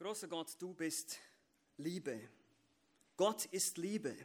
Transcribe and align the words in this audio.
Großer 0.00 0.28
Gott, 0.28 0.56
du 0.58 0.72
bist 0.72 1.18
Liebe. 1.76 2.18
Gott 3.18 3.44
ist 3.44 3.76
Liebe. 3.76 4.16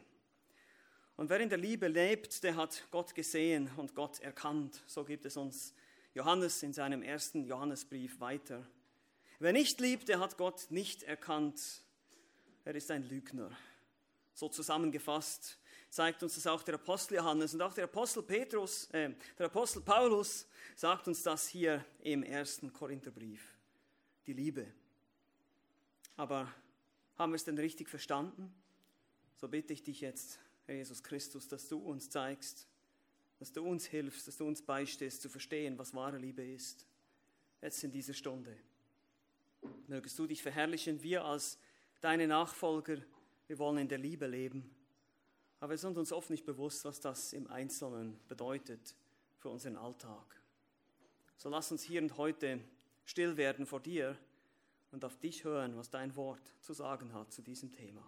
Und 1.16 1.28
wer 1.28 1.38
in 1.38 1.50
der 1.50 1.58
Liebe 1.58 1.86
lebt, 1.86 2.42
der 2.44 2.56
hat 2.56 2.86
Gott 2.90 3.14
gesehen 3.14 3.70
und 3.76 3.94
Gott 3.94 4.18
erkannt. 4.20 4.82
So 4.86 5.04
gibt 5.04 5.26
es 5.26 5.36
uns 5.36 5.74
Johannes 6.14 6.62
in 6.62 6.72
seinem 6.72 7.02
ersten 7.02 7.44
Johannesbrief 7.44 8.20
weiter. 8.20 8.66
Wer 9.38 9.52
nicht 9.52 9.78
liebt, 9.78 10.08
der 10.08 10.18
hat 10.18 10.38
Gott 10.38 10.66
nicht 10.70 11.02
erkannt. 11.02 11.60
Er 12.64 12.74
ist 12.74 12.90
ein 12.90 13.06
Lügner. 13.06 13.54
So 14.32 14.48
zusammengefasst 14.48 15.58
zeigt 15.90 16.22
uns 16.22 16.36
das 16.36 16.46
auch 16.46 16.62
der 16.62 16.76
Apostel 16.76 17.16
Johannes 17.16 17.52
und 17.52 17.60
auch 17.60 17.74
der 17.74 17.84
Apostel 17.84 18.22
Petrus, 18.22 18.86
äh, 18.92 19.10
der 19.38 19.44
Apostel 19.44 19.82
Paulus 19.82 20.46
sagt 20.74 21.06
uns 21.06 21.22
das 21.22 21.46
hier 21.46 21.84
im 22.00 22.22
ersten 22.22 22.72
Korintherbrief. 22.72 23.54
Die 24.26 24.32
Liebe. 24.32 24.72
Aber 26.16 26.52
haben 27.16 27.32
wir 27.32 27.36
es 27.36 27.44
denn 27.44 27.58
richtig 27.58 27.88
verstanden? 27.88 28.52
So 29.36 29.48
bitte 29.48 29.72
ich 29.72 29.82
dich 29.82 30.00
jetzt, 30.00 30.38
Herr 30.64 30.74
Jesus 30.74 31.02
Christus, 31.02 31.48
dass 31.48 31.68
du 31.68 31.78
uns 31.78 32.08
zeigst, 32.08 32.66
dass 33.38 33.52
du 33.52 33.62
uns 33.62 33.86
hilfst, 33.86 34.26
dass 34.26 34.38
du 34.38 34.46
uns 34.46 34.62
beistehst 34.62 35.20
zu 35.20 35.28
verstehen, 35.28 35.78
was 35.78 35.94
wahre 35.94 36.18
Liebe 36.18 36.42
ist. 36.42 36.86
Jetzt 37.60 37.84
in 37.84 37.90
dieser 37.90 38.14
Stunde. 38.14 38.56
Mögest 39.88 40.18
du 40.18 40.26
dich 40.26 40.42
verherrlichen, 40.42 41.02
wir 41.02 41.24
als 41.24 41.58
deine 42.00 42.26
Nachfolger, 42.26 42.98
wir 43.46 43.58
wollen 43.58 43.78
in 43.78 43.88
der 43.88 43.98
Liebe 43.98 44.26
leben. 44.26 44.74
Aber 45.60 45.70
wir 45.70 45.78
sind 45.78 45.96
uns 45.98 46.12
oft 46.12 46.30
nicht 46.30 46.44
bewusst, 46.44 46.84
was 46.84 47.00
das 47.00 47.32
im 47.32 47.46
Einzelnen 47.48 48.18
bedeutet 48.28 48.94
für 49.38 49.48
unseren 49.48 49.76
Alltag. 49.76 50.40
So 51.36 51.48
lass 51.48 51.72
uns 51.72 51.82
hier 51.82 52.00
und 52.00 52.16
heute 52.16 52.60
still 53.04 53.36
werden 53.36 53.66
vor 53.66 53.80
dir 53.80 54.18
und 54.96 55.04
auf 55.04 55.18
dich 55.18 55.44
hören, 55.44 55.76
was 55.76 55.90
dein 55.90 56.16
Wort 56.16 56.40
zu 56.62 56.72
sagen 56.72 57.12
hat 57.12 57.30
zu 57.30 57.42
diesem 57.42 57.70
Thema. 57.70 58.02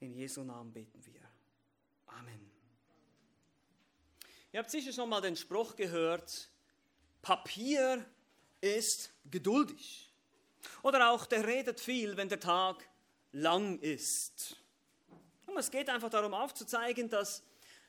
In 0.00 0.12
Jesu 0.12 0.44
Namen 0.44 0.70
beten 0.70 1.02
wir. 1.06 1.22
Amen. 2.06 2.50
Ihr 4.52 4.60
habt 4.60 4.70
sicher 4.70 4.92
schon 4.92 5.08
mal 5.08 5.22
den 5.22 5.36
Spruch 5.36 5.76
gehört, 5.76 6.50
Papier 7.22 8.04
ist 8.60 9.10
geduldig. 9.30 10.12
Oder 10.82 11.12
auch, 11.12 11.24
der 11.24 11.46
redet 11.46 11.80
viel, 11.80 12.14
wenn 12.18 12.28
der 12.28 12.40
Tag 12.40 12.86
lang 13.32 13.78
ist. 13.78 14.56
Und 15.46 15.56
es 15.56 15.70
geht 15.70 15.88
einfach 15.88 16.10
darum 16.10 16.34
aufzuzeigen, 16.34 17.08
dass 17.08 17.42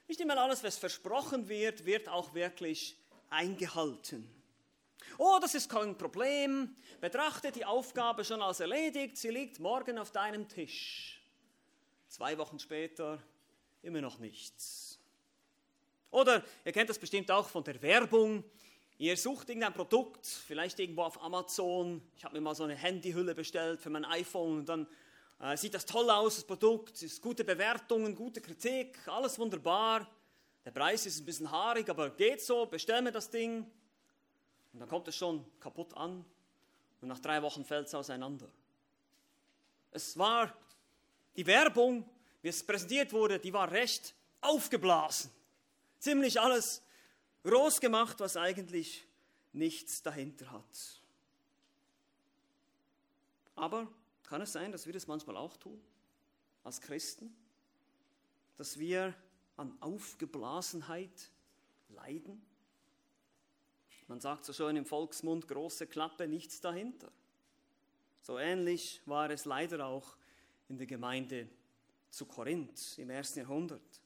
nicht 0.07 0.21
immer 0.21 0.37
alles, 0.37 0.63
was 0.63 0.77
versprochen 0.77 1.49
wird, 1.49 1.83
wird 1.83 2.07
auch 2.07 2.33
wirklich 2.33 2.97
eingehalten. 3.29 4.29
Oh, 5.23 5.37
das 5.39 5.53
ist 5.53 5.69
kein 5.69 5.95
Problem. 5.95 6.75
Betrachte 6.99 7.51
die 7.51 7.63
Aufgabe 7.63 8.25
schon 8.25 8.41
als 8.41 8.59
erledigt. 8.59 9.17
Sie 9.17 9.29
liegt 9.29 9.59
morgen 9.59 9.99
auf 9.99 10.09
deinem 10.09 10.47
Tisch. 10.47 11.21
Zwei 12.07 12.35
Wochen 12.39 12.57
später 12.57 13.21
immer 13.83 14.01
noch 14.01 14.17
nichts. 14.17 14.97
Oder 16.09 16.43
ihr 16.65 16.71
kennt 16.71 16.89
das 16.89 16.97
bestimmt 16.97 17.29
auch 17.29 17.47
von 17.47 17.63
der 17.63 17.79
Werbung. 17.83 18.43
Ihr 18.97 19.15
sucht 19.15 19.49
irgendein 19.49 19.75
Produkt, 19.75 20.25
vielleicht 20.25 20.79
irgendwo 20.79 21.03
auf 21.03 21.21
Amazon. 21.21 22.01
Ich 22.17 22.23
habe 22.25 22.33
mir 22.33 22.41
mal 22.41 22.55
so 22.55 22.63
eine 22.63 22.73
Handyhülle 22.73 23.35
bestellt 23.35 23.79
für 23.79 23.91
mein 23.91 24.05
iPhone 24.05 24.57
und 24.57 24.69
dann 24.69 24.87
äh, 25.39 25.55
sieht 25.55 25.75
das 25.75 25.85
toll 25.85 26.09
aus, 26.09 26.37
das 26.37 26.45
Produkt, 26.45 26.95
es 26.95 27.03
ist 27.03 27.21
gute 27.21 27.43
Bewertungen, 27.43 28.15
gute 28.15 28.41
Kritik, 28.41 28.97
alles 29.07 29.37
wunderbar. 29.37 30.09
Der 30.65 30.71
Preis 30.71 31.05
ist 31.05 31.19
ein 31.19 31.25
bisschen 31.25 31.51
haarig, 31.51 31.87
aber 31.89 32.09
geht 32.09 32.41
so, 32.41 32.65
bestell 32.65 33.03
mir 33.03 33.11
das 33.11 33.29
Ding. 33.29 33.71
Und 34.73 34.79
dann 34.79 34.89
kommt 34.89 35.07
es 35.07 35.15
schon 35.15 35.45
kaputt 35.59 35.93
an 35.95 36.25
und 37.01 37.07
nach 37.07 37.19
drei 37.19 37.41
Wochen 37.41 37.65
fällt 37.65 37.87
es 37.87 37.95
auseinander. 37.95 38.47
Es 39.91 40.17
war 40.17 40.53
die 41.35 41.45
Werbung, 41.45 42.09
wie 42.41 42.47
es 42.47 42.65
präsentiert 42.65 43.11
wurde, 43.13 43.39
die 43.39 43.53
war 43.53 43.71
recht 43.71 44.13
aufgeblasen. 44.39 45.31
Ziemlich 45.99 46.39
alles 46.39 46.81
groß 47.43 47.79
gemacht, 47.79 48.19
was 48.19 48.37
eigentlich 48.37 49.05
nichts 49.53 50.01
dahinter 50.01 50.51
hat. 50.51 51.01
Aber 53.55 53.87
kann 54.23 54.41
es 54.41 54.53
sein, 54.53 54.71
dass 54.71 54.85
wir 54.85 54.93
das 54.93 55.07
manchmal 55.07 55.37
auch 55.37 55.57
tun, 55.57 55.79
als 56.63 56.81
Christen? 56.81 57.35
Dass 58.57 58.79
wir 58.79 59.13
an 59.57 59.75
Aufgeblasenheit 59.81 61.31
leiden? 61.89 62.41
Man 64.11 64.19
sagt 64.19 64.43
so 64.43 64.51
schön 64.51 64.75
im 64.75 64.85
Volksmund, 64.85 65.47
große 65.47 65.87
Klappe, 65.87 66.27
nichts 66.27 66.59
dahinter. 66.59 67.09
So 68.21 68.37
ähnlich 68.37 69.01
war 69.05 69.29
es 69.29 69.45
leider 69.45 69.85
auch 69.85 70.17
in 70.67 70.77
der 70.77 70.85
Gemeinde 70.85 71.47
zu 72.09 72.25
Korinth 72.25 72.97
im 72.97 73.09
ersten 73.09 73.39
Jahrhundert. 73.39 74.01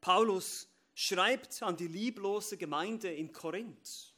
Paulus 0.00 0.68
schreibt 0.94 1.60
an 1.64 1.76
die 1.76 1.88
lieblose 1.88 2.56
Gemeinde 2.56 3.12
in 3.12 3.32
Korinth. 3.32 4.14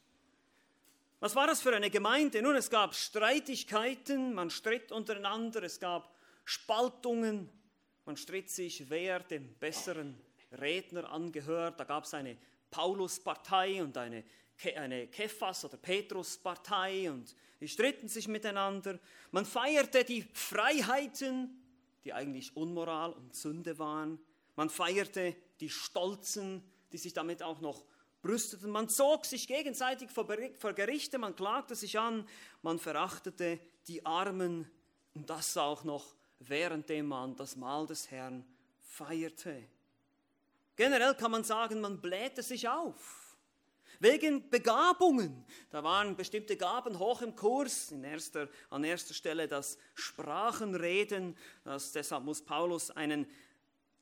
Was 1.19 1.35
war 1.35 1.47
das 1.47 1.59
für 1.59 1.75
eine 1.75 1.89
Gemeinde? 1.89 2.43
Nun, 2.43 2.55
es 2.55 2.69
gab 2.69 2.93
Streitigkeiten, 2.93 4.35
man 4.35 4.51
stritt 4.51 4.91
untereinander, 4.91 5.63
es 5.63 5.79
gab 5.79 6.15
Spaltungen, 6.43 7.49
man 8.05 8.15
stritt 8.15 8.51
sich, 8.51 8.91
wer 8.91 9.21
dem 9.21 9.55
besseren 9.55 10.21
Redner 10.51 11.09
angehört. 11.09 11.79
Da 11.79 11.83
gab 11.83 12.03
es 12.03 12.13
eine 12.13 12.37
Pauluspartei 12.69 13.81
und 13.81 13.97
eine 13.97 14.23
eine 14.75 15.07
Kephas- 15.07 15.65
oder 15.65 15.77
Petrus-Partei 15.77 17.11
und 17.11 17.35
die 17.59 17.67
stritten 17.67 18.07
sich 18.07 18.27
miteinander. 18.27 18.99
Man 19.31 19.45
feierte 19.45 20.03
die 20.03 20.23
Freiheiten, 20.33 21.61
die 22.03 22.13
eigentlich 22.13 22.55
Unmoral 22.55 23.13
und 23.13 23.35
Sünde 23.35 23.77
waren. 23.79 24.19
Man 24.55 24.69
feierte 24.69 25.35
die 25.59 25.69
Stolzen, 25.69 26.63
die 26.91 26.97
sich 26.97 27.13
damit 27.13 27.43
auch 27.43 27.59
noch 27.61 27.85
brüsteten. 28.21 28.69
Man 28.71 28.89
zog 28.89 29.25
sich 29.25 29.47
gegenseitig 29.47 30.09
vor 30.11 30.25
Gerichte, 30.25 31.17
man 31.17 31.35
klagte 31.35 31.75
sich 31.75 31.99
an, 31.99 32.27
man 32.61 32.79
verachtete 32.79 33.59
die 33.87 34.05
Armen 34.05 34.69
und 35.13 35.29
das 35.29 35.57
auch 35.57 35.83
noch 35.83 36.15
währenddem 36.39 37.07
man 37.07 37.35
das 37.35 37.55
Mahl 37.55 37.85
des 37.85 38.11
Herrn 38.11 38.45
feierte. 38.81 39.63
Generell 40.75 41.15
kann 41.15 41.31
man 41.31 41.43
sagen, 41.43 41.81
man 41.81 42.01
blähte 42.01 42.43
sich 42.43 42.67
auf 42.67 43.24
wegen 43.99 44.49
Begabungen. 44.49 45.45
Da 45.69 45.83
waren 45.83 46.15
bestimmte 46.15 46.57
Gaben 46.57 46.99
hoch 46.99 47.21
im 47.21 47.35
Kurs. 47.35 47.91
In 47.91 48.03
erster, 48.03 48.49
an 48.69 48.83
erster 48.83 49.13
Stelle 49.13 49.47
das 49.47 49.77
Sprachenreden. 49.93 51.37
Das, 51.63 51.91
deshalb 51.91 52.23
muss 52.23 52.41
Paulus 52.43 52.91
einen 52.91 53.27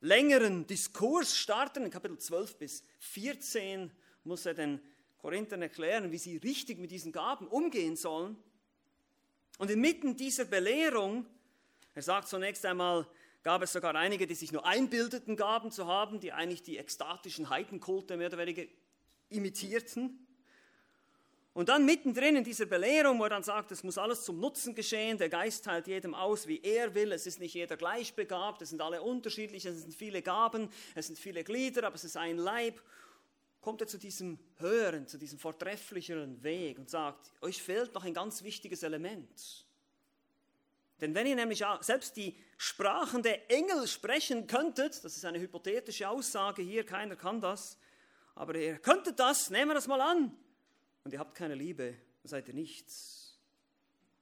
längeren 0.01 0.67
Diskurs 0.67 1.35
starten. 1.35 1.85
In 1.85 1.91
Kapitel 1.91 2.17
12 2.17 2.57
bis 2.57 2.83
14 2.99 3.91
muss 4.23 4.45
er 4.45 4.53
den 4.53 4.79
Korinthern 5.17 5.61
erklären, 5.61 6.11
wie 6.11 6.17
sie 6.17 6.37
richtig 6.37 6.79
mit 6.79 6.91
diesen 6.91 7.11
Gaben 7.11 7.47
umgehen 7.47 7.95
sollen. 7.95 8.37
Und 9.57 9.71
inmitten 9.71 10.17
dieser 10.17 10.45
Belehrung, 10.45 11.25
er 11.93 12.01
sagt 12.01 12.27
zunächst 12.27 12.65
einmal, 12.65 13.07
gab 13.43 13.61
es 13.61 13.73
sogar 13.73 13.95
einige, 13.95 14.25
die 14.25 14.35
sich 14.35 14.51
nur 14.51 14.65
einbildeten, 14.65 15.35
Gaben 15.35 15.71
zu 15.71 15.87
haben, 15.87 16.19
die 16.19 16.31
eigentlich 16.31 16.63
die 16.63 16.77
ekstatischen 16.77 17.49
Heidenkulte 17.49 18.17
mehr 18.17 18.27
oder 18.27 18.37
weniger 18.37 18.63
imitierten. 19.33 20.19
Und 21.53 21.69
dann 21.69 21.85
mittendrin 21.85 22.35
in 22.35 22.43
dieser 22.43 22.65
Belehrung, 22.65 23.19
wo 23.19 23.25
er 23.25 23.29
dann 23.29 23.43
sagt, 23.43 23.71
es 23.71 23.83
muss 23.83 23.99
alles 23.99 24.23
zum 24.23 24.39
Nutzen 24.39 24.73
geschehen, 24.73 25.19
der 25.19 25.29
Geist 25.29 25.65
teilt 25.65 25.87
jedem 25.87 26.15
aus, 26.15 26.47
wie 26.47 26.59
er 26.63 26.95
will, 26.95 27.11
es 27.11 27.27
ist 27.27 27.39
nicht 27.39 27.53
jeder 27.53 27.77
gleichbegabt, 27.77 28.63
es 28.63 28.71
sind 28.71 28.81
alle 28.81 29.03
unterschiedlich, 29.03 29.63
es 29.65 29.83
sind 29.83 29.93
viele 29.93 30.23
Gaben, 30.23 30.69
es 30.95 31.07
sind 31.07 31.19
viele 31.19 31.43
Glieder, 31.43 31.85
aber 31.85 31.95
es 31.95 32.03
ist 32.03 32.17
ein 32.17 32.37
Leib, 32.37 32.81
kommt 33.61 33.81
er 33.81 33.87
zu 33.87 33.99
diesem 33.99 34.39
höheren, 34.57 35.05
zu 35.05 35.19
diesem 35.19 35.37
vortrefflicheren 35.37 36.41
Weg 36.41 36.79
und 36.79 36.89
sagt, 36.89 37.31
euch 37.41 37.61
fehlt 37.61 37.93
noch 37.93 38.03
ein 38.03 38.15
ganz 38.15 38.43
wichtiges 38.43 38.81
Element. 38.81 39.67
Denn 41.01 41.13
wenn 41.13 41.27
ihr 41.27 41.35
nämlich 41.35 41.63
selbst 41.81 42.17
die 42.17 42.35
Sprachen 42.57 43.21
der 43.21 43.51
Engel 43.51 43.87
sprechen 43.87 44.47
könntet, 44.47 45.03
das 45.03 45.17
ist 45.17 45.25
eine 45.25 45.39
hypothetische 45.39 46.09
Aussage 46.09 46.63
hier, 46.63 46.83
keiner 46.83 47.15
kann 47.15 47.41
das, 47.41 47.77
aber 48.35 48.55
ihr 48.55 48.77
könntet 48.79 49.19
das, 49.19 49.49
nehmen 49.49 49.69
wir 49.69 49.75
das 49.75 49.87
mal 49.87 50.01
an. 50.01 50.35
Und 51.03 51.13
ihr 51.13 51.19
habt 51.19 51.35
keine 51.35 51.55
Liebe, 51.55 51.95
seid 52.23 52.47
ihr 52.47 52.53
nichts. 52.53 53.37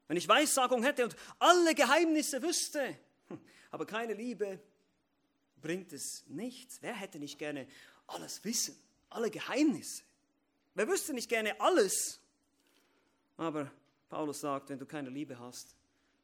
Wenn 0.07 0.17
ich 0.17 0.27
Weissagung 0.27 0.83
hätte 0.83 1.05
und 1.05 1.15
alle 1.39 1.73
Geheimnisse 1.73 2.41
wüsste, 2.41 2.97
aber 3.71 3.85
keine 3.85 4.13
Liebe, 4.13 4.59
bringt 5.61 5.93
es 5.93 6.25
nichts. 6.27 6.79
Wer 6.81 6.93
hätte 6.93 7.19
nicht 7.19 7.39
gerne 7.39 7.67
alles 8.07 8.43
wissen, 8.43 8.75
alle 9.09 9.29
Geheimnisse? 9.29 10.03
Wer 10.73 10.87
wüsste 10.87 11.13
nicht 11.13 11.29
gerne 11.29 11.59
alles? 11.61 12.19
Aber 13.37 13.71
Paulus 14.09 14.41
sagt, 14.41 14.69
wenn 14.69 14.79
du 14.79 14.85
keine 14.85 15.09
Liebe 15.09 15.39
hast, 15.39 15.75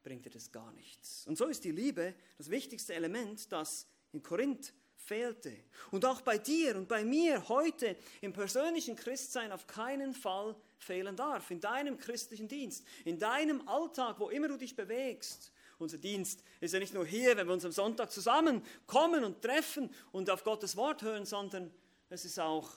bringt 0.03 0.25
dir 0.25 0.29
das 0.29 0.51
gar 0.51 0.71
nichts. 0.73 1.25
Und 1.27 1.37
so 1.37 1.45
ist 1.45 1.63
die 1.63 1.71
Liebe 1.71 2.13
das 2.37 2.49
wichtigste 2.49 2.93
Element, 2.93 3.51
das 3.51 3.87
in 4.11 4.23
Korinth 4.23 4.73
fehlte. 5.07 5.55
Und 5.91 6.05
auch 6.05 6.21
bei 6.21 6.37
dir 6.37 6.75
und 6.75 6.87
bei 6.87 7.03
mir 7.03 7.47
heute 7.47 7.95
im 8.21 8.33
persönlichen 8.33 8.95
Christsein 8.95 9.51
auf 9.51 9.65
keinen 9.65 10.13
Fall 10.13 10.55
fehlen 10.77 11.15
darf, 11.15 11.49
in 11.49 11.61
deinem 11.61 11.97
christlichen 11.97 12.47
Dienst, 12.47 12.85
in 13.05 13.17
deinem 13.17 13.67
Alltag, 13.67 14.19
wo 14.19 14.29
immer 14.29 14.49
du 14.49 14.57
dich 14.57 14.75
bewegst. 14.75 15.51
Unser 15.79 15.97
Dienst 15.97 16.43
ist 16.59 16.73
ja 16.73 16.79
nicht 16.79 16.93
nur 16.93 17.05
hier, 17.05 17.37
wenn 17.37 17.47
wir 17.47 17.53
uns 17.53 17.65
am 17.65 17.71
Sonntag 17.71 18.11
zusammenkommen 18.11 19.23
und 19.23 19.41
treffen 19.41 19.89
und 20.11 20.29
auf 20.29 20.43
Gottes 20.43 20.75
Wort 20.75 21.03
hören, 21.03 21.25
sondern 21.25 21.71
es 22.09 22.25
ist 22.25 22.39
auch 22.39 22.69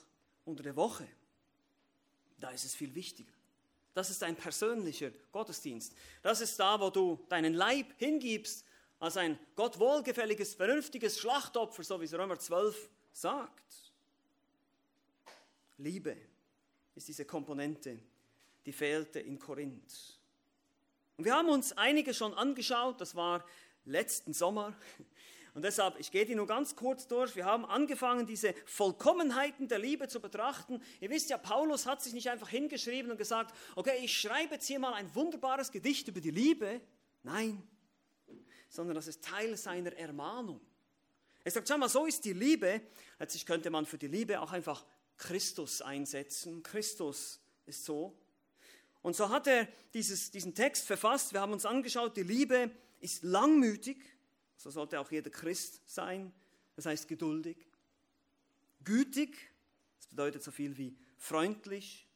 unter 0.44 0.62
der 0.62 0.76
Woche. 0.76 1.06
Da 2.38 2.50
ist 2.50 2.64
es 2.64 2.74
viel 2.74 2.94
wichtiger. 2.94 3.32
Das 3.94 4.10
ist 4.10 4.22
ein 4.22 4.36
persönlicher 4.36 5.10
Gottesdienst. 5.32 5.94
Das 6.22 6.40
ist 6.40 6.58
da, 6.60 6.80
wo 6.80 6.90
du 6.90 7.18
deinen 7.28 7.54
Leib 7.54 7.86
hingibst 7.98 8.64
als 9.00 9.16
ein 9.16 9.38
Gott 9.56 9.78
wohlgefälliges, 9.78 10.54
vernünftiges 10.54 11.18
Schlachtopfer, 11.18 11.82
so 11.82 12.00
wie 12.00 12.04
es 12.04 12.12
Römer 12.12 12.38
12 12.38 12.90
sagt. 13.12 13.92
Liebe 15.78 16.16
ist 16.94 17.08
diese 17.08 17.24
Komponente, 17.24 17.98
die 18.66 18.72
fehlte 18.72 19.18
in 19.18 19.38
Korinth. 19.38 20.20
Und 21.16 21.24
wir 21.24 21.34
haben 21.34 21.48
uns 21.48 21.72
einige 21.72 22.12
schon 22.12 22.34
angeschaut, 22.34 23.00
das 23.00 23.14
war 23.14 23.44
letzten 23.86 24.34
Sommer. 24.34 24.76
Und 25.54 25.62
deshalb, 25.62 25.98
ich 25.98 26.12
gehe 26.12 26.24
die 26.24 26.36
nur 26.36 26.46
ganz 26.46 26.76
kurz 26.76 27.08
durch. 27.08 27.34
Wir 27.34 27.44
haben 27.44 27.64
angefangen, 27.64 28.24
diese 28.24 28.54
Vollkommenheiten 28.66 29.66
der 29.66 29.80
Liebe 29.80 30.06
zu 30.06 30.20
betrachten. 30.20 30.80
Ihr 31.00 31.10
wisst 31.10 31.28
ja, 31.28 31.38
Paulus 31.38 31.86
hat 31.86 32.00
sich 32.00 32.12
nicht 32.12 32.30
einfach 32.30 32.48
hingeschrieben 32.48 33.10
und 33.10 33.16
gesagt, 33.16 33.52
okay, 33.74 33.98
ich 34.02 34.16
schreibe 34.16 34.54
jetzt 34.54 34.66
hier 34.66 34.78
mal 34.78 34.94
ein 34.94 35.12
wunderbares 35.14 35.72
Gedicht 35.72 36.06
über 36.06 36.20
die 36.20 36.30
Liebe. 36.30 36.80
Nein, 37.24 37.62
sondern 38.70 38.94
das 38.94 39.08
ist 39.08 39.22
Teil 39.22 39.56
seiner 39.56 39.92
Ermahnung. 39.92 40.60
Er 41.44 41.50
sagt, 41.50 41.68
schau 41.68 41.76
mal, 41.76 41.88
so 41.88 42.06
ist 42.06 42.24
die 42.24 42.32
Liebe. 42.32 42.80
Letztlich 43.18 43.44
könnte 43.44 43.68
man 43.70 43.84
für 43.84 43.98
die 43.98 44.06
Liebe 44.06 44.40
auch 44.40 44.52
einfach 44.52 44.84
Christus 45.16 45.82
einsetzen. 45.82 46.62
Christus 46.62 47.40
ist 47.66 47.84
so. 47.84 48.16
Und 49.02 49.16
so 49.16 49.28
hat 49.28 49.46
er 49.46 49.66
dieses, 49.92 50.30
diesen 50.30 50.54
Text 50.54 50.86
verfasst. 50.86 51.32
Wir 51.32 51.40
haben 51.40 51.52
uns 51.52 51.66
angeschaut, 51.66 52.16
die 52.16 52.22
Liebe 52.22 52.70
ist 53.00 53.22
langmütig. 53.22 53.98
So 54.56 54.70
sollte 54.70 55.00
auch 55.00 55.10
jeder 55.10 55.30
Christ 55.30 55.80
sein. 55.86 56.32
Das 56.76 56.86
heißt 56.86 57.08
geduldig. 57.08 57.56
Gütig, 58.84 59.36
das 59.98 60.06
bedeutet 60.06 60.42
so 60.42 60.50
viel 60.50 60.76
wie 60.76 60.96
freundlich. 61.16 62.06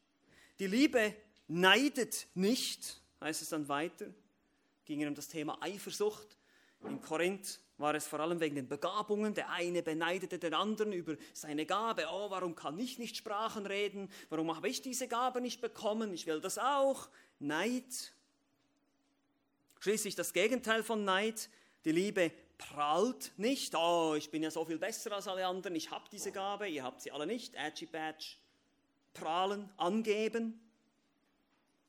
Die 0.59 0.67
Liebe 0.67 1.15
neidet 1.47 2.27
nicht, 2.33 3.01
heißt 3.19 3.41
es 3.41 3.49
dann 3.49 3.67
weiter. 3.67 4.07
Ging 4.85 5.05
um 5.07 5.15
das 5.15 5.27
Thema 5.27 5.61
Eifersucht. 5.61 6.37
In 6.83 7.01
Korinth 7.01 7.59
war 7.77 7.95
es 7.95 8.07
vor 8.07 8.19
allem 8.19 8.39
wegen 8.39 8.55
den 8.55 8.67
Begabungen. 8.67 9.33
Der 9.33 9.49
eine 9.49 9.83
beneidete 9.83 10.39
den 10.39 10.53
anderen 10.53 10.93
über 10.93 11.15
seine 11.33 11.65
Gabe. 11.65 12.05
Oh, 12.11 12.29
warum 12.29 12.55
kann 12.55 12.79
ich 12.79 12.99
nicht 12.99 13.17
Sprachen 13.17 13.65
reden? 13.65 14.09
Warum 14.29 14.55
habe 14.55 14.69
ich 14.69 14.81
diese 14.81 15.07
Gabe 15.07 15.41
nicht 15.41 15.61
bekommen? 15.61 16.13
Ich 16.13 16.25
will 16.25 16.41
das 16.41 16.57
auch. 16.57 17.09
Neid. 17.39 18.13
Schließlich 19.79 20.15
das 20.15 20.33
Gegenteil 20.33 20.83
von 20.83 21.03
Neid. 21.03 21.49
Die 21.83 21.91
Liebe 21.91 22.31
prahlt 22.57 23.33
nicht. 23.37 23.75
Oh, 23.75 24.15
ich 24.17 24.31
bin 24.31 24.43
ja 24.43 24.51
so 24.51 24.65
viel 24.65 24.79
besser 24.79 25.11
als 25.11 25.27
alle 25.27 25.45
anderen. 25.45 25.75
Ich 25.75 25.91
habe 25.91 26.05
diese 26.11 26.31
Gabe. 26.31 26.67
Ihr 26.67 26.83
habt 26.83 27.01
sie 27.01 27.11
alle 27.11 27.27
nicht. 27.27 27.55
Edgy 27.55 27.85
Badge. 27.85 28.37
Prahlen, 29.13 29.69
angeben. 29.77 30.59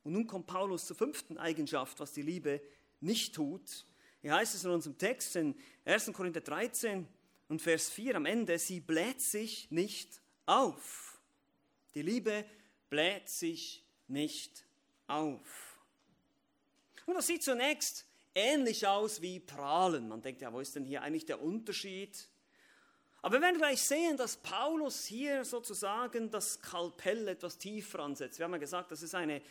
Und 0.03 0.13
nun 0.13 0.27
kommt 0.27 0.47
Paulus 0.47 0.85
zur 0.85 0.95
fünften 0.95 1.37
Eigenschaft, 1.37 1.99
was 1.99 2.13
die 2.13 2.21
Liebe 2.21 2.61
nicht 3.01 3.35
tut. 3.35 3.85
Hier 4.27 4.35
heißt 4.35 4.55
es 4.55 4.65
in 4.65 4.71
unserem 4.71 4.97
Text 4.97 5.37
in 5.37 5.55
1. 5.85 6.11
Korinther 6.11 6.41
13 6.41 7.07
und 7.47 7.61
Vers 7.61 7.89
4 7.89 8.17
am 8.17 8.25
Ende, 8.25 8.59
sie 8.59 8.81
bläht 8.81 9.21
sich 9.21 9.71
nicht 9.71 10.19
auf. 10.45 11.17
Die 11.95 12.01
Liebe 12.01 12.43
bläht 12.89 13.29
sich 13.29 13.85
nicht 14.09 14.65
auf. 15.07 15.79
Und 17.05 17.13
das 17.13 17.27
sieht 17.27 17.41
zunächst 17.41 18.05
ähnlich 18.35 18.85
aus 18.85 19.21
wie 19.21 19.39
Prahlen. 19.39 20.09
Man 20.09 20.21
denkt 20.21 20.41
ja, 20.41 20.51
wo 20.51 20.59
ist 20.59 20.75
denn 20.75 20.83
hier 20.83 21.03
eigentlich 21.03 21.25
der 21.25 21.41
Unterschied? 21.41 22.27
Aber 23.21 23.35
wir 23.37 23.41
werden 23.41 23.59
gleich 23.59 23.81
sehen, 23.81 24.17
dass 24.17 24.35
Paulus 24.35 25.05
hier 25.05 25.45
sozusagen 25.45 26.29
das 26.29 26.55
Skalpell 26.55 27.29
etwas 27.29 27.57
tiefer 27.57 27.99
ansetzt. 27.99 28.39
Wir 28.39 28.43
haben 28.43 28.51
ja 28.51 28.57
gesagt, 28.57 28.91
das 28.91 29.03
ist 29.03 29.15
eine 29.15 29.41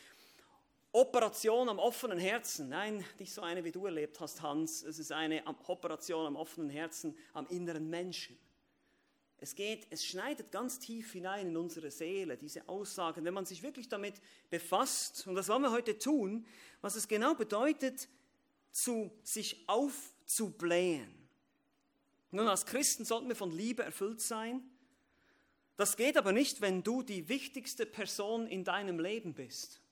Operation 0.96 1.68
am 1.68 1.78
offenen 1.78 2.18
Herzen. 2.18 2.70
Nein, 2.70 3.04
nicht 3.18 3.30
so 3.30 3.42
eine, 3.42 3.62
wie 3.64 3.70
du 3.70 3.84
erlebt 3.84 4.18
hast, 4.18 4.40
Hans. 4.40 4.82
Es 4.82 4.98
ist 4.98 5.12
eine 5.12 5.42
Operation 5.66 6.26
am 6.26 6.36
offenen 6.36 6.70
Herzen, 6.70 7.14
am 7.34 7.46
inneren 7.48 7.90
Menschen. 7.90 8.38
Es 9.36 9.54
geht, 9.54 9.86
es 9.90 10.06
schneidet 10.06 10.50
ganz 10.50 10.78
tief 10.78 11.12
hinein 11.12 11.48
in 11.48 11.56
unsere 11.58 11.90
Seele, 11.90 12.38
diese 12.38 12.66
Aussagen, 12.66 13.26
wenn 13.26 13.34
man 13.34 13.44
sich 13.44 13.62
wirklich 13.62 13.90
damit 13.90 14.14
befasst. 14.48 15.26
Und 15.26 15.34
das 15.34 15.48
wollen 15.48 15.60
wir 15.60 15.70
heute 15.70 15.98
tun, 15.98 16.46
was 16.80 16.96
es 16.96 17.06
genau 17.06 17.34
bedeutet, 17.34 18.08
zu 18.72 19.10
sich 19.22 19.68
aufzublähen. 19.68 21.28
Nun, 22.30 22.48
als 22.48 22.64
Christen 22.64 23.04
sollten 23.04 23.28
wir 23.28 23.36
von 23.36 23.50
Liebe 23.50 23.82
erfüllt 23.82 24.22
sein. 24.22 24.62
Das 25.76 25.98
geht 25.98 26.16
aber 26.16 26.32
nicht, 26.32 26.62
wenn 26.62 26.82
du 26.82 27.02
die 27.02 27.28
wichtigste 27.28 27.84
Person 27.84 28.46
in 28.46 28.64
deinem 28.64 28.98
Leben 28.98 29.34
bist. 29.34 29.82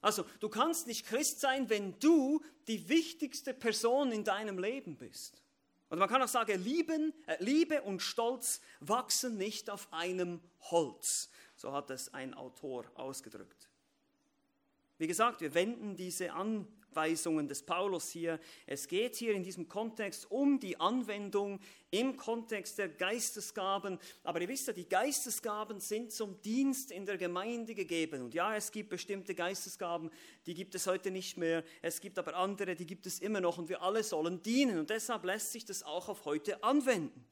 Also 0.00 0.24
du 0.40 0.48
kannst 0.48 0.86
nicht 0.86 1.06
Christ 1.06 1.40
sein, 1.40 1.68
wenn 1.70 1.98
du 1.98 2.42
die 2.68 2.88
wichtigste 2.88 3.52
Person 3.52 4.12
in 4.12 4.24
deinem 4.24 4.58
Leben 4.58 4.96
bist. 4.96 5.42
Und 5.88 5.98
man 5.98 6.08
kann 6.08 6.22
auch 6.22 6.28
sagen, 6.28 6.62
Lieben, 6.62 7.14
äh, 7.26 7.42
Liebe 7.42 7.82
und 7.82 8.02
Stolz 8.02 8.60
wachsen 8.80 9.38
nicht 9.38 9.70
auf 9.70 9.92
einem 9.92 10.40
Holz. 10.60 11.30
So 11.56 11.72
hat 11.72 11.90
es 11.90 12.12
ein 12.12 12.34
Autor 12.34 12.84
ausgedrückt. 12.94 13.68
Wie 14.98 15.06
gesagt, 15.06 15.40
wir 15.40 15.54
wenden 15.54 15.96
diese 15.96 16.32
an, 16.32 16.66
Anweisungen 16.98 17.46
des 17.46 17.62
Paulus 17.62 18.10
hier. 18.10 18.40
Es 18.66 18.88
geht 18.88 19.14
hier 19.14 19.32
in 19.32 19.44
diesem 19.44 19.68
Kontext 19.68 20.28
um 20.32 20.58
die 20.58 20.80
Anwendung 20.80 21.60
im 21.92 22.16
Kontext 22.16 22.76
der 22.76 22.88
Geistesgaben. 22.88 24.00
Aber 24.24 24.40
ihr 24.40 24.48
wisst 24.48 24.66
ja, 24.66 24.72
die 24.72 24.88
Geistesgaben 24.88 25.78
sind 25.78 26.10
zum 26.10 26.42
Dienst 26.42 26.90
in 26.90 27.06
der 27.06 27.16
Gemeinde 27.16 27.76
gegeben. 27.76 28.22
Und 28.22 28.34
ja, 28.34 28.56
es 28.56 28.72
gibt 28.72 28.90
bestimmte 28.90 29.36
Geistesgaben, 29.36 30.10
die 30.46 30.54
gibt 30.54 30.74
es 30.74 30.88
heute 30.88 31.12
nicht 31.12 31.36
mehr. 31.36 31.62
Es 31.82 32.00
gibt 32.00 32.18
aber 32.18 32.34
andere, 32.34 32.74
die 32.74 32.86
gibt 32.86 33.06
es 33.06 33.20
immer 33.20 33.40
noch. 33.40 33.58
Und 33.58 33.68
wir 33.68 33.80
alle 33.80 34.02
sollen 34.02 34.42
dienen. 34.42 34.80
Und 34.80 34.90
deshalb 34.90 35.24
lässt 35.24 35.52
sich 35.52 35.64
das 35.64 35.84
auch 35.84 36.08
auf 36.08 36.24
heute 36.24 36.64
anwenden. 36.64 37.24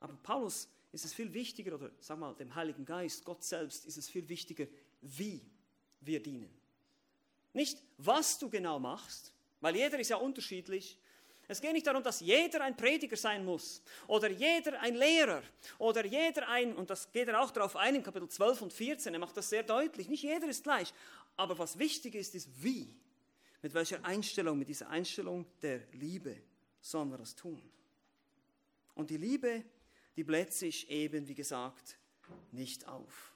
Aber 0.00 0.14
Paulus 0.22 0.66
ist 0.92 1.04
es 1.04 1.12
viel 1.12 1.34
wichtiger, 1.34 1.74
oder 1.74 1.90
sag 2.00 2.18
mal, 2.18 2.34
dem 2.36 2.54
Heiligen 2.54 2.86
Geist, 2.86 3.22
Gott 3.22 3.44
selbst, 3.44 3.84
ist 3.84 3.98
es 3.98 4.08
viel 4.08 4.26
wichtiger, 4.30 4.66
wie 5.02 5.42
wir 6.00 6.22
dienen. 6.22 6.59
Nicht, 7.52 7.82
was 7.98 8.38
du 8.38 8.48
genau 8.48 8.78
machst, 8.78 9.32
weil 9.60 9.76
jeder 9.76 9.98
ist 9.98 10.08
ja 10.08 10.16
unterschiedlich. 10.16 10.98
Es 11.48 11.60
geht 11.60 11.72
nicht 11.72 11.86
darum, 11.86 12.02
dass 12.02 12.20
jeder 12.20 12.62
ein 12.62 12.76
Prediger 12.76 13.16
sein 13.16 13.44
muss 13.44 13.82
oder 14.06 14.30
jeder 14.30 14.80
ein 14.80 14.94
Lehrer 14.94 15.42
oder 15.78 16.04
jeder 16.06 16.48
ein, 16.48 16.76
und 16.76 16.90
das 16.90 17.10
geht 17.10 17.26
er 17.26 17.40
auch 17.42 17.50
darauf 17.50 17.74
ein 17.74 17.96
in 17.96 18.02
Kapitel 18.04 18.28
12 18.28 18.62
und 18.62 18.72
14, 18.72 19.12
er 19.12 19.18
macht 19.18 19.36
das 19.36 19.50
sehr 19.50 19.64
deutlich, 19.64 20.08
nicht 20.08 20.22
jeder 20.22 20.46
ist 20.46 20.62
gleich. 20.62 20.94
Aber 21.36 21.58
was 21.58 21.78
wichtig 21.78 22.14
ist, 22.14 22.34
ist 22.36 22.48
wie, 22.62 22.94
mit 23.62 23.74
welcher 23.74 24.04
Einstellung, 24.04 24.58
mit 24.58 24.68
dieser 24.68 24.88
Einstellung 24.88 25.44
der 25.60 25.80
Liebe 25.92 26.40
sollen 26.80 27.10
wir 27.10 27.18
das 27.18 27.34
tun. 27.34 27.60
Und 28.94 29.10
die 29.10 29.16
Liebe, 29.16 29.64
die 30.16 30.24
bläht 30.24 30.52
sich 30.52 30.88
eben, 30.88 31.26
wie 31.26 31.34
gesagt, 31.34 31.98
nicht 32.52 32.86
auf. 32.86 33.34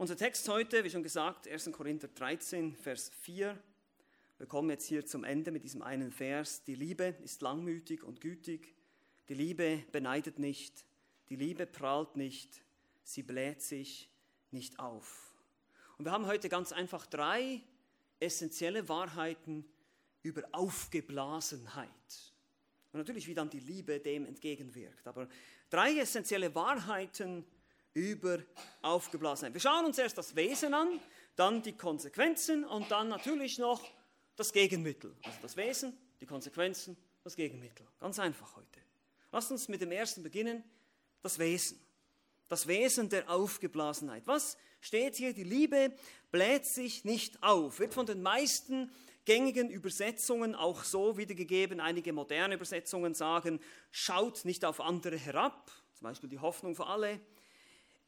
Unser 0.00 0.16
Text 0.16 0.48
heute, 0.48 0.82
wie 0.82 0.88
schon 0.88 1.02
gesagt, 1.02 1.46
1. 1.46 1.72
Korinther 1.72 2.08
13, 2.08 2.74
Vers 2.74 3.10
4. 3.20 3.54
Wir 4.38 4.46
kommen 4.46 4.70
jetzt 4.70 4.86
hier 4.86 5.04
zum 5.04 5.24
Ende 5.24 5.50
mit 5.50 5.62
diesem 5.62 5.82
einen 5.82 6.10
Vers. 6.10 6.64
Die 6.64 6.74
Liebe 6.74 7.16
ist 7.22 7.42
langmütig 7.42 8.02
und 8.02 8.22
gütig. 8.22 8.74
Die 9.28 9.34
Liebe 9.34 9.84
beneidet 9.92 10.38
nicht. 10.38 10.86
Die 11.28 11.36
Liebe 11.36 11.66
prahlt 11.66 12.16
nicht. 12.16 12.62
Sie 13.02 13.22
bläht 13.22 13.60
sich 13.60 14.08
nicht 14.52 14.78
auf. 14.78 15.34
Und 15.98 16.06
wir 16.06 16.12
haben 16.12 16.24
heute 16.24 16.48
ganz 16.48 16.72
einfach 16.72 17.04
drei 17.04 17.60
essentielle 18.20 18.88
Wahrheiten 18.88 19.66
über 20.22 20.44
Aufgeblasenheit. 20.52 22.32
Und 22.92 23.00
natürlich, 23.00 23.26
wie 23.26 23.34
dann 23.34 23.50
die 23.50 23.60
Liebe 23.60 24.00
dem 24.00 24.24
entgegenwirkt. 24.24 25.06
Aber 25.06 25.28
drei 25.68 25.98
essentielle 25.98 26.54
Wahrheiten 26.54 27.40
über 27.40 27.59
über 27.94 28.38
Aufgeblasenheit. 28.82 29.54
Wir 29.54 29.60
schauen 29.60 29.84
uns 29.84 29.98
erst 29.98 30.18
das 30.18 30.34
Wesen 30.36 30.74
an, 30.74 31.00
dann 31.36 31.62
die 31.62 31.76
Konsequenzen 31.76 32.64
und 32.64 32.90
dann 32.90 33.08
natürlich 33.08 33.58
noch 33.58 33.82
das 34.36 34.52
Gegenmittel. 34.52 35.16
Also 35.24 35.38
das 35.42 35.56
Wesen, 35.56 35.96
die 36.20 36.26
Konsequenzen, 36.26 36.96
das 37.24 37.36
Gegenmittel. 37.36 37.86
Ganz 37.98 38.18
einfach 38.18 38.56
heute. 38.56 38.80
Lasst 39.32 39.50
uns 39.50 39.68
mit 39.68 39.80
dem 39.80 39.92
ersten 39.92 40.22
beginnen, 40.22 40.64
das 41.22 41.38
Wesen. 41.38 41.80
Das 42.48 42.66
Wesen 42.66 43.08
der 43.08 43.30
Aufgeblasenheit. 43.30 44.26
Was 44.26 44.56
steht 44.80 45.16
hier? 45.16 45.32
Die 45.32 45.44
Liebe 45.44 45.92
bläht 46.32 46.66
sich 46.66 47.04
nicht 47.04 47.42
auf. 47.42 47.78
Wird 47.78 47.94
von 47.94 48.06
den 48.06 48.22
meisten 48.22 48.90
gängigen 49.24 49.70
Übersetzungen 49.70 50.54
auch 50.54 50.82
so 50.82 51.16
wiedergegeben. 51.16 51.78
Einige 51.78 52.12
moderne 52.12 52.54
Übersetzungen 52.54 53.14
sagen, 53.14 53.60
schaut 53.92 54.44
nicht 54.44 54.64
auf 54.64 54.80
andere 54.80 55.16
herab. 55.16 55.70
Zum 55.94 56.04
Beispiel 56.04 56.28
die 56.28 56.38
Hoffnung 56.38 56.74
für 56.74 56.86
alle. 56.86 57.20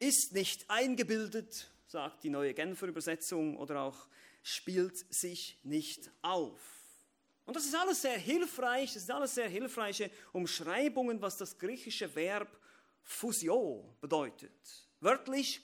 Ist 0.03 0.33
nicht 0.33 0.69
eingebildet, 0.69 1.71
sagt 1.87 2.25
die 2.25 2.31
neue 2.31 2.55
Genfer 2.55 2.89
Übersetzung, 2.89 3.57
oder 3.57 3.83
auch 3.83 4.09
spielt 4.43 4.97
sich 5.15 5.61
nicht 5.63 6.11
auf. 6.23 6.61
Und 7.45 7.55
das 7.55 7.65
ist 7.65 7.75
alles 7.77 8.03
sehr 8.03 8.19
hilfreich, 8.19 8.95
das 8.95 9.07
sind 9.07 9.15
alles 9.15 9.35
sehr 9.35 9.49
hilfreiche 9.49 10.11
Umschreibungen, 10.33 11.23
was 11.23 11.37
das 11.37 11.57
griechische 11.57 12.13
Verb 12.15 12.49
Fusio 13.05 13.97
bedeutet. 14.01 14.53
Wörtlich 15.01 15.61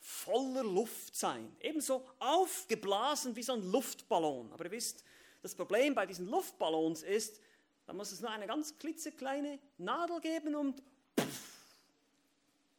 voller 0.00 0.64
Luft 0.64 1.16
sein, 1.16 1.56
ebenso 1.60 2.06
aufgeblasen 2.18 3.36
wie 3.36 3.42
so 3.42 3.54
ein 3.54 3.62
Luftballon. 3.62 4.52
Aber 4.52 4.66
ihr 4.66 4.70
wisst, 4.70 5.02
das 5.42 5.54
Problem 5.54 5.94
bei 5.94 6.04
diesen 6.04 6.28
Luftballons 6.28 7.02
ist, 7.02 7.40
da 7.86 7.94
muss 7.94 8.12
es 8.12 8.20
nur 8.20 8.30
eine 8.30 8.46
ganz 8.46 8.76
klitzekleine 8.78 9.58
Nadel 9.78 10.20
geben 10.20 10.54
und, 10.54 10.82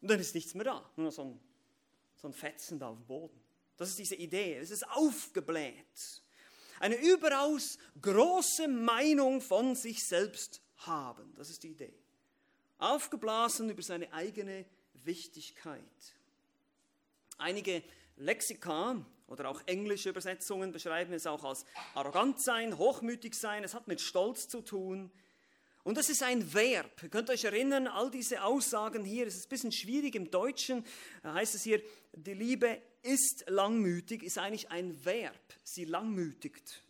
und 0.02 0.10
dann 0.10 0.20
ist 0.20 0.36
nichts 0.36 0.54
mehr 0.54 0.66
da, 0.66 0.90
nur 0.96 1.12
so 1.12 1.24
ein, 1.24 1.40
so 2.16 2.28
ein 2.28 2.34
Fetzen 2.34 2.80
da 2.80 2.90
auf 2.90 2.98
dem 2.98 3.06
Boden. 3.06 3.40
Das 3.78 3.90
ist 3.90 4.00
diese 4.00 4.16
Idee, 4.16 4.58
es 4.58 4.72
ist 4.72 4.88
aufgebläht 4.90 6.22
eine 6.80 6.96
überaus 6.96 7.78
große 8.02 8.68
Meinung 8.68 9.42
von 9.42 9.76
sich 9.76 10.06
selbst 10.06 10.62
haben. 10.78 11.34
Das 11.36 11.50
ist 11.50 11.64
die 11.64 11.72
Idee. 11.72 11.94
Aufgeblasen 12.78 13.70
über 13.70 13.82
seine 13.82 14.12
eigene 14.14 14.66
Wichtigkeit. 14.94 15.84
Einige 17.38 17.84
Lexika 18.16 19.06
oder 19.28 19.50
auch 19.50 19.62
englische 19.66 20.10
Übersetzungen 20.10 20.72
beschreiben 20.72 21.14
es 21.14 21.28
auch 21.28 21.44
als 21.44 21.66
arrogant 21.94 22.42
sein, 22.42 22.78
hochmütig 22.78 23.36
sein. 23.36 23.64
Es 23.64 23.74
hat 23.74 23.88
mit 23.88 24.02
Stolz 24.02 24.48
zu 24.48 24.62
tun. 24.62 25.12
Und 25.90 25.98
das 25.98 26.10
ist 26.10 26.22
ein 26.22 26.54
Verb. 26.54 27.02
Ihr 27.02 27.10
könnt 27.10 27.32
euch 27.32 27.46
erinnern, 27.46 27.88
all 27.88 28.12
diese 28.12 28.44
Aussagen 28.44 29.04
hier, 29.04 29.26
es 29.26 29.38
ist 29.38 29.48
ein 29.48 29.50
bisschen 29.50 29.72
schwierig 29.72 30.14
im 30.14 30.30
Deutschen, 30.30 30.86
heißt 31.24 31.56
es 31.56 31.64
hier, 31.64 31.82
die 32.14 32.36
Liebe 32.36 32.80
ist 33.02 33.46
langmütig, 33.48 34.22
ist 34.22 34.38
eigentlich 34.38 34.70
ein 34.70 35.04
Verb. 35.04 35.34
Sie 35.64 35.86
langmütigt. 35.86 36.84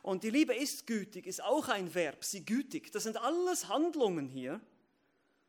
Und 0.00 0.24
die 0.24 0.30
Liebe 0.30 0.54
ist 0.54 0.86
gütig, 0.86 1.26
ist 1.26 1.44
auch 1.44 1.68
ein 1.68 1.94
Verb. 1.94 2.24
Sie 2.24 2.46
gütigt. 2.46 2.94
Das 2.94 3.02
sind 3.02 3.18
alles 3.18 3.68
Handlungen 3.68 4.26
hier. 4.26 4.58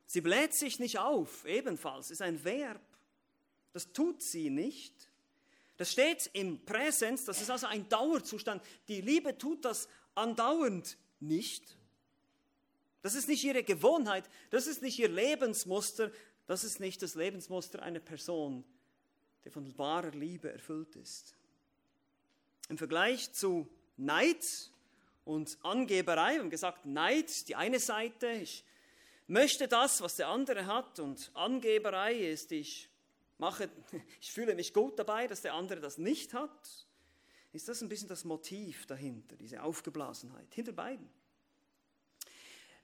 Sie 0.05 0.19
bläht 0.19 0.53
sich 0.53 0.77
nicht 0.77 0.99
auf, 0.99 1.45
ebenfalls, 1.45 2.11
ist 2.11 2.21
ein 2.21 2.43
Verb. 2.43 2.81
Das 3.71 3.93
tut 3.93 4.21
sie 4.21 4.49
nicht. 4.49 4.93
Das 5.77 5.93
steht 5.93 6.29
im 6.33 6.65
Präsens, 6.65 7.23
das 7.23 7.41
ist 7.41 7.51
also 7.51 7.67
ein 7.67 7.87
Dauerzustand. 7.87 8.61
Die 8.89 8.99
Liebe 8.99 9.37
tut 9.37 9.63
das 9.63 9.87
andauernd 10.13 10.97
nicht. 11.21 11.77
Das 13.01 13.15
ist 13.15 13.27
nicht 13.27 13.43
ihre 13.43 13.63
Gewohnheit, 13.63 14.25
das 14.49 14.67
ist 14.67 14.81
nicht 14.81 14.99
ihr 14.99 15.09
Lebensmuster, 15.09 16.11
das 16.45 16.63
ist 16.63 16.79
nicht 16.79 17.01
das 17.01 17.15
Lebensmuster 17.15 17.81
einer 17.81 17.99
Person, 17.99 18.63
der 19.43 19.51
von 19.51 19.77
wahrer 19.77 20.11
Liebe 20.11 20.51
erfüllt 20.51 20.95
ist. 20.95 21.35
Im 22.69 22.77
Vergleich 22.77 23.31
zu 23.33 23.67
Neid 23.97 24.71
und 25.25 25.57
Angeberei, 25.61 26.33
wir 26.33 26.39
haben 26.39 26.49
gesagt, 26.49 26.85
Neid, 26.85 27.47
die 27.47 27.55
eine 27.55 27.79
Seite, 27.79 28.27
ich 28.27 28.63
möchte 29.27 29.67
das, 29.67 30.01
was 30.01 30.15
der 30.15 30.29
andere 30.29 30.65
hat, 30.65 30.99
und 30.99 31.31
Angeberei 31.33 32.13
ist, 32.15 32.51
ich 32.51 32.89
mache, 33.37 33.69
ich 34.21 34.31
fühle 34.31 34.55
mich 34.55 34.73
gut 34.73 34.97
dabei, 34.97 35.27
dass 35.27 35.41
der 35.41 35.53
andere 35.53 35.79
das 35.79 35.97
nicht 35.97 36.33
hat. 36.33 36.87
Ist 37.53 37.67
das 37.67 37.81
ein 37.81 37.89
bisschen 37.89 38.07
das 38.07 38.23
Motiv 38.23 38.85
dahinter, 38.85 39.35
diese 39.35 39.63
Aufgeblasenheit, 39.63 40.53
hinter 40.53 40.73
beiden? 40.73 41.09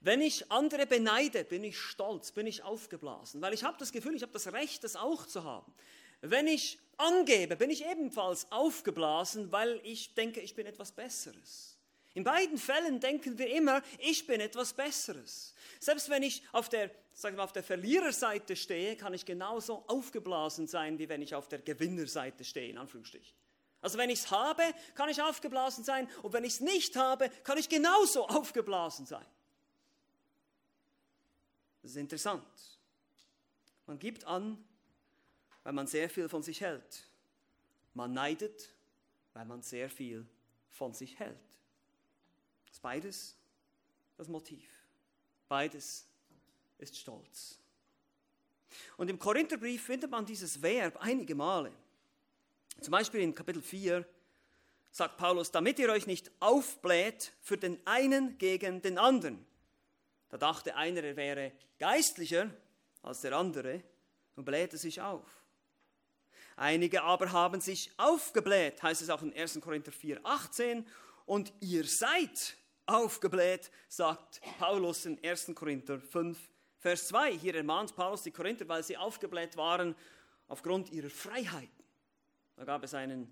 Wenn 0.04 0.20
ich 0.20 0.52
andere 0.52 0.86
beneide, 0.86 1.46
bin 1.46 1.64
ich 1.64 1.80
stolz, 1.80 2.34
bin 2.34 2.46
ich 2.46 2.62
aufgeblasen, 2.62 3.42
weil 3.42 3.54
ich 3.54 3.64
habe 3.64 3.78
das 3.80 3.94
Gefühl, 3.94 4.16
ich 4.16 4.22
habe 4.22 4.34
das 4.34 4.52
Recht, 4.52 4.84
das 4.84 4.98
auch 4.98 5.26
zu 5.26 5.46
haben. 5.46 5.74
Wenn 6.20 6.46
ich 6.46 6.78
angebe, 6.98 7.56
bin 7.56 7.70
ich 7.70 7.86
ebenfalls 7.86 8.52
aufgeblasen, 8.52 9.54
weil 9.54 9.80
ich 9.84 10.14
denke, 10.14 10.42
ich 10.42 10.56
bin 10.56 10.66
etwas 10.66 10.92
Besseres. 10.92 11.78
In 12.16 12.26
beiden 12.26 12.58
Fällen 12.58 13.00
denken 13.00 13.40
wir 13.40 13.48
immer, 13.48 13.82
ich 13.98 14.28
bin 14.28 14.42
etwas 14.42 14.74
Besseres. 14.74 15.56
Selbst 15.80 16.10
wenn 16.10 16.22
ich 16.22 16.44
auf 16.52 16.68
der, 16.68 16.92
sagen 17.14 17.38
wir, 17.38 17.44
auf 17.46 17.54
der 17.54 17.64
Verliererseite 17.64 18.58
stehe, 18.58 18.98
kann 18.98 19.14
ich 19.14 19.26
genauso 19.26 19.86
aufgeblasen 19.88 20.68
sein, 20.68 21.00
wie 21.00 21.08
wenn 21.08 21.22
ich 21.22 21.34
auf 21.34 21.48
der 21.48 21.60
Gewinnerseite 21.60 22.44
stehe, 22.44 22.70
in 22.70 22.78
Anführungsstrichen. 22.78 23.36
Also 23.80 23.98
wenn 23.98 24.10
ich 24.10 24.20
es 24.20 24.32
habe, 24.32 24.64
kann 24.96 25.08
ich 25.08 25.22
aufgeblasen 25.22 25.86
sein 25.86 26.10
und 26.24 26.34
wenn 26.34 26.44
ich 26.44 26.54
es 26.54 26.60
nicht 26.60 26.98
habe, 26.98 27.30
kann 27.46 27.58
ich 27.58 27.70
genauso 27.70 28.28
aufgeblasen 28.28 29.06
sein. 29.06 29.26
Das 31.84 31.92
ist 31.92 31.98
interessant. 31.98 32.44
Man 33.86 34.00
gibt 34.00 34.24
an, 34.24 34.58
weil 35.64 35.74
man 35.74 35.86
sehr 35.86 36.10
viel 36.10 36.28
von 36.28 36.42
sich 36.42 36.62
hält. 36.62 37.08
Man 37.94 38.14
neidet, 38.14 38.74
weil 39.34 39.46
man 39.46 39.62
sehr 39.62 39.90
viel 39.90 40.26
von 40.70 40.94
sich 40.94 41.20
hält. 41.20 41.38
Das 42.66 42.78
ist 42.78 42.82
beides 42.82 43.36
das 44.18 44.28
Motiv. 44.28 44.68
Beides 45.48 46.08
ist 46.78 46.98
Stolz. 46.98 47.60
Und 48.98 49.10
im 49.10 49.20
Korintherbrief 49.20 49.84
findet 49.84 50.10
man 50.10 50.26
dieses 50.26 50.62
Verb 50.62 50.98
einige 51.00 51.36
Male. 51.36 51.72
Zum 52.82 52.92
Beispiel 52.92 53.22
in 53.22 53.36
Kapitel 53.36 53.62
4 53.62 54.06
sagt 54.92 55.18
Paulus, 55.18 55.52
damit 55.52 55.80
ihr 55.80 55.90
euch 55.90 56.08
nicht 56.08 56.32
aufbläht 56.40 57.34
für 57.42 57.58
den 57.58 57.86
einen 57.86 58.38
gegen 58.38 58.82
den 58.82 58.98
anderen. 58.98 59.46
Da 60.34 60.40
dachte 60.40 60.76
einer, 60.76 61.04
er 61.04 61.16
wäre 61.16 61.52
geistlicher 61.78 62.50
als 63.04 63.22
der 63.22 63.34
andere 63.34 63.84
und 64.36 64.46
blähte 64.46 64.80
sich 64.80 65.00
auf. 65.00 65.30
Einige 66.56 67.04
aber 67.04 67.32
haben 67.32 67.62
sich 67.62 67.92
aufgebläht, 67.98 68.82
heißt 68.82 69.04
es 69.04 69.12
auch 69.12 69.22
in 69.22 69.32
1. 69.32 69.62
Korinther 69.62 69.92
4, 69.92 70.22
18. 70.24 70.88
Und 71.28 71.54
ihr 71.60 71.84
seid 71.84 72.58
aufgebläht, 72.88 73.70
sagt 73.88 74.42
Paulus 74.58 75.06
in 75.06 75.24
1. 75.24 75.52
Korinther 75.54 76.00
5, 76.00 76.40
Vers 76.80 77.10
2. 77.10 77.38
Hier 77.38 77.54
ermahnt 77.54 77.96
Paulus 77.96 78.24
die 78.24 78.32
Korinther, 78.32 78.68
weil 78.68 78.82
sie 78.82 78.98
aufgebläht 78.98 79.56
waren 79.56 79.96
aufgrund 80.48 80.92
ihrer 80.92 81.12
Freiheiten. 81.12 81.84
Da 82.56 82.64
gab 82.64 82.84
es 82.84 82.96
einen 82.96 83.32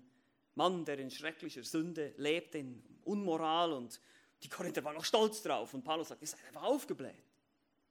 Mann, 0.54 0.84
der 0.84 1.00
in 1.00 1.10
schrecklicher 1.10 1.64
Sünde 1.64 2.14
lebte, 2.16 2.58
in 2.58 2.80
Unmoral 3.02 3.72
und 3.72 4.00
die 4.42 4.48
Korinther 4.48 4.82
waren 4.84 4.94
noch 4.94 5.04
stolz 5.04 5.42
drauf. 5.42 5.74
Und 5.74 5.84
Paulus 5.84 6.08
sagt, 6.08 6.22
ihr 6.22 6.28
seid 6.28 6.44
einfach 6.46 6.64
aufgebläht. 6.64 7.24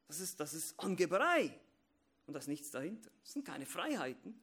Das 0.07 0.19
ist, 0.19 0.39
das 0.39 0.53
ist 0.53 0.79
Angeberei. 0.79 1.51
Und 2.27 2.33
da 2.33 2.39
ist 2.39 2.47
nichts 2.47 2.71
dahinter. 2.71 3.09
Das 3.23 3.33
sind 3.33 3.45
keine 3.45 3.65
Freiheiten. 3.65 4.41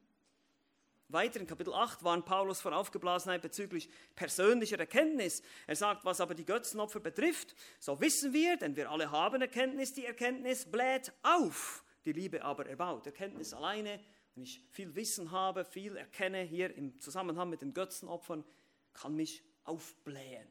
Weiter 1.11 1.41
in 1.41 1.47
Kapitel 1.47 1.73
8 1.73 2.05
warnt 2.05 2.27
Paulus 2.27 2.61
vor 2.61 2.77
Aufgeblasenheit 2.77 3.41
bezüglich 3.41 3.89
persönlicher 4.15 4.79
Erkenntnis. 4.79 5.43
Er 5.67 5.75
sagt, 5.75 6.05
was 6.05 6.21
aber 6.21 6.35
die 6.35 6.45
Götzenopfer 6.45 7.01
betrifft, 7.01 7.55
so 7.79 7.99
wissen 7.99 8.35
wir, 8.35 8.59
denn 8.59 8.77
wir 8.77 8.91
alle 8.91 9.11
haben 9.11 9.41
Erkenntnis, 9.41 9.95
die 9.95 10.05
Erkenntnis 10.05 10.71
bläht 10.71 11.13
auf, 11.23 11.83
die 12.05 12.13
Liebe 12.13 12.45
aber 12.45 12.67
erbaut. 12.67 13.07
Erkenntnis 13.07 13.55
alleine, 13.55 14.01
wenn 14.35 14.43
ich 14.43 14.63
viel 14.71 14.95
Wissen 14.95 15.31
habe, 15.31 15.65
viel 15.65 15.97
erkenne 15.97 16.43
hier 16.43 16.75
im 16.77 17.01
Zusammenhang 17.01 17.49
mit 17.49 17.63
den 17.63 17.73
Götzenopfern, 17.73 18.45
kann 18.93 19.15
mich 19.15 19.43
aufblähen, 19.65 20.47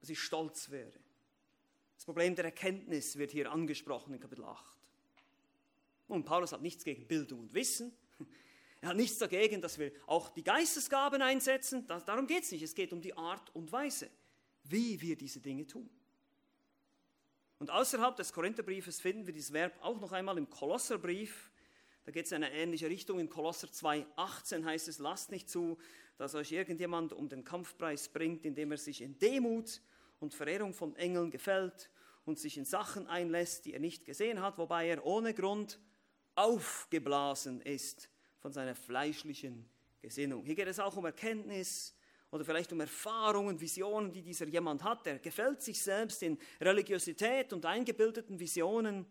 dass 0.00 0.08
ich 0.08 0.18
stolz 0.18 0.70
werde. 0.70 0.98
Das 1.96 2.04
Problem 2.04 2.34
der 2.34 2.46
Erkenntnis 2.46 3.16
wird 3.16 3.30
hier 3.30 3.52
angesprochen 3.52 4.14
in 4.14 4.20
Kapitel 4.20 4.44
8. 4.44 4.64
Und 6.08 6.24
Paulus 6.24 6.52
hat 6.52 6.62
nichts 6.62 6.82
gegen 6.82 7.06
Bildung 7.06 7.40
und 7.40 7.54
Wissen. 7.54 7.92
Er 8.80 8.88
hat 8.88 8.96
nichts 8.96 9.18
dagegen, 9.18 9.60
dass 9.60 9.78
wir 9.78 9.92
auch 10.06 10.30
die 10.30 10.42
Geistesgaben 10.42 11.20
einsetzen. 11.20 11.86
Das, 11.86 12.04
darum 12.04 12.26
geht 12.26 12.44
es 12.44 12.50
nicht. 12.50 12.62
Es 12.62 12.74
geht 12.74 12.94
um 12.94 13.02
die 13.02 13.14
Art 13.14 13.54
und 13.54 13.70
Weise, 13.70 14.10
wie 14.64 14.98
wir 15.02 15.16
diese 15.16 15.40
Dinge 15.40 15.66
tun. 15.66 15.88
Und 17.58 17.70
außerhalb 17.70 18.16
des 18.16 18.32
Korintherbriefes 18.32 18.98
finden 19.00 19.26
wir 19.26 19.34
dieses 19.34 19.52
Verb 19.52 19.78
auch 19.82 20.00
noch 20.00 20.12
einmal 20.12 20.38
im 20.38 20.48
Kolosserbrief. 20.48 21.49
Da 22.04 22.12
geht 22.12 22.26
es 22.26 22.32
in 22.32 22.42
eine 22.42 22.52
ähnliche 22.52 22.88
Richtung. 22.88 23.18
In 23.18 23.28
Kolosser 23.28 23.68
2,18 23.68 24.64
heißt 24.64 24.88
es, 24.88 24.98
lasst 24.98 25.30
nicht 25.30 25.48
zu, 25.48 25.78
dass 26.16 26.34
euch 26.34 26.52
irgendjemand 26.52 27.12
um 27.12 27.28
den 27.28 27.44
Kampfpreis 27.44 28.08
bringt, 28.08 28.44
indem 28.44 28.72
er 28.72 28.78
sich 28.78 29.00
in 29.00 29.18
Demut 29.18 29.80
und 30.18 30.34
Verehrung 30.34 30.74
von 30.74 30.94
Engeln 30.96 31.30
gefällt 31.30 31.90
und 32.24 32.38
sich 32.38 32.58
in 32.58 32.64
Sachen 32.64 33.06
einlässt, 33.06 33.64
die 33.64 33.72
er 33.72 33.80
nicht 33.80 34.04
gesehen 34.04 34.40
hat, 34.40 34.58
wobei 34.58 34.88
er 34.88 35.04
ohne 35.04 35.34
Grund 35.34 35.78
aufgeblasen 36.34 37.60
ist 37.60 38.10
von 38.38 38.52
seiner 38.52 38.74
fleischlichen 38.74 39.68
Gesinnung. 40.00 40.44
Hier 40.44 40.54
geht 40.54 40.68
es 40.68 40.78
auch 40.78 40.96
um 40.96 41.04
Erkenntnis 41.04 41.94
oder 42.30 42.44
vielleicht 42.44 42.72
um 42.72 42.80
Erfahrungen, 42.80 43.60
Visionen, 43.60 44.12
die 44.12 44.22
dieser 44.22 44.46
jemand 44.46 44.84
hat. 44.84 45.06
Er 45.06 45.18
gefällt 45.18 45.62
sich 45.62 45.82
selbst 45.82 46.22
in 46.22 46.38
Religiosität 46.60 47.52
und 47.52 47.66
eingebildeten 47.66 48.38
Visionen, 48.38 49.06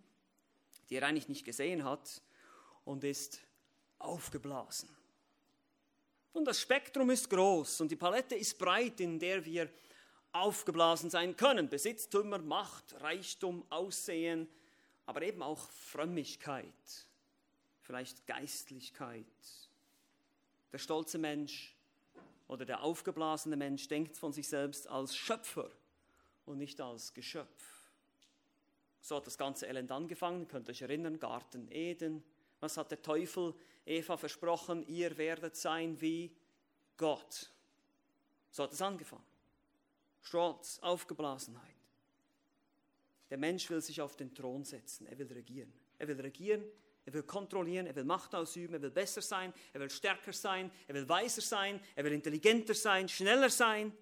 die 0.90 0.96
er 0.96 1.04
eigentlich 1.04 1.28
nicht 1.28 1.46
gesehen 1.46 1.84
hat 1.84 2.22
und 2.90 3.04
ist 3.04 3.42
aufgeblasen. 4.00 4.90
Und 6.34 6.46
das 6.46 6.60
Spektrum 6.60 7.10
ist 7.10 7.30
groß 7.30 7.82
und 7.82 7.92
die 7.92 7.96
Palette 7.96 8.36
ist 8.36 8.58
breit, 8.58 9.00
in 9.00 9.20
der 9.20 9.44
wir 9.46 9.70
aufgeblasen 10.32 11.10
sein 11.10 11.36
können. 11.36 11.70
Besitztümer, 11.70 12.40
Macht, 12.40 13.00
Reichtum, 13.02 13.66
Aussehen, 13.70 14.48
aber 15.06 15.22
eben 15.22 15.42
auch 15.42 15.70
Frömmigkeit 15.70 16.74
vielleicht 17.90 18.28
Geistlichkeit. 18.28 19.26
Der 20.72 20.78
stolze 20.78 21.18
Mensch 21.18 21.76
oder 22.48 22.64
der 22.64 22.84
aufgeblasene 22.84 23.56
Mensch 23.58 23.88
denkt 23.88 24.16
von 24.16 24.32
sich 24.32 24.48
selbst 24.48 24.88
als 24.88 25.16
Schöpfer 25.16 25.72
und 26.46 26.60
nicht 26.60 26.80
als 26.82 27.16
Geschöpf. 27.16 27.90
So 29.02 29.16
hat 29.16 29.26
das 29.26 29.40
ganze 29.40 29.66
Elend 29.66 29.92
angefangen, 29.92 30.48
könnt 30.48 30.68
ihr 30.68 30.72
euch 30.72 30.84
erinnern, 30.84 31.20
Garten 31.20 31.68
Eden. 31.72 32.24
Was 32.60 32.78
hat 32.78 32.92
der 32.92 33.02
Teufel 33.02 33.54
Eva 33.86 34.18
versprochen? 34.18 34.86
Ihr 34.88 35.18
werdet 35.18 35.56
sein 35.56 36.00
wie 36.02 36.36
Gott. 36.98 37.52
So 38.52 38.64
hat 38.64 38.74
es 38.74 38.82
angefangen. 38.82 39.24
Stolz, 40.22 40.80
Aufgeblasenheit. 40.82 41.76
Der 43.30 43.38
Mensch 43.38 43.70
will 43.70 43.82
sich 43.82 44.02
auf 44.02 44.16
den 44.16 44.34
Thron 44.34 44.64
setzen, 44.64 45.06
er 45.06 45.18
will 45.18 45.32
regieren. 45.32 45.72
Er 45.98 46.08
will 46.08 46.20
regieren, 46.20 46.64
er 47.06 47.14
will 47.14 47.24
kontrollieren, 47.24 47.86
er 47.88 47.96
will 47.96 48.04
Macht 48.04 48.34
ausüben, 48.34 48.76
er 48.76 48.82
will 48.82 48.92
besser 48.92 49.22
sein, 49.22 49.54
er 49.74 49.80
will 49.80 49.90
stärker 49.90 50.34
sein, 50.34 50.72
er 50.88 50.96
will 50.96 51.08
weiser 51.08 51.42
sein, 51.42 51.80
er 51.96 52.04
will 52.04 52.14
intelligenter 52.14 52.74
sein, 52.74 53.08
schneller 53.08 53.50
sein, 53.50 53.96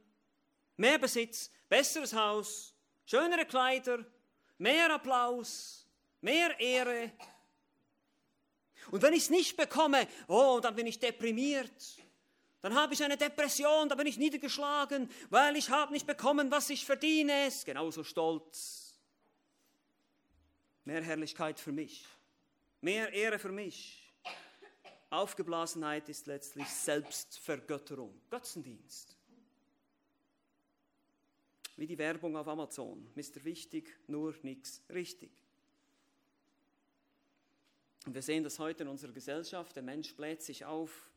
mehr 0.78 0.98
Besitz, 0.98 1.52
besseres 1.68 2.14
Haus, 2.14 2.74
schönere 3.06 3.46
Kleider, 3.46 4.06
mehr 4.58 4.94
Applaus, 4.94 5.88
mehr 6.22 6.58
Ehre. 6.60 7.12
Und 8.92 9.02
wenn 9.02 9.14
ich 9.14 9.24
es 9.24 9.30
nicht 9.30 9.58
bekomme, 9.58 10.08
oh, 10.28 10.60
dann 10.62 10.76
bin 10.76 10.88
ich 10.88 11.00
deprimiert. 11.00 11.98
Dann 12.62 12.74
habe 12.76 12.94
ich 12.94 13.04
eine 13.04 13.18
Depression, 13.18 13.88
dann 13.88 13.98
bin 13.98 14.08
ich 14.08 14.18
niedergeschlagen, 14.18 15.10
weil 15.30 15.56
ich 15.56 15.70
habe 15.70 15.94
nicht 15.94 16.08
bekommen, 16.08 16.52
was 16.52 16.70
ich 16.70 16.86
verdiene. 16.86 17.48
Ist 17.48 17.66
genauso 17.66 18.04
stolz. 18.04 19.00
Mehr 20.84 21.04
Herrlichkeit 21.04 21.60
für 21.60 21.72
mich, 21.72 22.06
mehr 22.82 23.12
Ehre 23.14 23.40
für 23.40 23.52
mich. 23.52 24.14
Aufgeblasenheit 25.10 26.10
ist 26.10 26.28
letztlich 26.28 26.68
Selbstvergötterung, 26.68 28.20
Götzendienst. 28.30 29.16
Wie 31.78 31.88
die 31.88 31.98
Werbung 31.98 32.36
auf 32.36 32.48
Amazon. 32.48 33.08
Mr. 33.16 33.44
Wichtig, 33.44 33.98
nur 34.08 34.36
nichts 34.42 34.82
richtig. 34.90 35.32
Und 38.08 38.14
wir 38.14 38.22
sehen 38.22 38.46
das 38.46 38.58
heute 38.58 38.84
in 38.84 38.90
unserer 38.90 39.12
Gesellschaft. 39.12 39.76
Der 39.76 39.84
Mensch 39.84 40.16
bläht 40.16 40.42
sich 40.42 40.64
auf 40.64 41.10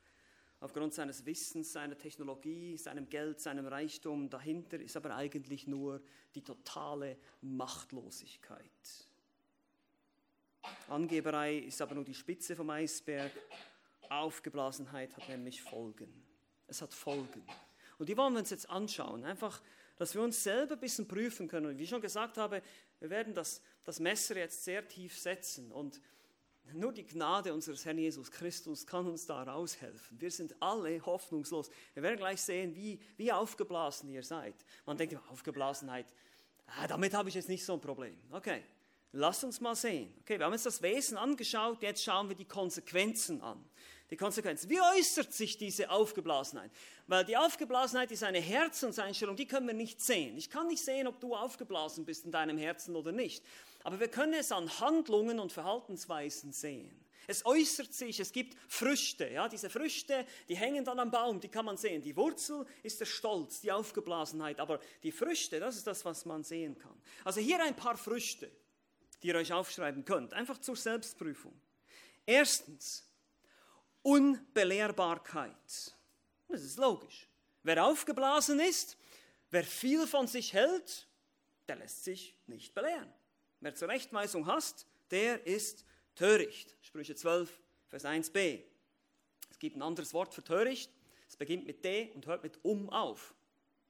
aufgrund 0.59 0.93
seines 0.93 1.25
Wissens, 1.25 1.73
seiner 1.73 1.97
Technologie, 1.97 2.77
seinem 2.77 3.09
Geld, 3.09 3.41
seinem 3.41 3.69
Reichtum. 3.69 4.29
Dahinter 4.29 4.81
ist 4.81 4.97
aber 4.97 5.15
eigentlich 5.15 5.69
nur 5.69 6.03
die 6.35 6.43
totale 6.43 7.17
Machtlosigkeit. 7.43 8.61
Angeberei 10.89 11.59
ist 11.59 11.81
aber 11.81 11.95
nur 11.95 12.05
die 12.05 12.13
Spitze 12.13 12.57
vom 12.57 12.69
Eisberg. 12.71 13.31
Aufgeblasenheit 14.09 15.17
hat 15.17 15.29
nämlich 15.29 15.63
Folgen. 15.63 16.13
Es 16.67 16.83
hat 16.83 16.93
Folgen. 16.93 17.45
Und 17.99 18.09
die 18.09 18.17
wollen 18.17 18.33
wir 18.33 18.41
uns 18.41 18.51
jetzt 18.51 18.69
anschauen. 18.69 19.25
Einfach 19.25 19.63
dass 20.01 20.15
wir 20.15 20.23
uns 20.23 20.43
selber 20.43 20.77
ein 20.77 20.81
bisschen 20.81 21.07
prüfen 21.07 21.47
können. 21.47 21.67
Und 21.67 21.79
wie 21.79 21.83
ich 21.83 21.91
schon 21.91 22.01
gesagt 22.01 22.39
habe, 22.39 22.63
wir 23.01 23.11
werden 23.11 23.35
das, 23.35 23.61
das 23.85 24.01
Messer 24.01 24.35
jetzt 24.35 24.65
sehr 24.65 24.89
tief 24.89 25.19
setzen 25.19 25.71
und 25.71 26.01
nur 26.73 26.93
die 26.93 27.05
Gnade 27.05 27.52
unseres 27.52 27.85
Herrn 27.85 27.99
Jesus 27.99 28.31
Christus 28.31 28.87
kann 28.87 29.07
uns 29.07 29.26
da 29.26 29.43
raushelfen. 29.43 30.21
Wir 30.21 30.31
sind 30.31 30.55
alle 30.61 31.05
hoffnungslos. 31.05 31.71
Wir 31.95 32.02
werden 32.02 32.19
gleich 32.19 32.40
sehen, 32.40 32.75
wie, 32.76 33.00
wie 33.17 33.33
aufgeblasen 33.33 34.09
ihr 34.11 34.23
seid. 34.23 34.55
Man 34.87 34.97
denkt, 34.97 35.19
Aufgeblasenheit, 35.31 36.07
ah, 36.67 36.87
damit 36.87 37.14
habe 37.14 37.29
ich 37.29 37.35
jetzt 37.35 37.49
nicht 37.49 37.64
so 37.64 37.75
ein 37.75 37.81
Problem. 37.81 38.17
Okay, 38.31 38.62
lasst 39.12 39.43
uns 39.43 39.61
mal 39.61 39.75
sehen. 39.75 40.14
Okay, 40.21 40.38
wir 40.38 40.47
haben 40.47 40.52
uns 40.52 40.62
das 40.62 40.81
Wesen 40.81 41.17
angeschaut, 41.17 41.83
jetzt 41.83 42.05
schauen 42.05 42.29
wir 42.29 42.37
die 42.37 42.45
Konsequenzen 42.45 43.40
an 43.43 43.64
die 44.11 44.17
Konsequenz. 44.17 44.69
Wie 44.69 44.81
äußert 44.81 45.33
sich 45.33 45.57
diese 45.57 45.90
Aufgeblasenheit? 45.90 46.71
Weil 47.07 47.25
die 47.25 47.37
Aufgeblasenheit 47.37 48.11
ist 48.11 48.25
eine 48.25 48.40
Herzenseinstellung, 48.40 49.37
die 49.37 49.47
können 49.47 49.69
wir 49.69 49.75
nicht 49.75 50.00
sehen. 50.00 50.37
Ich 50.37 50.50
kann 50.50 50.67
nicht 50.67 50.85
sehen, 50.85 51.07
ob 51.07 51.21
du 51.21 51.35
aufgeblasen 51.35 52.04
bist 52.04 52.25
in 52.25 52.32
deinem 52.32 52.58
Herzen 52.58 52.97
oder 52.97 53.13
nicht. 53.13 53.45
Aber 53.82 54.00
wir 54.00 54.08
können 54.08 54.34
es 54.34 54.52
an 54.52 54.80
Handlungen 54.80 55.38
und 55.38 55.52
Verhaltensweisen 55.52 56.52
sehen. 56.52 57.04
Es 57.26 57.47
äußert 57.47 57.95
sich, 57.95 58.19
es 58.19 58.32
gibt 58.32 58.56
Früchte. 58.66 59.28
Ja, 59.28 59.49
diese 59.49 59.71
Früchte, 59.71 60.26
die 60.49 60.56
hängen 60.56 60.84
dann 60.84 60.99
am 60.99 61.10
Baum, 61.12 61.40
die 61.40 61.49
kann 61.49 61.64
man 61.64 61.76
sehen. 61.76 62.02
Die 62.02 62.16
Wurzel 62.16 62.66
ist 62.82 62.99
der 62.99 63.06
Stolz, 63.06 63.60
die 63.60 63.71
Aufgeblasenheit. 63.71 64.58
Aber 64.58 64.80
die 65.02 65.12
Früchte, 65.12 65.60
das 65.60 65.76
ist 65.76 65.86
das, 65.86 66.04
was 66.04 66.25
man 66.25 66.43
sehen 66.43 66.76
kann. 66.76 67.00
Also 67.25 67.40
hier 67.40 67.62
ein 67.62 67.76
paar 67.76 67.97
Früchte, 67.97 68.50
die 69.23 69.28
ihr 69.28 69.36
euch 69.36 69.52
aufschreiben 69.52 70.04
könnt, 70.04 70.34
einfach 70.34 70.58
zur 70.58 70.75
Selbstprüfung. 70.75 71.54
Erstens, 72.26 73.08
Unbelehrbarkeit. 74.02 75.95
Das 76.49 76.62
ist 76.62 76.78
logisch. 76.78 77.28
Wer 77.62 77.84
aufgeblasen 77.84 78.58
ist, 78.58 78.97
wer 79.50 79.62
viel 79.62 80.06
von 80.06 80.26
sich 80.26 80.52
hält, 80.52 81.06
der 81.69 81.76
lässt 81.76 82.02
sich 82.02 82.36
nicht 82.47 82.75
belehren. 82.75 83.12
Wer 83.61 83.75
Zurechtweisung 83.75 84.47
hasst, 84.47 84.87
der 85.11 85.47
ist 85.47 85.85
töricht. 86.15 86.77
Sprüche 86.83 87.15
12, 87.15 87.61
Vers 87.89 88.05
1b. 88.05 88.63
Es 89.51 89.59
gibt 89.59 89.77
ein 89.77 89.83
anderes 89.83 90.15
Wort 90.15 90.35
für 90.35 90.43
töricht. 90.43 90.91
Es 91.29 91.37
beginnt 91.37 91.67
mit 91.67 91.85
D 91.85 92.11
und 92.15 92.27
hört 92.27 92.43
mit 92.43 92.59
um 92.65 92.91
auf. 92.91 93.35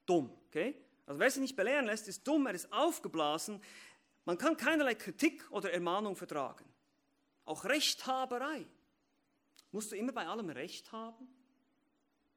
Dumm. 0.07 0.31
Okay? 0.49 0.75
Also 1.07 1.21
wer 1.21 1.31
sich 1.31 1.41
nicht 1.41 1.57
belehren 1.57 1.87
lässt, 1.87 2.09
ist 2.09 2.27
dumm, 2.27 2.47
er 2.47 2.55
ist 2.55 2.73
aufgeblasen. 2.73 3.63
Man 4.25 4.39
kann 4.39 4.57
keinerlei 4.57 4.95
Kritik 4.95 5.51
oder 5.51 5.73
Ermahnung 5.73 6.17
vertragen. 6.17 6.65
Auch 7.45 7.65
Rechthaberei 7.65 8.67
Musst 9.73 9.93
du 9.93 9.97
immer 9.97 10.13
bei 10.13 10.27
allem 10.27 10.51
Recht 10.51 10.91
haben? 10.91 11.29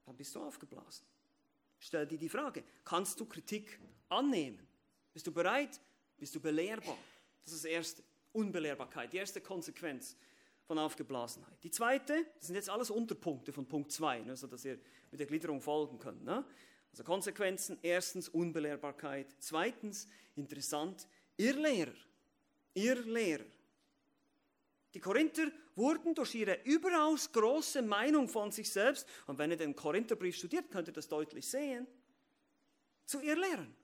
Dann 0.05 0.15
bist 0.15 0.35
du 0.35 0.43
aufgeblasen. 0.43 1.05
Stell 1.79 2.05
dir 2.05 2.17
die 2.17 2.29
Frage, 2.29 2.63
kannst 2.85 3.19
du 3.19 3.25
Kritik 3.25 3.79
annehmen? 4.09 4.65
Bist 5.11 5.27
du 5.27 5.31
bereit? 5.31 5.81
Bist 6.17 6.35
du 6.35 6.39
belehrbar? 6.39 6.97
Das 7.43 7.53
ist 7.53 7.63
das 7.63 7.71
Erste. 7.71 8.03
Unbelehrbarkeit, 8.33 9.13
die 9.13 9.17
erste 9.17 9.41
Konsequenz 9.41 10.17
von 10.65 10.79
Aufgeblasenheit. 10.79 11.63
Die 11.63 11.69
zweite, 11.69 12.25
das 12.37 12.47
sind 12.47 12.55
jetzt 12.55 12.69
alles 12.69 12.89
Unterpunkte 12.89 13.53
von 13.53 13.67
Punkt 13.67 13.91
2, 13.91 14.21
ne, 14.21 14.35
sodass 14.35 14.65
ihr 14.65 14.79
mit 15.11 15.19
der 15.19 15.27
Gliederung 15.27 15.61
folgen 15.61 15.99
könnt. 15.99 16.23
Ne? 16.23 16.43
Also 16.91 17.03
Konsequenzen, 17.03 17.77
erstens 17.81 18.29
Unbelehrbarkeit, 18.29 19.27
zweitens, 19.39 20.07
interessant, 20.35 21.07
Irrlehrer. 21.37 21.93
Irrlehrer. 22.73 23.45
Die 24.93 24.99
Korinther 24.99 25.51
wurden 25.75 26.13
durch 26.13 26.35
ihre 26.35 26.59
überaus 26.63 27.31
große 27.31 27.81
Meinung 27.81 28.27
von 28.29 28.51
sich 28.51 28.71
selbst, 28.71 29.07
und 29.27 29.37
wenn 29.37 29.51
ihr 29.51 29.57
den 29.57 29.75
Korintherbrief 29.75 30.35
studiert, 30.35 30.69
könnt 30.69 30.87
ihr 30.87 30.93
das 30.93 31.07
deutlich 31.07 31.47
sehen, 31.47 31.87
zu 33.05 33.19
ihr 33.21 33.35
lehren. 33.35 33.75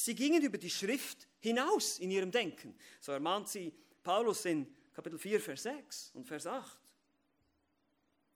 Sie 0.00 0.14
gingen 0.14 0.44
über 0.44 0.58
die 0.58 0.70
Schrift 0.70 1.26
hinaus 1.40 1.98
in 1.98 2.12
ihrem 2.12 2.30
Denken. 2.30 2.72
So 3.00 3.10
ermahnt 3.10 3.48
sie 3.48 3.74
Paulus 4.04 4.44
in 4.44 4.72
Kapitel 4.94 5.18
4, 5.18 5.40
Vers 5.40 5.64
6 5.64 6.12
und 6.14 6.24
Vers 6.24 6.46
8. 6.46 6.78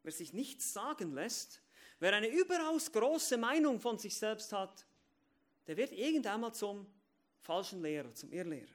Wer 0.02 0.10
sich 0.10 0.32
nichts 0.32 0.72
sagen 0.72 1.14
lässt, 1.14 1.62
wer 2.00 2.14
eine 2.14 2.26
überaus 2.26 2.90
große 2.90 3.36
Meinung 3.38 3.78
von 3.78 3.96
sich 3.96 4.16
selbst 4.16 4.52
hat, 4.52 4.84
der 5.68 5.76
wird 5.76 5.92
irgendeinmal 5.92 6.52
zum 6.52 6.84
falschen 7.38 7.80
Lehrer, 7.80 8.12
zum 8.12 8.32
Irrlehrer. 8.32 8.66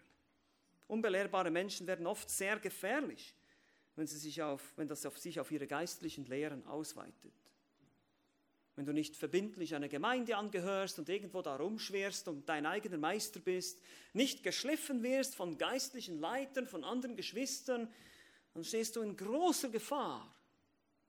Unbelehrbare 0.87 1.51
Menschen 1.51 1.87
werden 1.87 2.07
oft 2.07 2.29
sehr 2.29 2.57
gefährlich, 2.57 3.35
wenn, 3.97 4.07
sie 4.07 4.17
sich 4.17 4.41
auf, 4.41 4.61
wenn 4.77 4.87
das 4.87 5.05
auf 5.05 5.17
sich 5.17 5.41
auf 5.41 5.51
ihre 5.51 5.67
geistlichen 5.67 6.23
Lehren 6.27 6.65
ausweitet. 6.65 7.33
Wenn 8.77 8.85
du 8.85 8.93
nicht 8.93 9.17
verbindlich 9.17 9.73
einer 9.73 9.87
Gemeinde 9.87 10.37
angehörst 10.37 10.99
und 10.99 11.09
irgendwo 11.09 11.41
da 11.41 11.55
rumschwerst 11.55 12.27
und 12.27 12.47
dein 12.47 12.67
eigener 12.67 12.99
Meister 12.99 13.39
bist, 13.39 13.81
nicht 14.13 14.43
geschliffen 14.43 15.01
wirst 15.01 15.33
von 15.33 15.57
geistlichen 15.57 16.19
Leitern, 16.19 16.67
von 16.67 16.83
anderen 16.83 17.15
Geschwistern, 17.15 17.91
dann 18.53 18.63
stehst 18.63 18.95
du 18.95 19.01
in 19.01 19.17
großer 19.17 19.69
Gefahr, 19.69 20.31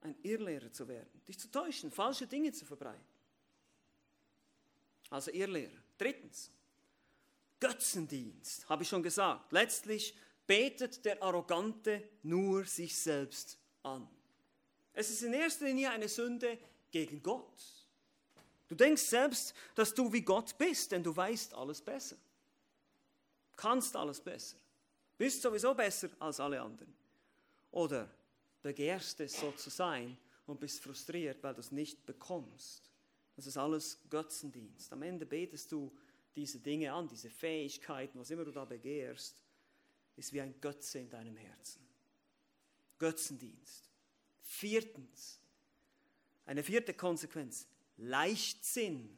ein 0.01 0.15
Irrlehrer 0.23 0.71
zu 0.71 0.87
werden, 0.87 1.21
dich 1.27 1.37
zu 1.37 1.51
täuschen, 1.51 1.91
falsche 1.91 2.25
Dinge 2.25 2.51
zu 2.51 2.65
verbreiten. 2.65 3.05
Also 5.11 5.29
Irrlehrer. 5.29 5.77
Drittens, 5.99 6.51
Götzendienst, 7.59 8.67
habe 8.67 8.81
ich 8.81 8.89
schon 8.89 9.03
gesagt. 9.03 9.51
Letztlich 9.51 10.17
betet 10.47 11.05
der 11.05 11.21
Arrogante 11.21 12.09
nur 12.23 12.65
sich 12.65 12.97
selbst 12.97 13.59
an. 13.83 14.09
Es 14.93 15.11
ist 15.11 15.21
in 15.21 15.33
erster 15.33 15.65
Linie 15.65 15.91
eine 15.91 16.09
Sünde 16.09 16.57
gegen 16.91 17.21
Gott. 17.21 17.79
Du 18.67 18.75
denkst 18.75 19.01
selbst, 19.01 19.53
dass 19.75 19.93
du 19.93 20.11
wie 20.13 20.21
Gott 20.21 20.57
bist, 20.57 20.91
denn 20.91 21.03
du 21.03 21.15
weißt 21.15 21.53
alles 21.53 21.81
besser. 21.81 22.17
Kannst 23.55 23.95
alles 23.95 24.21
besser. 24.21 24.57
Bist 25.17 25.41
sowieso 25.41 25.73
besser 25.73 26.09
als 26.19 26.39
alle 26.39 26.61
anderen. 26.61 26.93
Oder 27.71 28.09
begehrst 28.61 29.19
es 29.19 29.39
so 29.39 29.51
zu 29.51 29.69
sein 29.69 30.17
und 30.45 30.59
bist 30.59 30.81
frustriert, 30.81 31.43
weil 31.43 31.53
du 31.53 31.59
es 31.59 31.71
nicht 31.71 32.05
bekommst. 32.05 32.89
Das 33.35 33.47
ist 33.47 33.57
alles 33.57 33.99
Götzendienst. 34.09 34.91
Am 34.93 35.01
Ende 35.01 35.25
betest 35.25 35.71
du 35.71 35.91
diese 36.35 36.59
Dinge 36.59 36.93
an, 36.93 37.07
diese 37.07 37.29
Fähigkeiten, 37.29 38.19
was 38.19 38.29
immer 38.29 38.45
du 38.45 38.51
da 38.51 38.65
begehrst, 38.65 39.43
ist 40.15 40.33
wie 40.33 40.41
ein 40.41 40.59
Götze 40.61 40.99
in 40.99 41.09
deinem 41.09 41.37
Herzen. 41.37 41.81
Götzendienst. 42.97 43.89
Viertens, 44.41 45.38
eine 46.49 46.63
vierte 46.63 46.95
Konsequenz, 46.95 47.67
Leichtsinn. 47.97 49.15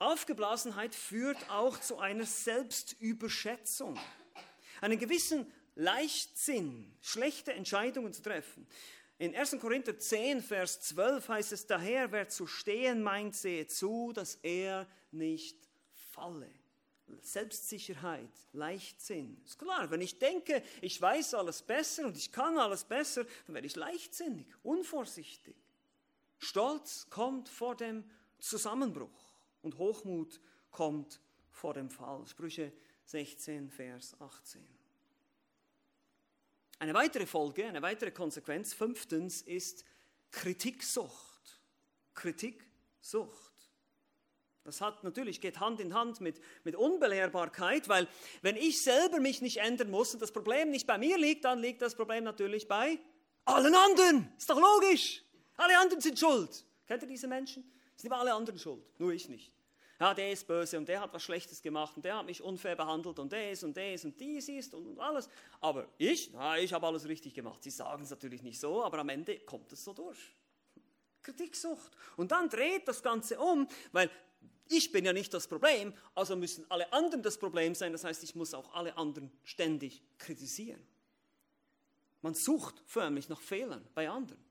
Aufgeblasenheit 0.00 0.92
führt 0.92 1.38
auch 1.50 1.80
zu 1.80 1.98
einer 1.98 2.26
Selbstüberschätzung, 2.26 3.96
einen 4.80 4.98
gewissen 4.98 5.46
Leichtsinn, 5.76 6.92
schlechte 7.00 7.52
Entscheidungen 7.52 8.12
zu 8.12 8.22
treffen. 8.22 8.66
In 9.18 9.36
1. 9.36 9.56
Korinther 9.60 9.96
10, 9.96 10.42
Vers 10.42 10.80
12 10.80 11.28
heißt 11.28 11.52
es, 11.52 11.68
daher 11.68 12.10
wer 12.10 12.28
zu 12.28 12.48
stehen 12.48 13.00
meint, 13.00 13.36
sehe 13.36 13.68
zu, 13.68 14.12
dass 14.12 14.34
er 14.42 14.88
nicht 15.12 15.56
falle. 16.10 16.50
Selbstsicherheit, 17.20 18.32
Leichtsinn. 18.52 19.40
Ist 19.44 19.60
klar, 19.60 19.88
wenn 19.92 20.00
ich 20.00 20.18
denke, 20.18 20.60
ich 20.80 21.00
weiß 21.00 21.34
alles 21.34 21.62
besser 21.62 22.06
und 22.06 22.16
ich 22.16 22.32
kann 22.32 22.58
alles 22.58 22.82
besser, 22.82 23.24
dann 23.46 23.54
werde 23.54 23.68
ich 23.68 23.76
leichtsinnig, 23.76 24.48
unvorsichtig. 24.64 25.54
Stolz 26.44 27.08
kommt 27.10 27.48
vor 27.48 27.74
dem 27.74 28.04
Zusammenbruch 28.38 29.32
und 29.62 29.78
Hochmut 29.78 30.40
kommt 30.70 31.20
vor 31.50 31.74
dem 31.74 31.90
Fall. 31.90 32.26
Sprüche 32.26 32.72
16, 33.06 33.70
Vers 33.70 34.16
18. 34.20 34.62
Eine 36.78 36.94
weitere 36.94 37.26
Folge, 37.26 37.66
eine 37.66 37.82
weitere 37.82 38.10
Konsequenz, 38.10 38.74
fünftens, 38.74 39.42
ist 39.42 39.84
Kritiksucht. 40.30 41.60
Kritiksucht. 42.14 43.54
Das 44.64 44.80
hat 44.80 45.04
natürlich, 45.04 45.40
geht 45.40 45.60
Hand 45.60 45.78
in 45.80 45.94
Hand 45.94 46.20
mit, 46.20 46.40
mit 46.64 46.74
Unbelehrbarkeit, 46.74 47.88
weil 47.88 48.08
wenn 48.40 48.56
ich 48.56 48.82
selber 48.82 49.20
mich 49.20 49.42
nicht 49.42 49.58
ändern 49.58 49.90
muss 49.90 50.14
und 50.14 50.20
das 50.20 50.32
Problem 50.32 50.70
nicht 50.70 50.86
bei 50.86 50.96
mir 50.96 51.18
liegt, 51.18 51.44
dann 51.44 51.58
liegt 51.58 51.82
das 51.82 51.94
Problem 51.94 52.24
natürlich 52.24 52.66
bei 52.66 52.98
allen 53.44 53.74
anderen. 53.74 54.32
Ist 54.38 54.48
doch 54.48 54.58
logisch. 54.58 55.22
Alle 55.56 55.78
anderen 55.78 56.00
sind 56.00 56.18
schuld. 56.18 56.64
Kennt 56.86 57.02
ihr 57.02 57.08
diese 57.08 57.28
Menschen? 57.28 57.64
Sind 57.96 58.06
immer 58.06 58.18
alle 58.18 58.34
anderen 58.34 58.58
schuld, 58.58 58.84
nur 58.98 59.12
ich 59.12 59.28
nicht. 59.28 59.52
Ja, 60.00 60.12
der 60.12 60.32
ist 60.32 60.46
böse 60.46 60.76
und 60.76 60.88
der 60.88 61.00
hat 61.00 61.12
was 61.14 61.22
Schlechtes 61.22 61.62
gemacht 61.62 61.96
und 61.96 62.04
der 62.04 62.18
hat 62.18 62.26
mich 62.26 62.42
unfair 62.42 62.74
behandelt 62.74 63.18
und 63.20 63.30
der 63.30 63.52
ist 63.52 63.62
und 63.62 63.76
der 63.76 63.94
ist 63.94 64.04
und 64.04 64.18
dies 64.18 64.48
ist 64.48 64.74
und, 64.74 64.98
alles. 64.98 65.28
Aber 65.60 65.88
ich, 65.98 66.30
na, 66.32 66.58
ich 66.58 66.72
habe 66.72 66.86
alles 66.86 67.06
richtig 67.06 67.32
gemacht. 67.32 67.62
Sie 67.62 67.70
sagen 67.70 68.02
es 68.02 68.10
natürlich 68.10 68.42
nicht 68.42 68.58
so, 68.58 68.82
aber 68.82 68.98
am 68.98 69.08
Ende 69.08 69.38
kommt 69.40 69.72
es 69.72 69.84
so 69.84 69.92
durch. 69.92 70.18
Kritiksucht. 71.22 71.92
Und 72.16 72.32
dann 72.32 72.48
dreht 72.48 72.88
das 72.88 73.02
Ganze 73.02 73.38
um, 73.38 73.68
weil 73.92 74.10
ich 74.68 74.90
bin 74.90 75.04
ja 75.04 75.12
nicht 75.12 75.32
das 75.32 75.46
Problem, 75.46 75.94
also 76.14 76.36
müssen 76.36 76.68
alle 76.70 76.92
anderen 76.92 77.22
das 77.22 77.38
Problem 77.38 77.74
sein. 77.74 77.92
Das 77.92 78.04
heißt, 78.04 78.24
ich 78.24 78.34
muss 78.34 78.52
auch 78.52 78.74
alle 78.74 78.96
anderen 78.96 79.30
ständig 79.44 80.02
kritisieren. 80.18 80.84
Man 82.20 82.34
sucht 82.34 82.82
förmlich 82.86 83.28
nach 83.28 83.40
Fehlern 83.40 83.86
bei 83.94 84.08
anderen. 84.08 84.42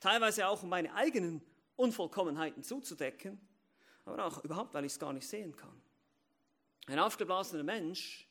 Teilweise 0.00 0.46
auch, 0.48 0.62
um 0.62 0.68
meine 0.68 0.94
eigenen 0.94 1.42
Unvollkommenheiten 1.76 2.62
zuzudecken, 2.62 3.40
aber 4.04 4.24
auch 4.24 4.44
überhaupt, 4.44 4.74
weil 4.74 4.84
ich 4.84 4.92
es 4.92 4.98
gar 4.98 5.12
nicht 5.12 5.26
sehen 5.26 5.54
kann. 5.56 5.80
Ein 6.86 6.98
aufgeblasener 6.98 7.62
Mensch 7.62 8.26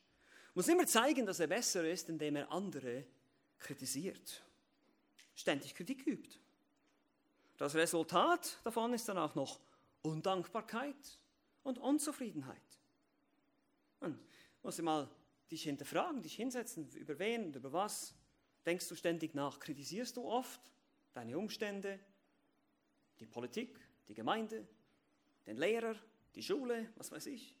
muss 0.54 0.68
immer 0.68 0.86
zeigen, 0.86 1.24
dass 1.26 1.40
er 1.40 1.46
besser 1.46 1.88
ist, 1.88 2.08
indem 2.08 2.36
er 2.36 2.50
andere 2.50 3.04
kritisiert. 3.58 4.42
Ständig 5.34 5.74
Kritik 5.74 6.06
übt. 6.06 6.38
Das 7.56 7.74
Resultat 7.74 8.58
davon 8.64 8.92
ist 8.92 9.08
dann 9.08 9.18
auch 9.18 9.34
noch 9.34 9.60
Undankbarkeit 10.02 11.18
und 11.62 11.78
Unzufriedenheit. 11.78 12.56
Man 14.00 14.18
muss 14.62 14.78
mal 14.80 15.08
dich 15.50 15.64
hinterfragen, 15.64 16.22
dich 16.22 16.34
hinsetzen, 16.34 16.88
über 16.92 17.18
wen 17.18 17.46
und 17.46 17.56
über 17.56 17.72
was 17.72 18.14
denkst 18.66 18.88
du 18.88 18.94
ständig 18.94 19.34
nach? 19.34 19.60
Kritisierst 19.60 20.16
du 20.16 20.24
oft 20.24 20.60
deine 21.18 21.36
Umstände, 21.36 21.98
die 23.18 23.26
Politik, 23.26 23.76
die 24.06 24.14
Gemeinde, 24.14 24.64
den 25.46 25.56
Lehrer, 25.56 25.96
die 26.36 26.42
Schule, 26.44 26.92
was 26.94 27.10
weiß 27.10 27.26
ich? 27.26 27.56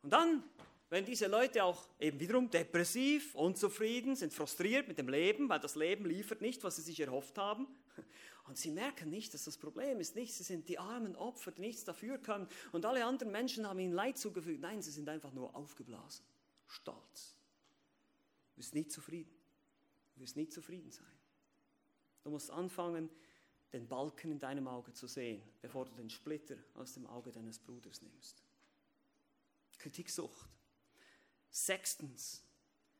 Und 0.00 0.14
dann, 0.14 0.42
wenn 0.88 1.04
diese 1.04 1.26
Leute 1.26 1.62
auch 1.62 1.90
eben 2.00 2.18
wiederum 2.18 2.48
depressiv, 2.48 3.34
unzufrieden, 3.34 4.16
sind 4.16 4.32
frustriert 4.32 4.88
mit 4.88 4.96
dem 4.96 5.10
Leben, 5.10 5.50
weil 5.50 5.60
das 5.60 5.74
Leben 5.74 6.06
liefert 6.06 6.40
nicht, 6.40 6.64
was 6.64 6.76
sie 6.76 6.82
sich 6.82 6.98
erhofft 7.00 7.36
haben, 7.36 7.66
und 8.46 8.56
sie 8.56 8.70
merken 8.70 9.10
nicht, 9.10 9.34
dass 9.34 9.44
das 9.44 9.58
Problem 9.58 10.00
ist 10.00 10.16
nicht, 10.16 10.32
sie 10.32 10.42
sind 10.42 10.70
die 10.70 10.78
armen 10.78 11.16
Opfer, 11.16 11.52
die 11.52 11.60
nichts 11.60 11.84
dafür 11.84 12.16
können. 12.16 12.48
Und 12.72 12.86
alle 12.86 13.04
anderen 13.04 13.30
Menschen 13.30 13.68
haben 13.68 13.78
ihnen 13.78 13.92
Leid 13.92 14.16
zugefügt. 14.16 14.62
Nein, 14.62 14.80
sie 14.80 14.90
sind 14.90 15.06
einfach 15.10 15.34
nur 15.34 15.54
aufgeblasen, 15.54 16.24
stolz. 16.66 17.36
Du 18.52 18.56
bist 18.56 18.74
nie 18.74 18.86
zufrieden. 18.86 19.36
Du 20.14 20.20
wirst 20.22 20.36
nie 20.36 20.48
zufrieden 20.48 20.90
sein. 20.90 21.17
Du 22.22 22.30
musst 22.30 22.50
anfangen, 22.50 23.10
den 23.72 23.86
Balken 23.86 24.32
in 24.32 24.38
deinem 24.38 24.66
Auge 24.66 24.92
zu 24.92 25.06
sehen, 25.06 25.42
bevor 25.60 25.84
du 25.84 25.92
den 25.92 26.10
Splitter 26.10 26.56
aus 26.74 26.94
dem 26.94 27.06
Auge 27.06 27.30
deines 27.30 27.58
Bruders 27.58 28.00
nimmst. 28.02 28.42
Kritiksucht. 29.78 30.48
Sechstens, 31.50 32.42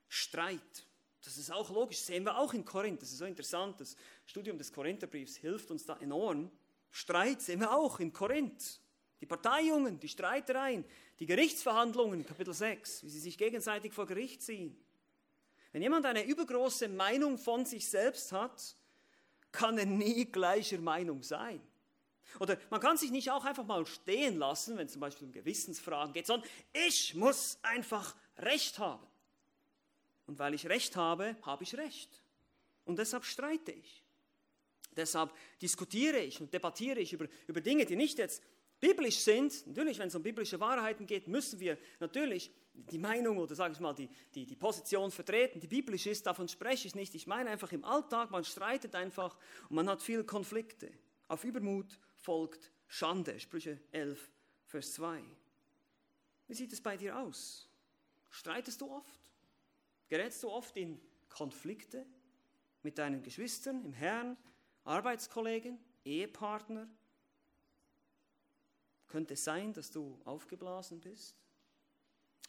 Streit. 0.08 0.86
Das 1.24 1.36
ist 1.36 1.50
auch 1.50 1.70
logisch, 1.70 1.98
sehen 1.98 2.24
wir 2.24 2.38
auch 2.38 2.54
in 2.54 2.64
Korinth. 2.64 3.02
Das 3.02 3.10
ist 3.10 3.18
so 3.18 3.24
interessant. 3.24 3.80
Das 3.80 3.96
Studium 4.24 4.56
des 4.56 4.72
Korintherbriefs 4.72 5.36
hilft 5.36 5.70
uns 5.70 5.84
da 5.84 5.96
enorm. 5.98 6.50
Streit 6.90 7.42
sehen 7.42 7.60
wir 7.60 7.72
auch 7.72 8.00
in 8.00 8.12
Korinth. 8.12 8.80
Die 9.20 9.26
Parteiungen, 9.26 9.98
die 9.98 10.08
Streitereien, 10.08 10.84
die 11.18 11.26
Gerichtsverhandlungen, 11.26 12.24
Kapitel 12.24 12.54
6, 12.54 13.02
wie 13.02 13.10
sie 13.10 13.18
sich 13.18 13.36
gegenseitig 13.36 13.92
vor 13.92 14.06
Gericht 14.06 14.42
ziehen. 14.42 14.78
Wenn 15.72 15.82
jemand 15.82 16.06
eine 16.06 16.24
übergroße 16.24 16.88
Meinung 16.88 17.36
von 17.36 17.66
sich 17.66 17.88
selbst 17.88 18.32
hat, 18.32 18.76
kann 19.58 19.76
er 19.76 19.86
nie 19.86 20.24
gleicher 20.24 20.78
Meinung 20.78 21.20
sein. 21.24 21.60
Oder 22.38 22.56
man 22.70 22.80
kann 22.80 22.96
sich 22.96 23.10
nicht 23.10 23.28
auch 23.32 23.44
einfach 23.44 23.66
mal 23.66 23.84
stehen 23.86 24.36
lassen, 24.36 24.76
wenn 24.76 24.86
es 24.86 24.92
zum 24.92 25.00
Beispiel 25.00 25.26
um 25.26 25.32
Gewissensfragen 25.32 26.12
geht, 26.12 26.26
sondern 26.28 26.48
ich 26.72 27.16
muss 27.16 27.58
einfach 27.62 28.14
Recht 28.36 28.78
haben. 28.78 29.04
Und 30.26 30.38
weil 30.38 30.54
ich 30.54 30.68
Recht 30.68 30.94
habe, 30.94 31.34
habe 31.42 31.64
ich 31.64 31.76
Recht. 31.76 32.22
Und 32.84 33.00
deshalb 33.00 33.24
streite 33.24 33.72
ich. 33.72 34.04
Deshalb 34.92 35.32
diskutiere 35.60 36.18
ich 36.18 36.40
und 36.40 36.52
debattiere 36.52 37.00
ich 37.00 37.12
über, 37.12 37.26
über 37.48 37.60
Dinge, 37.60 37.84
die 37.84 37.96
nicht 37.96 38.18
jetzt 38.18 38.44
biblisch 38.80 39.18
sind. 39.18 39.66
Natürlich, 39.66 39.98
wenn 39.98 40.08
es 40.08 40.14
um 40.14 40.22
biblische 40.22 40.60
Wahrheiten 40.60 41.06
geht, 41.06 41.28
müssen 41.28 41.60
wir 41.60 41.78
natürlich 42.00 42.50
die 42.74 42.98
Meinung 42.98 43.38
oder 43.38 43.54
sage 43.54 43.74
ich 43.74 43.80
mal 43.80 43.94
die, 43.94 44.08
die, 44.34 44.46
die 44.46 44.56
Position 44.56 45.10
vertreten, 45.10 45.60
die 45.60 45.66
biblisch 45.66 46.06
ist. 46.06 46.26
Davon 46.26 46.48
spreche 46.48 46.86
ich 46.86 46.94
nicht. 46.94 47.14
Ich 47.14 47.26
meine 47.26 47.50
einfach 47.50 47.72
im 47.72 47.84
Alltag, 47.84 48.30
man 48.30 48.44
streitet 48.44 48.94
einfach 48.94 49.36
und 49.68 49.76
man 49.76 49.88
hat 49.88 50.02
viele 50.02 50.24
Konflikte. 50.24 50.90
Auf 51.26 51.44
Übermut 51.44 51.98
folgt 52.14 52.70
Schande. 52.86 53.38
Sprüche 53.40 53.80
11, 53.92 54.30
Vers 54.66 54.94
2. 54.94 55.22
Wie 56.46 56.54
sieht 56.54 56.72
es 56.72 56.80
bei 56.80 56.96
dir 56.96 57.18
aus? 57.18 57.68
Streitest 58.30 58.80
du 58.80 58.90
oft? 58.90 59.32
Gerätst 60.08 60.42
du 60.42 60.48
oft 60.48 60.76
in 60.76 61.00
Konflikte 61.28 62.06
mit 62.82 62.98
deinen 62.98 63.22
Geschwistern 63.22 63.84
im 63.84 63.92
Herrn, 63.92 64.36
Arbeitskollegen, 64.84 65.78
Ehepartner? 66.04 66.88
Könnte 69.08 69.34
es 69.34 69.44
sein, 69.44 69.72
dass 69.72 69.90
du 69.90 70.20
aufgeblasen 70.24 71.00
bist? 71.00 71.34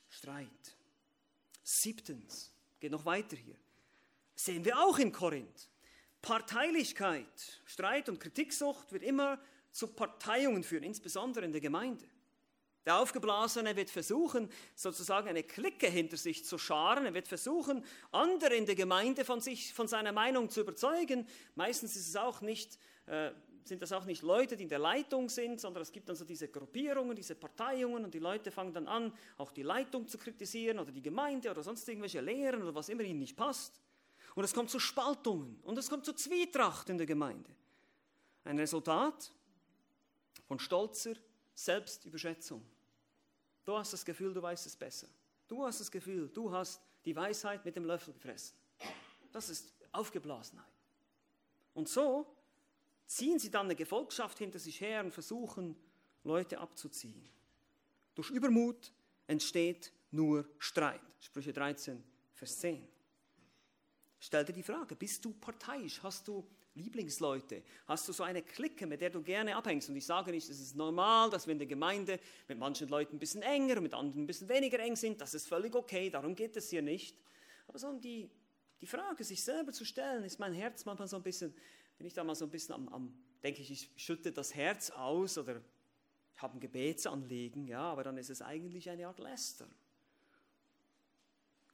Streit. 0.10 0.78
Siebtens, 1.64 2.52
geht 2.80 2.92
noch 2.92 3.06
weiter 3.06 3.36
hier. 3.36 3.56
Sehen 4.36 4.66
wir 4.66 4.80
auch 4.80 4.98
in 4.98 5.12
Korinth. 5.12 5.70
Parteilichkeit, 6.22 7.62
Streit 7.66 8.10
und 8.10 8.20
Kritiksucht 8.20 8.92
wird 8.92 9.04
immer 9.04 9.40
zu 9.72 9.88
Parteiungen 9.88 10.64
führen, 10.64 10.84
insbesondere 10.84 11.46
in 11.46 11.52
der 11.52 11.62
Gemeinde. 11.62 12.06
Der 12.86 12.98
Aufgeblasene 12.98 13.76
wird 13.76 13.90
versuchen, 13.90 14.50
sozusagen 14.74 15.28
eine 15.28 15.44
Clique 15.44 15.88
hinter 15.88 16.18
sich 16.18 16.46
zu 16.46 16.58
scharen. 16.58 17.06
Er 17.06 17.14
wird 17.14 17.28
versuchen, 17.28 17.86
andere 18.12 18.56
in 18.56 18.66
der 18.66 18.76
Gemeinde 18.76 19.26
von, 19.26 19.42
sich, 19.42 19.74
von 19.74 19.88
seiner 19.88 20.12
Meinung 20.12 20.50
zu 20.50 20.62
überzeugen. 20.62 21.28
Meistens 21.56 21.96
ist 21.96 22.08
es 22.08 22.16
auch 22.16 22.42
nicht, 22.42 22.80
äh, 23.06 23.32
sind 23.70 23.82
das 23.82 23.92
auch 23.92 24.06
nicht 24.06 24.22
Leute, 24.22 24.58
die 24.58 24.64
in 24.64 24.70
der 24.70 24.80
Leitung 24.80 25.30
sind, 25.30 25.62
sondern 25.62 25.84
es 25.84 25.92
gibt 25.92 26.10
dann 26.10 26.16
so 26.16 26.26
diese 26.26 26.50
Gruppierungen, 26.50 27.16
diese 27.16 27.36
Parteiungen 27.36 28.04
und 28.04 28.14
die 28.14 28.20
Leute 28.20 28.52
fangen 28.52 28.74
dann 28.74 28.88
an, 28.88 29.14
auch 29.38 29.52
die 29.52 29.64
Leitung 29.64 30.08
zu 30.08 30.18
kritisieren 30.18 30.80
oder 30.80 30.92
die 30.92 31.02
Gemeinde 31.02 31.50
oder 31.50 31.64
sonst 31.64 31.88
irgendwelche 31.88 32.20
Lehren 32.20 32.62
oder 32.62 32.76
was 32.76 32.90
immer 32.90 33.04
ihnen 33.04 33.20
nicht 33.20 33.38
passt. 33.38 33.80
Und 34.36 34.44
es 34.44 34.54
kommt 34.54 34.70
zu 34.70 34.80
Spaltungen 34.80 35.60
und 35.64 35.78
es 35.78 35.90
kommt 35.90 36.06
zu 36.06 36.14
Zwietracht 36.14 36.90
in 36.90 36.98
der 36.98 37.08
Gemeinde. 37.08 37.50
Ein 38.44 38.60
Resultat 38.60 39.32
von 40.48 40.60
stolzer 40.60 41.14
Selbstüberschätzung. 41.54 42.66
Du 43.66 43.78
hast 43.78 43.94
das 43.94 44.04
Gefühl, 44.04 44.34
du 44.34 44.42
weißt 44.42 44.66
es 44.66 44.76
besser. 44.76 45.08
Du 45.48 45.66
hast 45.66 45.80
das 45.80 45.92
Gefühl, 45.92 46.30
du 46.30 46.52
hast 46.52 46.82
die 47.06 47.16
Weisheit 47.16 47.64
mit 47.66 47.76
dem 47.76 47.86
Löffel 47.86 48.14
gefressen. 48.14 48.58
Das 49.32 49.50
ist 49.50 49.74
Aufgeblasenheit. 49.92 50.66
Und 51.74 51.88
so 51.88 52.26
ziehen 53.10 53.40
sie 53.40 53.50
dann 53.50 53.66
eine 53.66 53.76
Gefolgschaft 53.76 54.38
hinter 54.38 54.60
sich 54.60 54.80
her 54.82 55.04
und 55.04 55.12
versuchen, 55.12 55.76
Leute 56.24 56.60
abzuziehen. 56.60 57.28
Durch 58.14 58.30
Übermut 58.30 58.94
entsteht 59.26 59.92
nur 60.12 60.48
Streit. 60.60 61.02
Sprüche 61.20 61.52
13, 61.52 62.04
Vers 62.36 62.60
10. 62.60 62.88
stell 64.20 64.46
dir 64.46 64.54
die 64.54 64.64
Frage, 64.64 64.96
bist 64.96 65.26
du 65.26 65.34
parteiisch? 65.34 66.04
Hast 66.04 66.28
du 66.28 66.48
Lieblingsleute? 66.76 67.64
Hast 67.88 68.08
du 68.08 68.14
so 68.14 68.24
eine 68.24 68.44
Clique, 68.44 68.86
mit 68.86 69.02
der 69.02 69.10
du 69.10 69.24
gerne 69.24 69.56
abhängst? 69.56 69.90
Und 69.90 69.96
ich 69.96 70.06
sage 70.06 70.32
nicht, 70.32 70.48
es 70.48 70.60
ist 70.60 70.76
normal, 70.76 71.32
dass 71.32 71.48
wir 71.48 71.54
in 71.54 71.60
der 71.60 71.68
Gemeinde 71.68 72.20
mit 72.48 72.60
manchen 72.60 72.90
Leuten 72.90 73.16
ein 73.16 73.20
bisschen 73.20 73.42
enger 73.42 73.78
und 73.78 73.84
mit 73.84 73.94
anderen 73.96 74.24
ein 74.24 74.28
bisschen 74.28 74.50
weniger 74.50 74.80
eng 74.80 74.96
sind. 74.96 75.20
Das 75.20 75.34
ist 75.34 75.48
völlig 75.48 75.74
okay, 75.74 76.12
darum 76.12 76.36
geht 76.36 76.56
es 76.56 76.70
hier 76.70 76.84
nicht. 76.84 77.18
Aber 77.68 77.80
so 77.80 77.88
um 77.88 78.00
die, 78.00 78.30
die 78.82 78.88
Frage, 78.88 79.24
sich 79.24 79.44
selber 79.44 79.74
zu 79.74 79.84
stellen, 79.84 80.24
ist 80.24 80.40
mein 80.40 80.54
Herz 80.54 80.86
manchmal 80.86 81.08
so 81.08 81.18
ein 81.18 81.24
bisschen, 81.24 81.54
bin 82.00 82.08
ich 82.08 82.14
da 82.14 82.24
mal 82.24 82.34
so 82.34 82.46
ein 82.46 82.50
bisschen 82.50 82.74
am, 82.74 82.88
am 82.90 83.14
denke 83.44 83.62
ich, 83.62 83.72
ich 83.72 83.92
schütte 83.98 84.32
das 84.32 84.56
Herz 84.56 84.90
aus 84.90 85.38
oder 85.38 85.62
ich 86.34 86.42
habe 86.42 86.58
ein 86.58 86.62
Gebetsanliegen, 86.62 87.68
ja, 87.68 87.82
aber 87.82 88.06
dann 88.06 88.18
ist 88.18 88.30
es 88.30 88.42
eigentlich 88.42 88.90
eine 88.90 89.06
Art 89.06 89.20
Läster. 89.20 89.68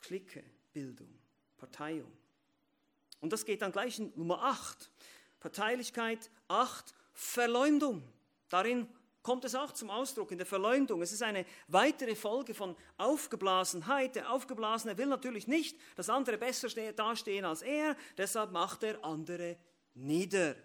Clique, 0.01 0.43
Bildung, 0.73 1.13
Parteiung. 1.57 2.11
Und 3.21 3.33
das 3.33 3.45
geht 3.45 3.61
dann 3.61 3.71
gleich 3.71 3.99
in 3.99 4.11
Nummer 4.15 4.43
8. 4.43 4.91
Parteilichkeit, 5.39 6.31
8, 6.47 6.95
Verleumdung. 7.13 8.01
Darin 8.49 8.87
kommt 9.21 9.45
es 9.45 9.53
auch 9.53 9.73
zum 9.73 9.91
Ausdruck 9.91 10.31
in 10.31 10.39
der 10.39 10.47
Verleumdung. 10.47 11.03
Es 11.03 11.11
ist 11.11 11.21
eine 11.21 11.45
weitere 11.67 12.15
Folge 12.15 12.55
von 12.55 12.75
Aufgeblasenheit. 12.97 14.15
Der 14.15 14.31
Aufgeblasene 14.31 14.97
will 14.97 15.07
natürlich 15.07 15.47
nicht, 15.47 15.79
dass 15.95 16.09
andere 16.09 16.39
besser 16.39 16.69
dastehen 16.93 17.45
als 17.45 17.61
er, 17.61 17.95
deshalb 18.17 18.51
macht 18.51 18.81
er 18.81 19.03
andere 19.05 19.57
nieder. 19.95 20.55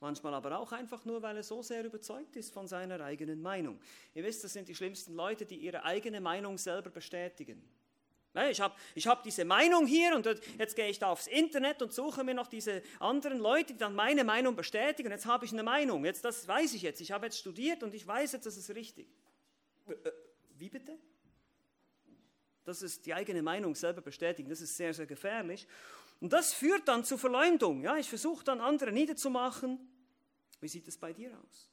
Manchmal 0.00 0.34
aber 0.34 0.58
auch 0.58 0.70
einfach 0.70 1.04
nur, 1.04 1.22
weil 1.22 1.36
er 1.36 1.42
so 1.42 1.62
sehr 1.62 1.84
überzeugt 1.84 2.36
ist 2.36 2.52
von 2.52 2.68
seiner 2.68 3.00
eigenen 3.00 3.42
Meinung. 3.42 3.80
Ihr 4.14 4.22
wisst, 4.22 4.44
das 4.44 4.52
sind 4.52 4.68
die 4.68 4.74
schlimmsten 4.74 5.14
Leute, 5.14 5.44
die 5.44 5.56
ihre 5.56 5.82
eigene 5.82 6.20
Meinung 6.20 6.56
selber 6.56 6.90
bestätigen. 6.90 7.62
Ich 8.50 8.60
habe 8.60 8.74
ich 8.94 9.06
hab 9.08 9.24
diese 9.24 9.44
Meinung 9.44 9.86
hier 9.86 10.14
und 10.14 10.24
jetzt 10.58 10.76
gehe 10.76 10.88
ich 10.88 10.98
da 11.00 11.08
aufs 11.08 11.26
Internet 11.26 11.82
und 11.82 11.92
suche 11.92 12.22
mir 12.22 12.34
noch 12.34 12.46
diese 12.46 12.82
anderen 13.00 13.38
Leute, 13.38 13.72
die 13.72 13.78
dann 13.78 13.94
meine 13.94 14.22
Meinung 14.22 14.54
bestätigen. 14.54 15.10
Jetzt 15.10 15.26
habe 15.26 15.44
ich 15.44 15.52
eine 15.52 15.64
Meinung. 15.64 16.04
Jetzt, 16.04 16.24
das 16.24 16.46
weiß 16.46 16.74
ich 16.74 16.82
jetzt. 16.82 17.00
Ich 17.00 17.10
habe 17.10 17.26
jetzt 17.26 17.38
studiert 17.38 17.82
und 17.82 17.94
ich 17.94 18.06
weiß 18.06 18.32
jetzt, 18.32 18.46
das 18.46 18.56
ist 18.56 18.70
richtig. 18.70 19.08
Äh, 19.88 19.94
wie 20.56 20.68
bitte? 20.68 20.96
Das 22.64 22.82
ist 22.82 23.06
die 23.06 23.14
eigene 23.14 23.42
Meinung 23.42 23.74
selber 23.74 24.02
bestätigen. 24.02 24.48
Das 24.48 24.60
ist 24.60 24.76
sehr, 24.76 24.94
sehr 24.94 25.06
gefährlich. 25.06 25.66
Und 26.20 26.32
das 26.32 26.52
führt 26.52 26.88
dann 26.88 27.04
zu 27.04 27.16
Verleumdung. 27.16 27.82
Ja, 27.82 27.96
ich 27.96 28.08
versuche 28.08 28.44
dann 28.44 28.60
andere 28.60 28.92
niederzumachen. 28.92 29.78
Wie 30.60 30.68
sieht 30.68 30.88
es 30.88 30.98
bei 30.98 31.12
dir 31.12 31.38
aus? 31.38 31.70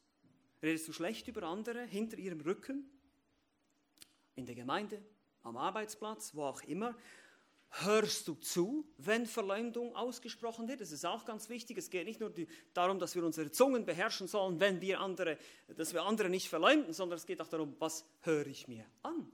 Redest 0.61 0.87
du 0.87 0.93
schlecht 0.93 1.27
über 1.27 1.43
andere 1.43 1.83
hinter 1.85 2.17
ihrem 2.17 2.41
Rücken? 2.41 2.89
In 4.35 4.45
der 4.45 4.55
Gemeinde, 4.55 5.01
am 5.43 5.57
Arbeitsplatz, 5.57 6.35
wo 6.35 6.43
auch 6.43 6.61
immer. 6.63 6.95
Hörst 7.69 8.27
du 8.27 8.35
zu, 8.35 8.87
wenn 8.97 9.25
Verleumdung 9.25 9.95
ausgesprochen 9.95 10.67
wird? 10.67 10.79
Das 10.81 10.91
ist 10.91 11.05
auch 11.05 11.25
ganz 11.25 11.49
wichtig. 11.49 11.77
Es 11.77 11.89
geht 11.89 12.05
nicht 12.05 12.19
nur 12.19 12.31
darum, 12.73 12.99
dass 12.99 13.15
wir 13.15 13.23
unsere 13.23 13.51
Zungen 13.51 13.85
beherrschen 13.85 14.27
sollen, 14.27 14.59
wenn 14.59 14.79
wir 14.79 15.01
andere, 15.01 15.37
dass 15.75 15.93
wir 15.93 16.03
andere 16.03 16.29
nicht 16.29 16.47
verleumden, 16.47 16.93
sondern 16.93 17.17
es 17.17 17.25
geht 17.25 17.41
auch 17.41 17.47
darum, 17.47 17.75
was 17.79 18.05
höre 18.21 18.47
ich 18.47 18.67
mir 18.67 18.85
an? 19.01 19.29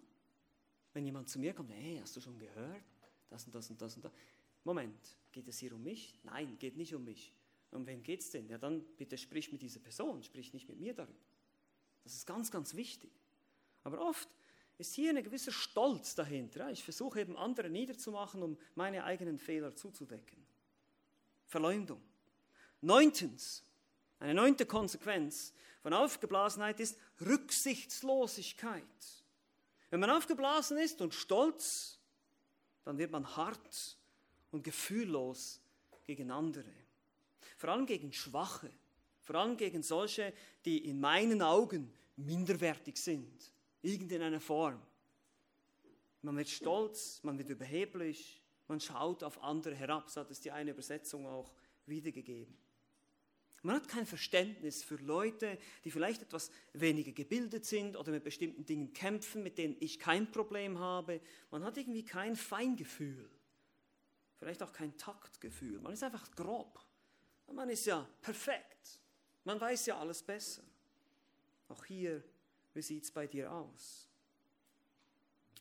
Wenn 0.93 1.05
jemand 1.05 1.29
zu 1.29 1.39
mir 1.39 1.53
kommt, 1.53 1.71
hey, 1.71 1.99
hast 2.01 2.15
du 2.15 2.21
schon 2.21 2.39
gehört? 2.39 2.83
Das 3.29 3.45
und 3.45 3.53
das 3.53 3.69
und 3.69 3.81
das 3.81 3.95
und 3.95 4.05
das. 4.05 4.11
Moment, 4.63 5.17
geht 5.31 5.47
es 5.47 5.59
hier 5.59 5.73
um 5.73 5.83
mich? 5.83 6.13
Nein, 6.23 6.57
geht 6.59 6.77
nicht 6.77 6.93
um 6.93 7.03
mich. 7.03 7.33
Um 7.71 7.85
wen 7.87 8.03
geht 8.03 8.19
es 8.19 8.29
denn? 8.29 8.47
Ja, 8.49 8.57
dann 8.57 8.83
bitte 8.97 9.17
sprich 9.17 9.51
mit 9.51 9.61
dieser 9.61 9.79
Person, 9.79 10.21
sprich 10.23 10.53
nicht 10.53 10.67
mit 10.67 10.79
mir 10.79 10.93
darüber. 10.93 11.13
Das 12.03 12.13
ist 12.13 12.25
ganz, 12.25 12.51
ganz 12.51 12.75
wichtig. 12.75 13.11
Aber 13.83 13.99
oft 14.01 14.29
ist 14.77 14.93
hier 14.93 15.11
ein 15.11 15.23
gewisser 15.23 15.51
Stolz 15.51 16.15
dahinter. 16.15 16.69
Ich 16.71 16.83
versuche 16.83 17.21
eben 17.21 17.37
andere 17.37 17.69
niederzumachen, 17.69 18.43
um 18.43 18.57
meine 18.75 19.03
eigenen 19.03 19.37
Fehler 19.37 19.75
zuzudecken. 19.75 20.43
Verleumdung. 21.45 22.01
Neuntens, 22.81 23.63
eine 24.19 24.33
neunte 24.33 24.65
Konsequenz 24.65 25.53
von 25.81 25.93
Aufgeblasenheit 25.93 26.79
ist 26.79 26.97
Rücksichtslosigkeit. 27.21 28.83
Wenn 29.89 29.99
man 29.99 30.09
aufgeblasen 30.09 30.77
ist 30.77 31.01
und 31.01 31.13
stolz, 31.13 31.99
dann 32.83 32.97
wird 32.97 33.11
man 33.11 33.35
hart 33.35 33.97
und 34.51 34.63
gefühllos 34.63 35.59
gegen 36.05 36.31
andere. 36.31 36.71
Vor 37.57 37.69
allem 37.69 37.85
gegen 37.85 38.13
Schwache, 38.13 38.69
vor 39.21 39.35
allem 39.35 39.57
gegen 39.57 39.83
solche, 39.83 40.33
die 40.65 40.85
in 40.89 40.99
meinen 40.99 41.41
Augen 41.41 41.91
minderwertig 42.15 42.97
sind 42.97 43.51
irgendeiner 43.81 44.39
Form. 44.39 44.79
Man 46.21 46.37
wird 46.37 46.49
stolz, 46.49 47.21
man 47.23 47.37
wird 47.37 47.49
überheblich, 47.49 48.41
man 48.67 48.79
schaut 48.79 49.23
auf 49.23 49.41
andere 49.43 49.75
herab, 49.75 50.09
so 50.09 50.21
hat 50.21 50.31
es 50.31 50.39
die 50.39 50.51
eine 50.51 50.71
Übersetzung 50.71 51.25
auch 51.25 51.51
wiedergegeben. 51.85 52.55
Man 53.63 53.75
hat 53.75 53.87
kein 53.87 54.07
Verständnis 54.07 54.83
für 54.83 54.95
Leute, 54.95 55.57
die 55.83 55.91
vielleicht 55.91 56.23
etwas 56.23 56.49
weniger 56.73 57.11
gebildet 57.11 57.65
sind 57.65 57.95
oder 57.95 58.11
mit 58.11 58.23
bestimmten 58.23 58.65
Dingen 58.65 58.93
kämpfen, 58.93 59.43
mit 59.43 59.57
denen 59.57 59.75
ich 59.79 59.99
kein 59.99 60.31
Problem 60.31 60.79
habe. 60.79 61.21
Man 61.51 61.63
hat 61.63 61.77
irgendwie 61.77 62.03
kein 62.03 62.35
Feingefühl, 62.35 63.29
vielleicht 64.41 64.63
auch 64.63 64.73
kein 64.73 64.97
Taktgefühl. 64.97 65.79
Man 65.79 65.93
ist 65.93 66.01
einfach 66.01 66.31
grob. 66.31 66.83
Man 67.53 67.69
ist 67.69 67.85
ja 67.85 68.07
perfekt. 68.21 68.99
Man 69.43 69.61
weiß 69.61 69.85
ja 69.85 69.99
alles 69.99 70.23
besser. 70.23 70.63
Auch 71.67 71.85
hier 71.85 72.23
wie 72.73 72.81
sieht 72.81 73.03
es 73.03 73.11
bei 73.11 73.27
dir 73.27 73.51
aus? 73.51 74.07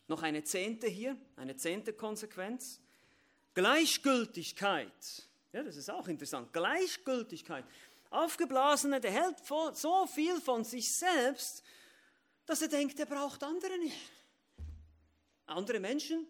Noch 0.07 0.23
eine 0.23 0.43
zehnte 0.43 0.87
hier, 0.87 1.15
eine 1.35 1.55
zehnte 1.55 1.93
Konsequenz. 1.93 2.79
Gleichgültigkeit. 3.53 5.27
Ja, 5.51 5.63
das 5.63 5.75
ist 5.75 5.89
auch 5.89 6.07
interessant. 6.07 6.51
Gleichgültigkeit. 6.53 7.65
Aufgeblasene, 8.09 8.99
der 8.99 9.11
hält 9.11 9.37
so 9.45 10.07
viel 10.07 10.39
von 10.41 10.63
sich 10.63 10.93
selbst, 10.93 11.63
dass 12.45 12.61
er 12.61 12.67
denkt, 12.67 12.99
er 12.99 13.05
braucht 13.05 13.43
andere 13.43 13.77
nicht. 13.77 14.09
Andere 15.45 15.79
Menschen 15.79 16.27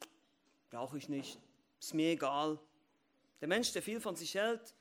brauche 0.69 0.97
ich 0.97 1.09
nicht. 1.09 1.39
Ist 1.81 1.95
mir 1.95 2.11
egal. 2.11 2.59
Der 3.41 3.47
Mensch, 3.47 3.73
der 3.73 3.81
viel 3.81 3.99
von 3.99 4.15
sich 4.15 4.35
hält, 4.35 4.75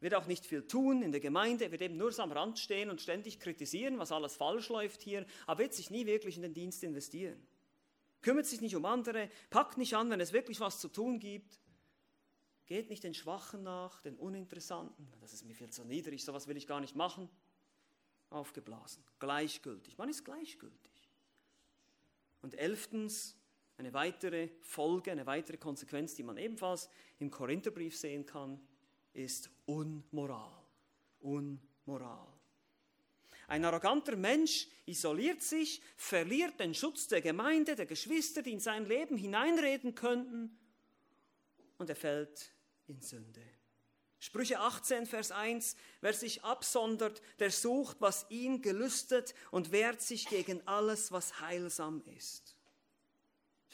wird 0.00 0.14
auch 0.14 0.26
nicht 0.26 0.46
viel 0.46 0.66
tun 0.66 1.02
in 1.02 1.12
der 1.12 1.20
Gemeinde, 1.20 1.70
wird 1.70 1.82
eben 1.82 1.98
nur 1.98 2.10
so 2.12 2.22
am 2.22 2.32
Rand 2.32 2.58
stehen 2.58 2.88
und 2.88 3.00
ständig 3.00 3.38
kritisieren, 3.38 3.98
was 3.98 4.10
alles 4.10 4.36
falsch 4.36 4.70
läuft 4.70 5.02
hier, 5.02 5.26
aber 5.46 5.60
wird 5.60 5.74
sich 5.74 5.90
nie 5.90 6.06
wirklich 6.06 6.36
in 6.36 6.42
den 6.42 6.54
Dienst 6.54 6.82
investieren. 6.82 7.46
Kümmert 8.22 8.46
sich 8.46 8.62
nicht 8.62 8.74
um 8.74 8.86
andere, 8.86 9.30
packt 9.50 9.76
nicht 9.76 9.94
an, 9.94 10.10
wenn 10.10 10.20
es 10.20 10.32
wirklich 10.32 10.58
was 10.58 10.80
zu 10.80 10.88
tun 10.88 11.18
gibt. 11.18 11.60
Geht 12.64 12.88
nicht 12.88 13.04
den 13.04 13.14
Schwachen 13.14 13.62
nach, 13.62 14.00
den 14.00 14.16
Uninteressanten. 14.16 15.12
Das 15.20 15.34
ist 15.34 15.44
mir 15.44 15.54
viel 15.54 15.70
zu 15.70 15.84
niedrig, 15.84 16.24
sowas 16.24 16.48
will 16.48 16.56
ich 16.56 16.66
gar 16.66 16.80
nicht 16.80 16.96
machen. 16.96 17.28
Aufgeblasen, 18.30 19.04
gleichgültig. 19.18 19.98
Man 19.98 20.08
ist 20.08 20.24
gleichgültig. 20.24 21.10
Und 22.40 22.54
elftens, 22.54 23.36
eine 23.78 23.92
weitere 23.92 24.48
Folge, 24.62 25.12
eine 25.12 25.26
weitere 25.26 25.58
Konsequenz, 25.58 26.14
die 26.14 26.22
man 26.22 26.38
ebenfalls 26.38 26.88
im 27.18 27.30
Korintherbrief 27.30 27.96
sehen 27.96 28.24
kann, 28.24 28.60
ist 29.12 29.50
Unmoral. 29.66 30.62
Unmoral. 31.20 32.26
Ein 33.48 33.64
arroganter 33.64 34.16
Mensch 34.16 34.66
isoliert 34.86 35.42
sich, 35.42 35.80
verliert 35.96 36.58
den 36.58 36.74
Schutz 36.74 37.06
der 37.08 37.20
Gemeinde, 37.20 37.76
der 37.76 37.86
Geschwister, 37.86 38.42
die 38.42 38.52
in 38.52 38.60
sein 38.60 38.86
Leben 38.86 39.16
hineinreden 39.16 39.94
könnten, 39.94 40.58
und 41.78 41.90
er 41.90 41.96
fällt 41.96 42.52
in 42.86 43.00
Sünde. 43.02 43.42
Sprüche 44.18 44.58
18, 44.58 45.06
Vers 45.06 45.30
1, 45.30 45.76
wer 46.00 46.14
sich 46.14 46.42
absondert, 46.42 47.20
der 47.38 47.50
sucht, 47.50 48.00
was 48.00 48.26
ihn 48.30 48.62
gelüstet 48.62 49.34
und 49.50 49.72
wehrt 49.72 50.00
sich 50.00 50.26
gegen 50.26 50.66
alles, 50.66 51.12
was 51.12 51.40
heilsam 51.40 52.02
ist. 52.16 52.55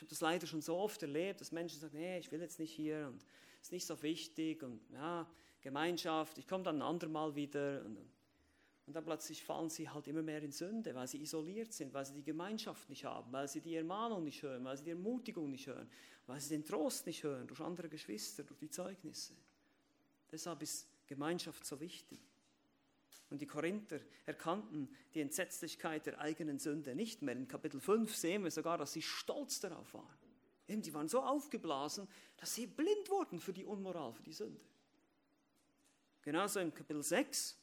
Ich 0.03 0.05
habe 0.05 0.11
das 0.11 0.21
leider 0.21 0.49
schon 0.49 0.61
so 0.61 0.79
oft 0.79 1.01
erlebt, 1.03 1.41
dass 1.41 1.53
Menschen 1.53 1.79
sagen, 1.79 1.97
nee, 1.97 2.19
ich 2.19 2.33
will 2.33 2.41
jetzt 2.41 2.59
nicht 2.59 2.73
hier 2.73 3.07
und 3.07 3.25
ist 3.61 3.71
nicht 3.71 3.87
so 3.87 4.03
wichtig 4.03 4.65
und 4.65 4.81
ja, 4.91 5.31
Gemeinschaft, 5.61 6.39
ich 6.39 6.49
komme 6.49 6.65
dann 6.65 6.79
ein 6.79 6.83
andermal 6.83 7.37
wieder. 7.37 7.85
Und, 7.85 7.99
und 8.87 8.97
dann 8.97 9.05
plötzlich 9.05 9.45
fallen 9.45 9.71
sie 9.71 9.89
halt 9.89 10.09
immer 10.09 10.23
mehr 10.23 10.43
in 10.43 10.51
Sünde, 10.51 10.93
weil 10.97 11.07
sie 11.07 11.23
isoliert 11.23 11.73
sind, 11.73 11.95
weil 11.95 12.05
sie 12.05 12.15
die 12.15 12.25
Gemeinschaft 12.25 12.91
nicht 12.91 13.05
haben, 13.05 13.31
weil 13.31 13.47
sie 13.47 13.61
die 13.61 13.77
Ermahnung 13.77 14.25
nicht 14.25 14.43
hören, 14.43 14.65
weil 14.65 14.77
sie 14.77 14.83
die 14.83 14.91
Ermutigung 14.91 15.49
nicht 15.49 15.69
hören, 15.69 15.89
weil 16.27 16.41
sie 16.41 16.49
den 16.49 16.65
Trost 16.65 17.07
nicht 17.07 17.23
hören 17.23 17.47
durch 17.47 17.61
andere 17.61 17.89
Geschwister, 17.89 18.43
durch 18.43 18.59
die 18.59 18.71
Zeugnisse. 18.71 19.35
Deshalb 20.33 20.63
ist 20.63 20.89
Gemeinschaft 21.07 21.65
so 21.65 21.79
wichtig. 21.79 22.19
Und 23.33 23.41
die 23.41 23.47
Korinther 23.47 23.99
erkannten 24.27 24.95
die 25.15 25.23
Entsetzlichkeit 25.23 26.05
der 26.05 26.21
eigenen 26.21 26.59
Sünde 26.59 26.95
nicht 26.95 27.23
mehr. 27.23 27.35
In 27.35 27.49
Kapitel 27.49 27.81
5 27.81 28.15
sehen 28.15 28.45
wir 28.45 28.51
sogar, 28.51 28.77
dass 28.77 28.93
sie 28.93 29.01
stolz 29.01 29.59
darauf 29.59 29.95
waren. 29.95 30.19
Eben, 30.69 30.83
die 30.83 30.93
waren 30.93 31.09
so 31.09 31.23
aufgeblasen, 31.23 32.07
dass 32.37 32.55
sie 32.55 32.67
blind 32.67 33.09
wurden 33.09 33.41
für 33.41 33.55
die 33.55 33.65
Unmoral, 33.65 34.13
für 34.13 34.23
die 34.23 34.35
Sünde. 34.35 34.61
Genauso 36.21 36.61
im 36.61 36.75
Kapitel 36.75 37.03
6. 37.03 37.57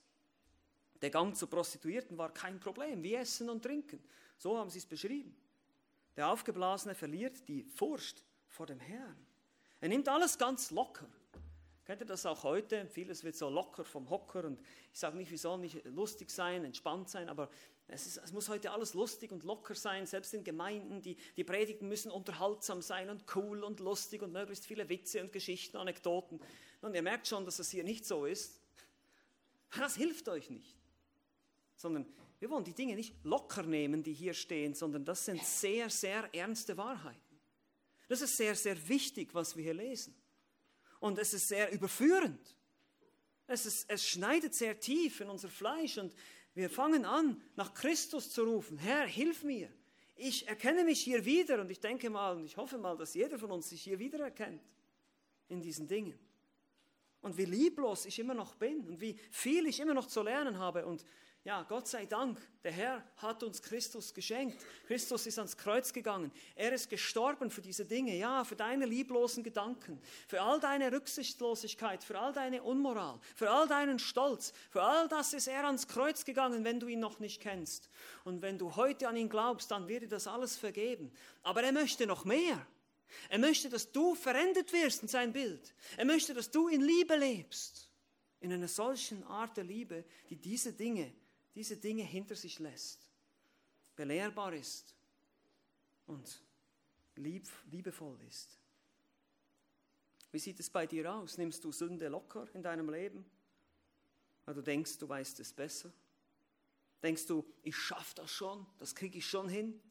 Der 1.04 1.12
Gang 1.12 1.36
zu 1.36 1.46
Prostituierten 1.46 2.18
war 2.18 2.34
kein 2.34 2.60
Problem, 2.60 3.04
wie 3.04 3.14
Essen 3.14 3.48
und 3.48 3.62
Trinken. 3.62 4.04
So 4.40 4.58
haben 4.58 4.72
sie 4.72 4.80
es 4.80 4.88
beschrieben. 4.88 5.38
Der 6.16 6.30
Aufgeblasene 6.30 6.96
verliert 6.96 7.48
die 7.48 7.64
Furcht 7.64 8.26
vor 8.48 8.66
dem 8.66 8.80
Herrn. 8.80 9.24
Er 9.82 9.90
nimmt 9.90 10.10
alles 10.10 10.36
ganz 10.36 10.72
locker. 10.72 11.08
Kennt 11.90 12.04
ihr 12.04 12.06
das 12.06 12.28
auch 12.28 12.44
heute? 12.44 12.86
Vieles 12.86 13.24
wird 13.24 13.36
so 13.36 13.50
locker 13.50 13.84
vom 13.84 14.12
Hocker 14.12 14.44
und 14.44 14.62
ich 14.94 15.00
sage 15.00 15.18
nicht, 15.18 15.32
wie 15.32 15.38
soll 15.38 15.58
nicht 15.58 15.84
lustig 15.86 16.30
sein, 16.30 16.64
entspannt 16.64 17.10
sein, 17.10 17.30
aber 17.30 17.50
es, 17.88 18.06
ist, 18.06 18.18
es, 18.18 18.32
muss 18.32 18.48
heute 18.48 18.70
alles 18.70 18.94
lustig 18.94 19.32
und 19.32 19.44
locker 19.44 19.74
sein, 19.74 20.06
selbst 20.06 20.36
in 20.36 20.44
Gemeinden. 20.44 21.02
Die, 21.02 21.18
die 21.36 21.44
Predigten 21.44 21.88
müssen 21.88 22.12
unterhaltsam 22.12 22.84
sein 22.84 23.10
und 23.10 23.26
cool 23.36 23.64
und 23.64 23.80
lustig 23.80 24.22
und 24.22 24.32
möglichst 24.32 24.68
viele 24.68 24.88
Witze 24.88 25.20
und 25.20 25.32
Geschichten, 25.32 25.78
Anekdoten. 25.78 26.40
Und 26.82 26.94
ihr 26.94 27.02
merkt 27.02 27.26
schon, 27.26 27.44
dass 27.44 27.58
es 27.58 27.72
hier 27.72 27.84
nicht 27.84 28.06
so 28.06 28.28
ist. 28.28 28.62
Das 29.76 29.96
hilft 29.96 30.30
euch 30.30 30.52
nicht. 30.52 30.78
Sondern 31.76 32.06
wir 32.38 32.52
wollen 32.52 32.66
die 32.66 32.76
Dinge 32.76 32.96
nicht 32.96 33.16
locker 33.24 33.64
nehmen, 33.64 34.04
die 34.04 34.14
hier 34.14 34.36
stehen, 34.36 34.76
sondern 34.76 35.06
das 35.06 35.26
sind 35.26 35.44
sehr, 35.44 35.90
sehr 35.90 36.30
ernste 36.36 36.78
Wahrheiten. 36.78 37.40
Das 38.08 38.22
ist 38.22 38.38
sehr, 38.38 38.54
sehr 38.54 38.88
wichtig, 38.88 39.34
was 39.34 39.58
wir 39.58 39.64
hier 39.64 39.74
lesen. 39.74 40.19
Und 41.00 41.18
es 41.18 41.34
ist 41.34 41.48
sehr 41.48 41.72
überführend. 41.72 42.56
Es, 43.48 43.66
ist, 43.66 43.90
es 43.90 44.08
schneidet 44.08 44.54
sehr 44.54 44.80
tief 44.80 45.22
in 45.22 45.30
unser 45.30 45.50
Fleisch 45.50 45.98
und 45.98 46.14
wir 46.54 46.70
fangen 46.70 47.06
an, 47.06 47.42
nach 47.56 47.74
Christus 47.74 48.32
zu 48.32 48.44
rufen, 48.44 48.78
Herr, 48.78 49.08
hilf 49.08 49.44
mir. 49.44 49.72
Ich 50.16 50.48
erkenne 50.48 50.84
mich 50.84 51.02
hier 51.02 51.24
wieder 51.24 51.62
und 51.62 51.72
ich 51.72 51.80
denke 51.80 52.10
mal 52.10 52.36
und 52.36 52.46
ich 52.46 52.58
hoffe 52.58 52.78
mal, 52.78 52.98
dass 52.98 53.14
jeder 53.14 53.40
von 53.40 53.52
uns 53.52 53.70
sich 53.70 53.82
hier 53.82 53.98
wiedererkennt 53.98 54.62
in 55.48 55.62
diesen 55.62 55.88
Dingen. 55.88 56.20
Und 57.22 57.38
wie 57.38 57.46
lieblos 57.46 58.06
ich 58.06 58.20
immer 58.20 58.34
noch 58.34 58.56
bin 58.56 58.88
und 58.88 59.02
wie 59.02 59.18
viel 59.32 59.66
ich 59.68 59.80
immer 59.80 59.94
noch 59.94 60.08
zu 60.08 60.22
lernen 60.22 60.58
habe. 60.58 60.86
Und 60.86 61.06
ja, 61.46 61.64
Gott 61.64 61.88
sei 61.88 62.06
Dank, 62.06 62.38
der 62.64 62.74
Herr 62.74 63.04
hat 63.18 63.44
uns 63.44 63.62
Christus 63.62 64.14
geschenkt. 64.14 64.62
Christus 64.88 65.26
ist 65.26 65.38
ans 65.40 65.56
Kreuz 65.56 65.94
gegangen. 65.94 66.32
Er 66.54 66.74
ist 66.74 66.90
gestorben 66.90 67.50
für 67.50 67.62
diese 67.62 67.86
Dinge, 67.86 68.16
ja, 68.18 68.44
für 68.44 68.58
deine 68.58 68.86
lieblosen 68.86 69.42
Gedanken, 69.42 70.02
für 70.28 70.42
all 70.42 70.60
deine 70.60 70.92
Rücksichtslosigkeit, 70.92 72.04
für 72.04 72.20
all 72.20 72.34
deine 72.34 72.62
Unmoral, 72.62 73.20
für 73.36 73.50
all 73.50 73.70
deinen 73.70 74.00
Stolz, 74.00 74.52
für 74.70 74.84
all 74.84 75.08
das 75.08 75.34
ist 75.34 75.48
er 75.48 75.64
ans 75.64 75.88
Kreuz 75.88 76.26
gegangen, 76.26 76.66
wenn 76.66 76.82
du 76.82 76.88
ihn 76.88 77.00
noch 77.00 77.20
nicht 77.20 77.42
kennst. 77.42 77.90
Und 78.26 78.42
wenn 78.42 78.58
du 78.58 78.76
heute 78.76 79.08
an 79.08 79.16
ihn 79.16 79.30
glaubst, 79.30 79.72
dann 79.72 79.88
wird 79.88 80.04
dir 80.04 80.10
das 80.10 80.28
alles 80.28 80.58
vergeben. 80.58 81.10
Aber 81.42 81.64
er 81.64 81.72
möchte 81.72 82.06
noch 82.06 82.26
mehr. 82.26 82.68
Er 83.30 83.40
möchte, 83.40 83.70
dass 83.70 83.92
du 83.92 84.14
verändert 84.14 84.74
wirst 84.74 85.04
in 85.04 85.08
sein 85.08 85.32
Bild. 85.32 85.74
Er 85.96 86.06
möchte, 86.06 86.34
dass 86.34 86.52
du 86.52 86.68
in 86.68 86.82
Liebe 86.82 87.16
lebst. 87.16 87.90
In 88.42 88.52
einer 88.54 88.68
solchen 88.68 89.24
Art 89.24 89.58
der 89.58 89.64
Liebe, 89.64 90.06
die 90.30 90.36
diese 90.36 90.74
Dinge 90.74 91.14
diese 91.56 91.78
Dinge 91.78 92.04
hinter 92.04 92.36
sich 92.36 92.60
lässt, 92.60 93.10
belehrbar 93.96 94.54
ist 94.54 94.96
und 96.06 96.42
lieb, 97.16 97.48
liebevoll 97.70 98.20
ist. 98.28 98.58
Wie 100.32 100.40
sieht 100.40 100.60
es 100.60 100.70
bei 100.70 100.86
dir 100.86 101.12
aus? 101.12 101.38
Nimmst 101.38 101.64
du 101.64 101.72
Sünde 101.72 102.08
locker 102.08 102.48
in 102.54 102.62
deinem 102.62 102.90
Leben? 102.90 103.26
Weil 104.46 104.54
du 104.54 104.62
denkst, 104.62 104.98
du 105.00 105.10
weißt 105.10 105.40
es 105.40 105.54
besser? 105.54 105.92
Denkst 107.02 107.26
du, 107.28 107.46
ich 107.64 107.76
schaffe 107.76 108.16
das 108.16 108.32
schon, 108.32 108.66
das 108.78 108.94
kriege 108.94 109.18
ich 109.18 109.28
schon 109.28 109.50
hin? 109.50 109.82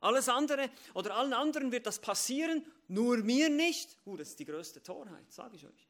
Alles 0.00 0.28
andere 0.28 0.70
oder 0.94 1.16
allen 1.16 1.32
anderen 1.32 1.72
wird 1.72 1.86
das 1.86 1.98
passieren, 1.98 2.64
nur 2.86 3.18
mir 3.18 3.48
nicht. 3.48 3.96
Uh, 4.06 4.16
das 4.16 4.30
ist 4.30 4.38
die 4.38 4.44
größte 4.44 4.82
Torheit, 4.82 5.30
sage 5.32 5.56
ich 5.56 5.66
euch. 5.66 5.88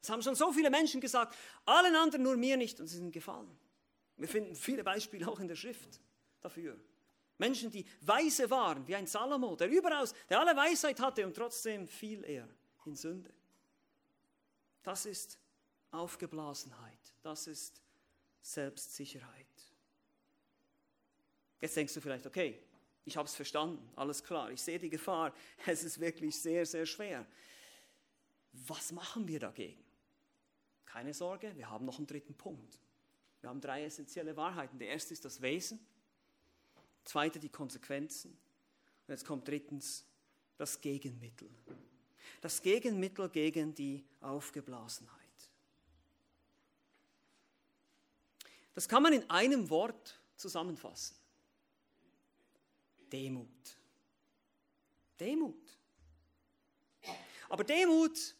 Das 0.00 0.10
haben 0.10 0.22
schon 0.22 0.34
so 0.34 0.52
viele 0.52 0.70
Menschen 0.70 1.00
gesagt, 1.00 1.36
allen 1.64 1.94
anderen 1.96 2.22
nur 2.22 2.36
mir 2.36 2.56
nicht 2.56 2.80
und 2.80 2.86
sie 2.86 2.96
sind 2.96 3.12
gefallen. 3.12 3.50
Wir 4.20 4.28
finden 4.28 4.54
viele 4.54 4.84
Beispiele 4.84 5.26
auch 5.26 5.40
in 5.40 5.48
der 5.48 5.56
Schrift 5.56 5.98
dafür. 6.42 6.78
Menschen, 7.38 7.70
die 7.70 7.86
weise 8.02 8.50
waren, 8.50 8.86
wie 8.86 8.94
ein 8.94 9.06
Salomo, 9.06 9.56
der 9.56 9.70
überaus, 9.70 10.14
der 10.28 10.40
alle 10.40 10.54
Weisheit 10.54 11.00
hatte 11.00 11.26
und 11.26 11.34
trotzdem 11.34 11.88
fiel 11.88 12.22
er 12.24 12.46
in 12.84 12.94
Sünde. 12.94 13.32
Das 14.82 15.06
ist 15.06 15.38
Aufgeblasenheit, 15.90 17.14
das 17.22 17.46
ist 17.46 17.80
Selbstsicherheit. 18.42 19.46
Jetzt 21.62 21.76
denkst 21.76 21.94
du 21.94 22.02
vielleicht, 22.02 22.26
okay, 22.26 22.62
ich 23.06 23.16
habe 23.16 23.26
es 23.26 23.34
verstanden, 23.34 23.90
alles 23.96 24.22
klar, 24.22 24.50
ich 24.50 24.60
sehe 24.60 24.78
die 24.78 24.90
Gefahr, 24.90 25.34
es 25.66 25.82
ist 25.82 25.98
wirklich 25.98 26.38
sehr, 26.38 26.66
sehr 26.66 26.84
schwer. 26.84 27.26
Was 28.52 28.92
machen 28.92 29.26
wir 29.26 29.40
dagegen? 29.40 29.82
Keine 30.84 31.14
Sorge, 31.14 31.56
wir 31.56 31.70
haben 31.70 31.86
noch 31.86 31.96
einen 31.96 32.06
dritten 32.06 32.34
Punkt. 32.34 32.78
Wir 33.40 33.50
haben 33.50 33.60
drei 33.60 33.84
essentielle 33.84 34.36
Wahrheiten. 34.36 34.78
Der 34.78 34.88
erste 34.88 35.14
ist 35.14 35.24
das 35.24 35.40
Wesen, 35.40 35.78
zweite 37.04 37.38
die 37.38 37.48
Konsequenzen 37.48 38.30
und 39.06 39.12
jetzt 39.12 39.24
kommt 39.24 39.48
drittens 39.48 40.04
das 40.56 40.80
Gegenmittel. 40.80 41.48
Das 42.40 42.62
Gegenmittel 42.62 43.28
gegen 43.28 43.74
die 43.74 44.04
Aufgeblasenheit. 44.20 45.18
Das 48.74 48.88
kann 48.88 49.02
man 49.02 49.12
in 49.12 49.28
einem 49.28 49.68
Wort 49.68 50.20
zusammenfassen. 50.36 51.16
Demut. 53.12 53.48
Demut. 55.18 55.78
Aber 57.48 57.64
Demut 57.64 58.34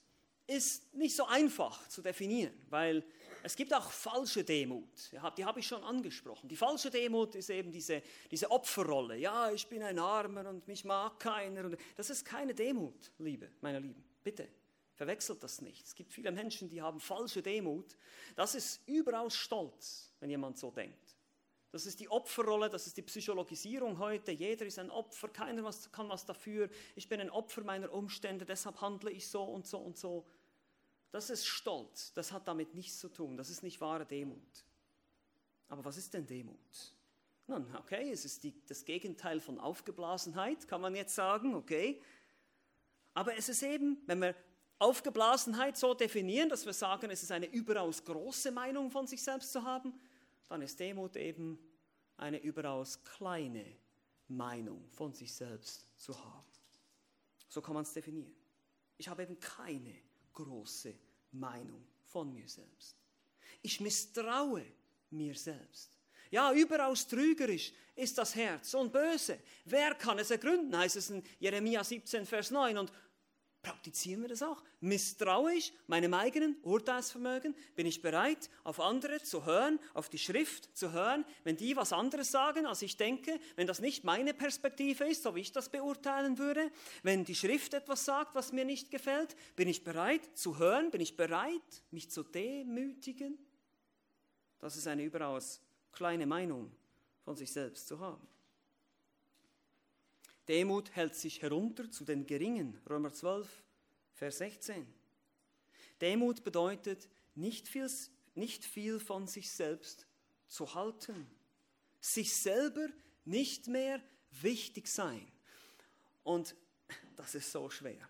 ist 0.46 0.94
nicht 0.94 1.14
so 1.14 1.24
einfach 1.26 1.88
zu 1.88 2.00
definieren, 2.00 2.54
weil 2.70 3.04
es 3.42 3.56
gibt 3.56 3.72
auch 3.72 3.90
falsche 3.90 4.44
Demut. 4.44 5.12
Die 5.36 5.44
habe 5.44 5.60
ich 5.60 5.66
schon 5.66 5.82
angesprochen. 5.82 6.48
Die 6.48 6.56
falsche 6.56 6.90
Demut 6.90 7.34
ist 7.34 7.50
eben 7.50 7.70
diese, 7.72 8.02
diese 8.30 8.50
Opferrolle. 8.50 9.16
Ja, 9.16 9.50
ich 9.50 9.66
bin 9.66 9.82
ein 9.82 9.98
Armer 9.98 10.48
und 10.48 10.66
mich 10.66 10.84
mag 10.84 11.18
keiner. 11.18 11.70
Das 11.96 12.10
ist 12.10 12.24
keine 12.24 12.54
Demut, 12.54 13.12
Liebe, 13.18 13.50
meine 13.60 13.78
Lieben. 13.78 14.04
Bitte, 14.22 14.48
verwechselt 14.94 15.42
das 15.42 15.60
nicht. 15.62 15.86
Es 15.86 15.94
gibt 15.94 16.12
viele 16.12 16.30
Menschen, 16.30 16.68
die 16.68 16.82
haben 16.82 17.00
falsche 17.00 17.42
Demut. 17.42 17.96
Das 18.36 18.54
ist 18.54 18.80
überaus 18.86 19.34
Stolz, 19.34 20.12
wenn 20.20 20.30
jemand 20.30 20.58
so 20.58 20.70
denkt. 20.70 21.16
Das 21.72 21.86
ist 21.86 22.00
die 22.00 22.08
Opferrolle, 22.08 22.68
das 22.68 22.88
ist 22.88 22.96
die 22.96 23.02
Psychologisierung 23.02 23.98
heute. 23.98 24.32
Jeder 24.32 24.66
ist 24.66 24.78
ein 24.80 24.90
Opfer, 24.90 25.28
keiner 25.28 25.70
kann 25.92 26.08
was 26.08 26.26
dafür. 26.26 26.68
Ich 26.96 27.08
bin 27.08 27.20
ein 27.20 27.30
Opfer 27.30 27.62
meiner 27.62 27.92
Umstände, 27.92 28.44
deshalb 28.44 28.80
handle 28.80 29.10
ich 29.10 29.28
so 29.28 29.44
und 29.44 29.68
so 29.68 29.78
und 29.78 29.96
so. 29.96 30.26
Das 31.10 31.30
ist 31.30 31.46
Stolz, 31.46 32.12
das 32.12 32.32
hat 32.32 32.46
damit 32.46 32.74
nichts 32.74 32.98
zu 32.98 33.08
tun, 33.08 33.36
das 33.36 33.50
ist 33.50 33.62
nicht 33.62 33.80
wahre 33.80 34.06
Demut. 34.06 34.64
Aber 35.68 35.84
was 35.84 35.96
ist 35.96 36.14
denn 36.14 36.26
Demut? 36.26 36.94
Nun, 37.46 37.66
okay, 37.76 38.10
es 38.12 38.24
ist 38.24 38.44
die, 38.44 38.54
das 38.66 38.84
Gegenteil 38.84 39.40
von 39.40 39.58
Aufgeblasenheit, 39.58 40.68
kann 40.68 40.80
man 40.80 40.94
jetzt 40.94 41.14
sagen, 41.14 41.54
okay. 41.54 42.00
Aber 43.12 43.36
es 43.36 43.48
ist 43.48 43.62
eben, 43.62 44.00
wenn 44.06 44.20
wir 44.20 44.36
Aufgeblasenheit 44.78 45.76
so 45.76 45.94
definieren, 45.94 46.48
dass 46.48 46.64
wir 46.64 46.72
sagen, 46.72 47.10
es 47.10 47.22
ist 47.22 47.32
eine 47.32 47.46
überaus 47.46 48.04
große 48.04 48.52
Meinung 48.52 48.90
von 48.90 49.06
sich 49.06 49.22
selbst 49.22 49.52
zu 49.52 49.64
haben, 49.64 49.92
dann 50.48 50.62
ist 50.62 50.78
Demut 50.78 51.16
eben 51.16 51.58
eine 52.16 52.38
überaus 52.40 53.02
kleine 53.02 53.64
Meinung 54.28 54.88
von 54.90 55.12
sich 55.12 55.34
selbst 55.34 55.88
zu 55.98 56.16
haben. 56.24 56.46
So 57.48 57.60
kann 57.60 57.74
man 57.74 57.82
es 57.82 57.92
definieren. 57.92 58.32
Ich 58.96 59.08
habe 59.08 59.22
eben 59.22 59.38
keine 59.40 59.94
große 60.34 60.94
Meinung 61.32 61.86
von 62.04 62.32
mir 62.32 62.48
selbst. 62.48 62.96
Ich 63.62 63.80
misstraue 63.80 64.64
mir 65.10 65.34
selbst. 65.34 65.96
Ja, 66.30 66.52
überaus 66.52 67.06
trügerisch 67.06 67.72
ist 67.96 68.16
das 68.16 68.34
Herz 68.34 68.74
und 68.74 68.92
böse. 68.92 69.40
Wer 69.64 69.94
kann 69.94 70.18
es 70.18 70.30
ergründen, 70.30 70.76
heißt 70.76 70.96
es 70.96 71.10
in 71.10 71.22
Jeremia 71.40 71.82
17, 71.82 72.24
Vers 72.24 72.50
9. 72.50 72.78
Und 72.78 72.92
Praktizieren 73.62 74.22
wir 74.22 74.28
das 74.28 74.42
auch? 74.42 74.62
Misstraue 74.80 75.52
ich 75.52 75.74
meinem 75.86 76.14
eigenen 76.14 76.56
Urteilsvermögen? 76.62 77.54
Bin 77.74 77.86
ich 77.86 78.00
bereit, 78.00 78.48
auf 78.64 78.80
andere 78.80 79.22
zu 79.22 79.44
hören, 79.44 79.78
auf 79.92 80.08
die 80.08 80.18
Schrift 80.18 80.74
zu 80.74 80.92
hören, 80.92 81.26
wenn 81.44 81.58
die 81.58 81.76
was 81.76 81.92
anderes 81.92 82.30
sagen, 82.30 82.64
als 82.64 82.80
ich 82.80 82.96
denke, 82.96 83.38
wenn 83.56 83.66
das 83.66 83.80
nicht 83.80 84.02
meine 84.02 84.32
Perspektive 84.32 85.04
ist, 85.04 85.24
so 85.24 85.34
wie 85.34 85.40
ich 85.40 85.52
das 85.52 85.68
beurteilen 85.68 86.38
würde? 86.38 86.72
Wenn 87.02 87.26
die 87.26 87.34
Schrift 87.34 87.74
etwas 87.74 88.06
sagt, 88.06 88.34
was 88.34 88.52
mir 88.52 88.64
nicht 88.64 88.90
gefällt, 88.90 89.36
bin 89.56 89.68
ich 89.68 89.84
bereit 89.84 90.22
zu 90.38 90.58
hören? 90.58 90.90
Bin 90.90 91.02
ich 91.02 91.18
bereit, 91.18 91.82
mich 91.90 92.10
zu 92.10 92.22
demütigen? 92.22 93.38
Das 94.58 94.76
ist 94.76 94.86
eine 94.86 95.04
überaus 95.04 95.60
kleine 95.92 96.24
Meinung 96.24 96.72
von 97.24 97.36
sich 97.36 97.52
selbst 97.52 97.88
zu 97.88 97.98
haben. 97.98 98.26
Demut 100.50 100.90
hält 100.96 101.14
sich 101.14 101.42
herunter 101.42 101.88
zu 101.92 102.04
den 102.04 102.26
Geringen. 102.26 102.76
Römer 102.90 103.12
12, 103.12 103.48
Vers 104.14 104.38
16. 104.38 104.84
Demut 106.00 106.42
bedeutet, 106.42 107.08
nicht 107.36 107.68
viel, 107.68 107.88
nicht 108.34 108.64
viel 108.64 108.98
von 108.98 109.28
sich 109.28 109.52
selbst 109.52 110.08
zu 110.48 110.74
halten. 110.74 111.28
Sich 112.00 112.34
selber 112.34 112.88
nicht 113.24 113.68
mehr 113.68 114.02
wichtig 114.42 114.88
sein. 114.88 115.24
Und 116.24 116.56
das 117.14 117.36
ist 117.36 117.52
so 117.52 117.70
schwer. 117.70 118.08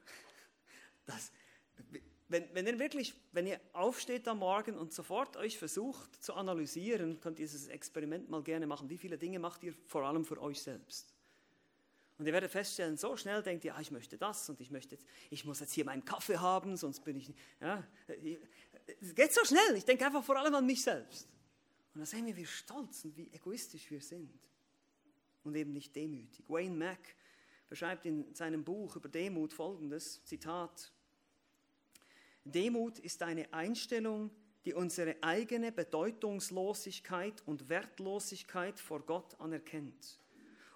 Das, 1.04 1.32
wenn, 2.28 2.48
wenn 2.54 2.66
ihr 2.66 2.78
wirklich, 2.78 3.12
wenn 3.32 3.48
ihr 3.48 3.60
aufsteht 3.74 4.26
am 4.28 4.38
Morgen 4.38 4.78
und 4.78 4.94
sofort 4.94 5.36
euch 5.36 5.58
versucht 5.58 6.24
zu 6.24 6.32
analysieren, 6.32 7.20
könnt 7.20 7.38
ihr 7.38 7.44
dieses 7.44 7.68
Experiment 7.68 8.30
mal 8.30 8.42
gerne 8.42 8.66
machen. 8.66 8.88
Wie 8.88 8.96
viele 8.96 9.18
Dinge 9.18 9.38
macht 9.38 9.62
ihr 9.62 9.74
vor 9.84 10.06
allem 10.06 10.24
für 10.24 10.40
euch 10.40 10.62
selbst? 10.62 11.12
Und 12.20 12.26
ihr 12.26 12.34
werdet 12.34 12.50
feststellen, 12.50 12.98
so 12.98 13.16
schnell 13.16 13.42
denkt 13.42 13.64
ihr, 13.64 13.74
ah, 13.74 13.80
ich 13.80 13.90
möchte 13.90 14.18
das 14.18 14.50
und 14.50 14.60
ich 14.60 14.70
möchte 14.70 14.98
ich 15.30 15.46
muss 15.46 15.60
jetzt 15.60 15.72
hier 15.72 15.86
meinen 15.86 16.04
Kaffee 16.04 16.36
haben, 16.36 16.76
sonst 16.76 17.02
bin 17.02 17.16
ich, 17.16 17.32
ja, 17.62 17.82
es 19.00 19.14
geht 19.14 19.32
so 19.32 19.42
schnell. 19.42 19.74
Ich 19.74 19.86
denke 19.86 20.04
einfach 20.04 20.22
vor 20.22 20.36
allem 20.36 20.54
an 20.54 20.66
mich 20.66 20.82
selbst. 20.82 21.26
Und 21.94 22.00
da 22.00 22.04
sehen 22.04 22.26
wir, 22.26 22.36
wie 22.36 22.44
stolz 22.44 23.06
und 23.06 23.16
wie 23.16 23.32
egoistisch 23.32 23.90
wir 23.90 24.02
sind. 24.02 24.38
Und 25.44 25.56
eben 25.56 25.72
nicht 25.72 25.96
demütig. 25.96 26.44
Wayne 26.46 26.76
Mack 26.76 27.16
beschreibt 27.70 28.04
in 28.04 28.34
seinem 28.34 28.64
Buch 28.64 28.96
über 28.96 29.08
Demut 29.08 29.54
folgendes, 29.54 30.22
Zitat, 30.26 30.92
Demut 32.44 32.98
ist 32.98 33.22
eine 33.22 33.50
Einstellung, 33.50 34.30
die 34.66 34.74
unsere 34.74 35.16
eigene 35.22 35.72
Bedeutungslosigkeit 35.72 37.42
und 37.46 37.70
Wertlosigkeit 37.70 38.78
vor 38.78 39.06
Gott 39.06 39.40
anerkennt 39.40 40.20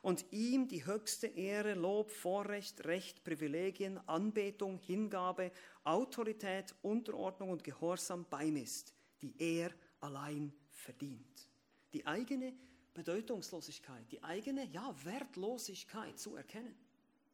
und 0.05 0.27
ihm 0.33 0.69
die 0.69 0.85
höchste 0.85 1.29
Ehre, 1.29 1.73
Lob, 1.73 2.11
Vorrecht, 2.11 2.85
Recht, 2.85 3.25
Privilegien, 3.25 3.99
Anbetung, 4.07 4.79
Hingabe, 4.79 5.51
Autorität, 5.83 6.75
Unterordnung 6.83 7.49
und 7.49 7.65
Gehorsam 7.65 8.27
beimisst, 8.29 8.93
die 9.23 9.35
er 9.39 9.71
allein 10.01 10.53
verdient. 10.69 11.49
Die 11.95 12.07
eigene 12.07 12.53
Bedeutungslosigkeit, 12.93 14.05
die 14.13 14.23
eigene 14.23 14.67
ja, 14.67 14.95
Wertlosigkeit 15.05 16.19
zu 16.19 16.37
erkennen, 16.37 16.77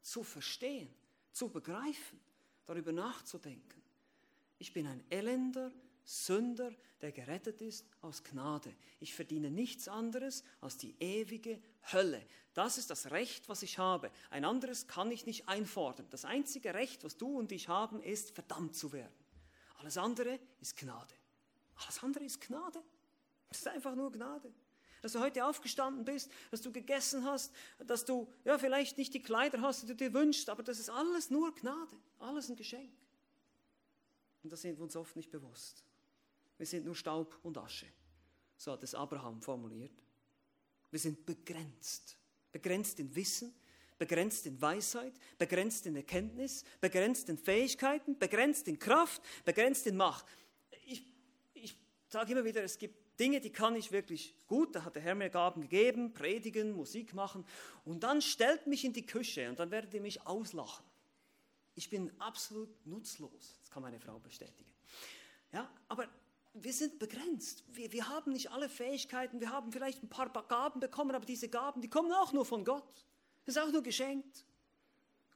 zu 0.01 0.23
verstehen, 0.23 0.87
zu 1.33 1.49
begreifen, 1.49 2.21
darüber 2.65 2.93
nachzudenken. 2.93 3.81
Ich 4.59 4.71
bin 4.71 4.87
ein 4.87 5.03
elender, 5.09 5.73
Sünder, 6.11 6.73
der 6.99 7.13
gerettet 7.13 7.61
ist 7.61 7.85
aus 8.01 8.21
Gnade. 8.23 8.75
Ich 8.99 9.15
verdiene 9.15 9.49
nichts 9.49 9.87
anderes 9.87 10.43
als 10.59 10.75
die 10.75 10.93
ewige 10.99 11.61
Hölle. 11.93 12.21
Das 12.53 12.77
ist 12.77 12.89
das 12.89 13.11
Recht, 13.11 13.47
was 13.47 13.63
ich 13.63 13.77
habe. 13.77 14.11
Ein 14.29 14.43
anderes 14.43 14.87
kann 14.87 15.09
ich 15.09 15.25
nicht 15.25 15.47
einfordern. 15.47 16.05
Das 16.09 16.25
einzige 16.25 16.73
Recht, 16.73 17.05
was 17.05 17.15
du 17.15 17.39
und 17.39 17.53
ich 17.53 17.69
haben, 17.69 18.03
ist 18.03 18.31
verdammt 18.31 18.75
zu 18.75 18.91
werden. 18.91 19.13
Alles 19.79 19.97
andere 19.97 20.37
ist 20.59 20.75
Gnade. 20.75 21.13
Alles 21.75 22.03
andere 22.03 22.25
ist 22.25 22.41
Gnade. 22.41 22.83
Es 23.49 23.59
ist 23.59 23.67
einfach 23.69 23.95
nur 23.95 24.11
Gnade. 24.11 24.53
Dass 25.01 25.13
du 25.13 25.21
heute 25.21 25.45
aufgestanden 25.45 26.03
bist, 26.03 26.29
dass 26.51 26.61
du 26.61 26.73
gegessen 26.73 27.23
hast, 27.23 27.53
dass 27.87 28.03
du 28.03 28.27
ja 28.43 28.59
vielleicht 28.59 28.97
nicht 28.97 29.13
die 29.13 29.21
Kleider 29.21 29.61
hast, 29.61 29.83
die 29.83 29.87
du 29.87 29.95
dir 29.95 30.13
wünschst, 30.13 30.49
aber 30.49 30.61
das 30.61 30.77
ist 30.77 30.89
alles 30.89 31.29
nur 31.29 31.55
Gnade, 31.55 31.95
alles 32.19 32.49
ein 32.49 32.57
Geschenk. 32.57 32.91
Und 34.43 34.51
das 34.51 34.61
sind 34.61 34.77
wir 34.77 34.83
uns 34.83 34.97
oft 34.97 35.15
nicht 35.15 35.31
bewusst. 35.31 35.85
Wir 36.61 36.67
sind 36.67 36.85
nur 36.85 36.95
Staub 36.95 37.39
und 37.41 37.57
Asche. 37.57 37.87
So 38.55 38.73
hat 38.73 38.83
es 38.83 38.93
Abraham 38.93 39.41
formuliert. 39.41 39.99
Wir 40.91 40.99
sind 40.99 41.25
begrenzt. 41.25 42.19
Begrenzt 42.51 42.99
in 42.99 43.15
Wissen, 43.15 43.51
begrenzt 43.97 44.45
in 44.45 44.61
Weisheit, 44.61 45.13
begrenzt 45.39 45.87
in 45.87 45.95
Erkenntnis, 45.95 46.63
begrenzt 46.79 47.29
in 47.29 47.39
Fähigkeiten, 47.39 48.19
begrenzt 48.19 48.67
in 48.67 48.77
Kraft, 48.77 49.23
begrenzt 49.43 49.87
in 49.87 49.97
Macht. 49.97 50.27
Ich, 50.85 51.03
ich 51.55 51.75
sage 52.07 52.33
immer 52.33 52.45
wieder, 52.45 52.61
es 52.61 52.77
gibt 52.77 53.19
Dinge, 53.19 53.41
die 53.41 53.51
kann 53.51 53.75
ich 53.75 53.91
wirklich 53.91 54.35
gut, 54.45 54.75
da 54.75 54.85
hat 54.85 54.93
der 54.95 55.01
Herr 55.01 55.15
mir 55.15 55.31
Gaben 55.31 55.61
gegeben, 55.61 56.13
predigen, 56.13 56.73
Musik 56.73 57.15
machen. 57.15 57.43
Und 57.85 58.03
dann 58.03 58.21
stellt 58.21 58.67
mich 58.67 58.85
in 58.85 58.93
die 58.93 59.07
Küche 59.07 59.49
und 59.49 59.57
dann 59.57 59.71
werdet 59.71 59.95
ihr 59.95 60.01
mich 60.01 60.27
auslachen. 60.27 60.85
Ich 61.73 61.89
bin 61.89 62.11
absolut 62.19 62.85
nutzlos. 62.85 63.57
Das 63.61 63.71
kann 63.71 63.81
meine 63.81 63.99
Frau 63.99 64.19
bestätigen. 64.19 64.71
Ja, 65.51 65.67
aber 65.87 66.07
wir 66.53 66.73
sind 66.73 66.99
begrenzt. 66.99 67.63
Wir, 67.71 67.91
wir 67.91 68.09
haben 68.09 68.33
nicht 68.33 68.51
alle 68.51 68.69
Fähigkeiten. 68.69 69.39
Wir 69.39 69.51
haben 69.51 69.71
vielleicht 69.71 70.03
ein 70.03 70.09
paar 70.09 70.29
Gaben 70.29 70.79
bekommen, 70.79 71.15
aber 71.15 71.25
diese 71.25 71.49
Gaben, 71.49 71.81
die 71.81 71.89
kommen 71.89 72.11
auch 72.11 72.33
nur 72.33 72.45
von 72.45 72.65
Gott. 72.65 73.05
Das 73.45 73.55
ist 73.55 73.61
auch 73.61 73.71
nur 73.71 73.81
geschenkt. 73.81 74.45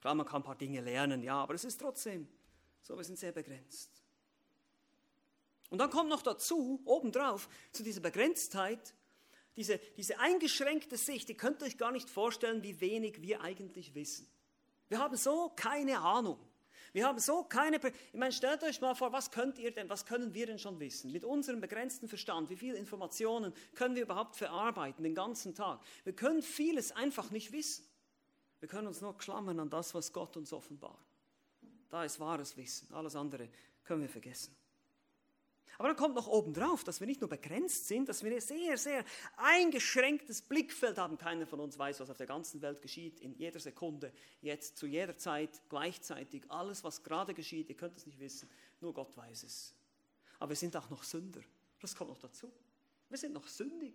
Klar, 0.01 0.15
man 0.15 0.25
kann 0.25 0.41
ein 0.41 0.45
paar 0.45 0.57
Dinge 0.57 0.81
lernen, 0.81 1.23
ja, 1.23 1.35
aber 1.35 1.55
es 1.55 1.63
ist 1.63 1.79
trotzdem 1.79 2.27
so, 2.83 2.95
wir 2.95 3.03
sind 3.03 3.17
sehr 3.17 3.31
begrenzt. 3.31 4.03
Und 5.69 5.79
dann 5.79 5.89
kommt 5.89 6.09
noch 6.09 6.21
dazu, 6.21 6.81
obendrauf, 6.85 7.49
zu 7.71 7.81
dieser 7.81 8.01
Begrenztheit, 8.01 8.93
diese, 9.55 9.79
diese 9.97 10.19
eingeschränkte 10.19 10.97
Sicht, 10.97 11.29
ihr 11.29 11.37
könnt 11.37 11.63
euch 11.63 11.77
gar 11.77 11.91
nicht 11.91 12.09
vorstellen, 12.09 12.61
wie 12.61 12.79
wenig 12.81 13.21
wir 13.21 13.41
eigentlich 13.41 13.95
wissen. 13.95 14.29
Wir 14.89 14.99
haben 14.99 15.15
so 15.15 15.51
keine 15.55 15.99
Ahnung. 15.99 16.37
Wir 16.95 17.05
haben 17.05 17.19
so 17.19 17.43
keine, 17.43 17.75
ich 17.85 18.17
meine, 18.17 18.31
stellt 18.31 18.63
euch 18.63 18.79
mal 18.79 18.95
vor, 18.95 19.11
was 19.11 19.29
könnt 19.29 19.59
ihr 19.59 19.69
denn, 19.71 19.89
was 19.89 20.05
können 20.05 20.33
wir 20.33 20.45
denn 20.45 20.57
schon 20.57 20.79
wissen? 20.79 21.11
Mit 21.11 21.25
unserem 21.25 21.59
begrenzten 21.59 22.07
Verstand, 22.07 22.49
wie 22.49 22.55
viele 22.55 22.77
Informationen 22.77 23.53
können 23.73 23.95
wir 23.95 24.03
überhaupt 24.03 24.37
verarbeiten 24.37 25.03
den 25.03 25.13
ganzen 25.13 25.53
Tag? 25.53 25.81
Wir 26.05 26.13
können 26.13 26.41
vieles 26.41 26.93
einfach 26.93 27.31
nicht 27.31 27.51
wissen. 27.51 27.83
Wir 28.61 28.69
können 28.69 28.87
uns 28.87 29.01
nur 29.01 29.17
klammern 29.17 29.59
an 29.59 29.69
das, 29.69 29.93
was 29.93 30.13
Gott 30.13 30.37
uns 30.37 30.53
offenbart. 30.53 31.05
Da 31.89 32.05
ist 32.05 32.17
wahres 32.21 32.55
Wissen. 32.55 32.87
Alles 32.93 33.17
andere 33.17 33.49
können 33.83 34.01
wir 34.01 34.07
vergessen. 34.07 34.55
Aber 35.77 35.89
dann 35.89 35.97
kommt 35.97 36.15
noch 36.15 36.27
obendrauf, 36.27 36.83
dass 36.83 36.99
wir 36.99 37.07
nicht 37.07 37.21
nur 37.21 37.29
begrenzt 37.29 37.87
sind, 37.87 38.07
dass 38.07 38.23
wir 38.23 38.31
ein 38.31 38.41
sehr, 38.41 38.77
sehr 38.77 39.03
eingeschränktes 39.37 40.41
Blickfeld 40.41 40.97
haben. 40.97 41.17
Keiner 41.17 41.45
von 41.45 41.59
uns 41.59 41.77
weiß, 41.77 41.99
was 41.99 42.09
auf 42.09 42.17
der 42.17 42.27
ganzen 42.27 42.61
Welt 42.61 42.81
geschieht, 42.81 43.19
in 43.19 43.33
jeder 43.35 43.59
Sekunde, 43.59 44.13
jetzt, 44.41 44.77
zu 44.77 44.87
jeder 44.87 45.17
Zeit, 45.17 45.61
gleichzeitig. 45.69 46.43
Alles, 46.49 46.83
was 46.83 47.03
gerade 47.03 47.33
geschieht, 47.33 47.69
ihr 47.69 47.75
könnt 47.75 47.97
es 47.97 48.05
nicht 48.05 48.19
wissen, 48.19 48.49
nur 48.79 48.93
Gott 48.93 49.15
weiß 49.17 49.43
es. 49.43 49.73
Aber 50.39 50.49
wir 50.49 50.55
sind 50.55 50.75
auch 50.77 50.89
noch 50.89 51.03
Sünder. 51.03 51.41
Das 51.79 51.95
kommt 51.95 52.09
noch 52.09 52.19
dazu. 52.19 52.51
Wir 53.09 53.17
sind 53.17 53.33
noch 53.33 53.47
sündig. 53.47 53.93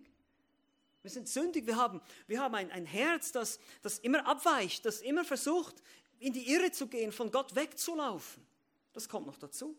Wir 1.01 1.09
sind 1.09 1.27
sündig, 1.27 1.65
wir 1.65 1.77
haben, 1.77 1.99
wir 2.27 2.39
haben 2.39 2.53
ein, 2.53 2.69
ein 2.71 2.85
Herz, 2.85 3.31
das, 3.31 3.59
das 3.81 3.97
immer 3.99 4.27
abweicht, 4.27 4.85
das 4.85 5.01
immer 5.01 5.25
versucht, 5.25 5.81
in 6.19 6.31
die 6.31 6.51
Irre 6.51 6.71
zu 6.71 6.87
gehen, 6.87 7.11
von 7.11 7.31
Gott 7.31 7.55
wegzulaufen. 7.55 8.45
Das 8.93 9.09
kommt 9.09 9.25
noch 9.25 9.37
dazu. 9.37 9.75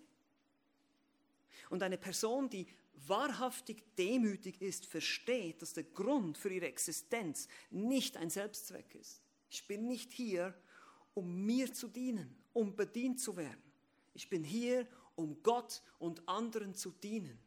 Und 1.72 1.82
eine 1.82 1.96
Person, 1.96 2.50
die 2.50 2.66
wahrhaftig 3.06 3.82
demütig 3.96 4.60
ist, 4.60 4.84
versteht, 4.84 5.62
dass 5.62 5.72
der 5.72 5.84
Grund 5.84 6.36
für 6.36 6.52
ihre 6.52 6.66
Existenz 6.66 7.48
nicht 7.70 8.18
ein 8.18 8.28
Selbstzweck 8.28 8.94
ist. 8.94 9.22
Ich 9.48 9.66
bin 9.66 9.88
nicht 9.88 10.12
hier, 10.12 10.52
um 11.14 11.46
mir 11.46 11.72
zu 11.72 11.88
dienen, 11.88 12.36
um 12.52 12.76
bedient 12.76 13.20
zu 13.20 13.38
werden. 13.38 13.62
Ich 14.12 14.28
bin 14.28 14.44
hier, 14.44 14.86
um 15.14 15.42
Gott 15.42 15.80
und 15.98 16.28
anderen 16.28 16.74
zu 16.74 16.90
dienen. 16.90 17.38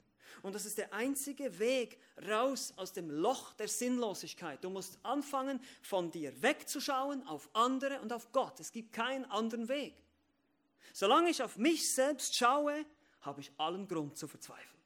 Und 0.42 0.56
das 0.56 0.66
ist 0.66 0.80
der 0.80 0.92
einzige 0.92 1.60
Weg 1.60 2.00
raus 2.28 2.74
aus 2.78 2.94
dem 2.94 3.12
Loch 3.12 3.54
der 3.54 3.68
Sinnlosigkeit. 3.68 4.64
Du 4.64 4.72
musst 4.72 4.98
anfangen, 5.04 5.62
von 5.84 6.10
dir 6.10 6.42
wegzuschauen 6.42 7.22
auf 7.28 7.48
andere 7.54 8.02
und 8.02 8.12
auf 8.12 8.32
Gott. 8.32 8.60
Es 8.60 8.72
gibt 8.72 8.92
keinen 8.92 9.26
anderen 9.26 9.70
Weg. 9.70 10.02
Solange 10.94 11.30
ich 11.30 11.44
auf 11.44 11.58
mich 11.58 11.94
selbst 11.94 12.36
schaue, 12.36 12.88
habe 13.26 13.42
ich 13.42 13.52
allen 13.58 13.88
Grund 13.88 14.18
zu 14.18 14.28
verzweifeln. 14.28 14.82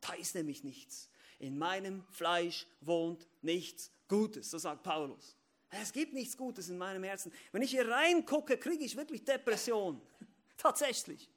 Da 0.00 0.14
ist 0.14 0.34
nämlich 0.34 0.62
nichts. 0.62 1.10
In 1.38 1.58
meinem 1.58 2.04
Fleisch 2.10 2.66
wohnt 2.80 3.26
nichts 3.42 3.90
Gutes, 4.08 4.50
so 4.50 4.58
sagt 4.58 4.82
Paulus. 4.82 5.36
Es 5.70 5.92
gibt 5.92 6.14
nichts 6.14 6.36
Gutes 6.36 6.68
in 6.68 6.78
meinem 6.78 7.02
Herzen. 7.02 7.32
Wenn 7.52 7.62
ich 7.62 7.70
hier 7.70 7.88
reingucke, 7.88 8.56
kriege 8.56 8.84
ich 8.84 8.96
wirklich 8.96 9.24
Depression. 9.24 10.00
Tatsächlich. 10.56 11.28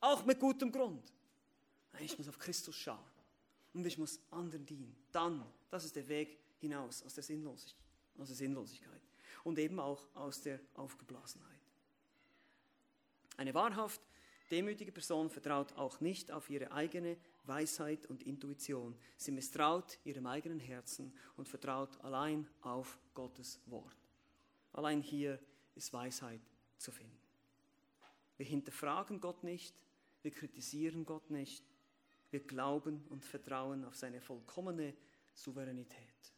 Auch 0.00 0.24
mit 0.24 0.38
gutem 0.38 0.70
Grund. 0.70 1.12
Ich 2.00 2.16
muss 2.16 2.28
auf 2.28 2.38
Christus 2.38 2.76
schauen. 2.76 2.98
Und 3.74 3.84
ich 3.84 3.98
muss 3.98 4.20
anderen 4.30 4.64
dienen. 4.64 4.96
Dann, 5.12 5.44
das 5.70 5.84
ist 5.84 5.96
der 5.96 6.08
Weg 6.08 6.38
hinaus 6.58 7.02
aus 7.02 7.14
der, 7.14 7.24
Sinnlosigkeit, 7.24 7.76
aus 8.18 8.28
der 8.28 8.36
Sinnlosigkeit. 8.36 9.00
Und 9.44 9.58
eben 9.58 9.78
auch 9.78 10.06
aus 10.14 10.40
der 10.40 10.60
Aufgeblasenheit. 10.74 11.60
Eine 13.36 13.52
wahrhaft 13.52 14.00
demütige 14.50 14.92
Person 14.92 15.30
vertraut 15.30 15.72
auch 15.74 16.00
nicht 16.00 16.30
auf 16.30 16.50
ihre 16.50 16.72
eigene 16.72 17.16
Weisheit 17.44 18.06
und 18.06 18.22
Intuition. 18.22 18.96
Sie 19.16 19.32
misstraut 19.32 19.98
ihrem 20.04 20.26
eigenen 20.26 20.60
Herzen 20.60 21.12
und 21.36 21.48
vertraut 21.48 22.00
allein 22.02 22.48
auf 22.62 22.98
Gottes 23.14 23.60
Wort. 23.66 23.96
Allein 24.72 25.00
hier 25.00 25.38
ist 25.74 25.92
Weisheit 25.92 26.40
zu 26.78 26.92
finden. 26.92 27.18
Wir 28.36 28.46
hinterfragen 28.46 29.20
Gott 29.20 29.42
nicht, 29.44 29.74
wir 30.22 30.30
kritisieren 30.30 31.06
Gott 31.06 31.30
nicht, 31.30 31.64
wir 32.30 32.40
glauben 32.40 33.04
und 33.08 33.24
vertrauen 33.24 33.84
auf 33.84 33.96
seine 33.96 34.20
vollkommene 34.20 34.94
Souveränität. 35.34 36.32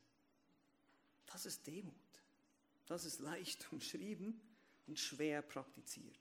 Das 1.26 1.46
ist 1.46 1.66
Demut. 1.66 1.94
Das 2.86 3.04
ist 3.04 3.20
leicht 3.20 3.70
umschrieben 3.72 4.40
und 4.86 4.98
schwer 4.98 5.42
praktiziert. 5.42 6.18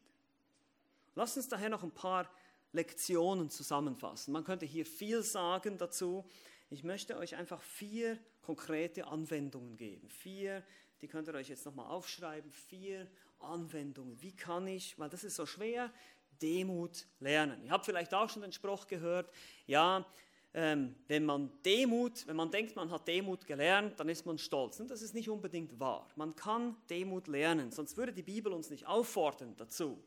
Lass 1.17 1.35
uns 1.35 1.49
daher 1.49 1.69
noch 1.69 1.81
ein 1.81 1.89
paar 1.89 2.29
Lektionen 2.73 3.49
zusammenfassen. 3.49 4.31
Man 4.31 4.43
könnte 4.43 4.67
hier 4.67 4.85
viel 4.85 5.23
sagen 5.23 5.79
dazu. 5.79 6.23
Ich 6.69 6.83
möchte 6.83 7.17
euch 7.17 7.35
einfach 7.35 7.59
vier 7.59 8.19
konkrete 8.43 9.07
Anwendungen 9.07 9.77
geben. 9.77 10.11
Vier, 10.11 10.61
die 11.01 11.07
könnt 11.07 11.27
ihr 11.27 11.33
euch 11.33 11.49
jetzt 11.49 11.65
nochmal 11.65 11.87
aufschreiben. 11.87 12.51
Vier 12.51 13.07
Anwendungen. 13.39 14.21
Wie 14.21 14.35
kann 14.35 14.67
ich, 14.67 14.99
weil 14.99 15.09
das 15.09 15.23
ist 15.23 15.37
so 15.37 15.47
schwer, 15.47 15.91
Demut 16.39 17.07
lernen. 17.19 17.63
Ihr 17.63 17.71
habt 17.71 17.85
vielleicht 17.85 18.13
auch 18.13 18.29
schon 18.29 18.43
den 18.43 18.51
Spruch 18.51 18.85
gehört, 18.85 19.27
ja, 19.65 20.05
ähm, 20.53 20.93
wenn 21.07 21.25
man 21.25 21.49
Demut, 21.65 22.27
wenn 22.27 22.35
man 22.35 22.51
denkt, 22.51 22.75
man 22.75 22.91
hat 22.91 23.07
Demut 23.07 23.47
gelernt, 23.47 23.99
dann 23.99 24.07
ist 24.07 24.27
man 24.27 24.37
stolz. 24.37 24.79
Und 24.79 24.91
das 24.91 25.01
ist 25.01 25.15
nicht 25.15 25.31
unbedingt 25.31 25.79
wahr. 25.79 26.11
Man 26.15 26.35
kann 26.35 26.77
Demut 26.91 27.27
lernen, 27.27 27.71
sonst 27.71 27.97
würde 27.97 28.13
die 28.13 28.21
Bibel 28.21 28.53
uns 28.53 28.69
nicht 28.69 28.85
auffordern 28.85 29.55
dazu, 29.57 29.99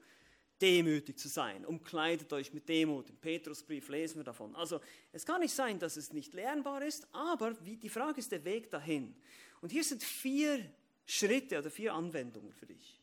demütig 0.60 1.18
zu 1.18 1.28
sein. 1.28 1.64
Umkleidet 1.64 2.32
euch 2.32 2.52
mit 2.52 2.68
Demut. 2.68 3.08
Im 3.08 3.16
Petrusbrief 3.16 3.88
lesen 3.88 4.16
wir 4.16 4.24
davon. 4.24 4.54
Also 4.56 4.80
es 5.12 5.24
kann 5.24 5.40
nicht 5.40 5.54
sein, 5.54 5.78
dass 5.78 5.96
es 5.96 6.12
nicht 6.12 6.34
lernbar 6.34 6.82
ist, 6.82 7.06
aber 7.12 7.54
die 7.54 7.88
Frage 7.88 8.18
ist 8.18 8.32
der 8.32 8.44
Weg 8.44 8.70
dahin. 8.70 9.14
Und 9.60 9.70
hier 9.70 9.84
sind 9.84 10.02
vier 10.02 10.64
Schritte 11.06 11.58
oder 11.58 11.70
vier 11.70 11.94
Anwendungen 11.94 12.52
für 12.52 12.66
dich. 12.66 13.00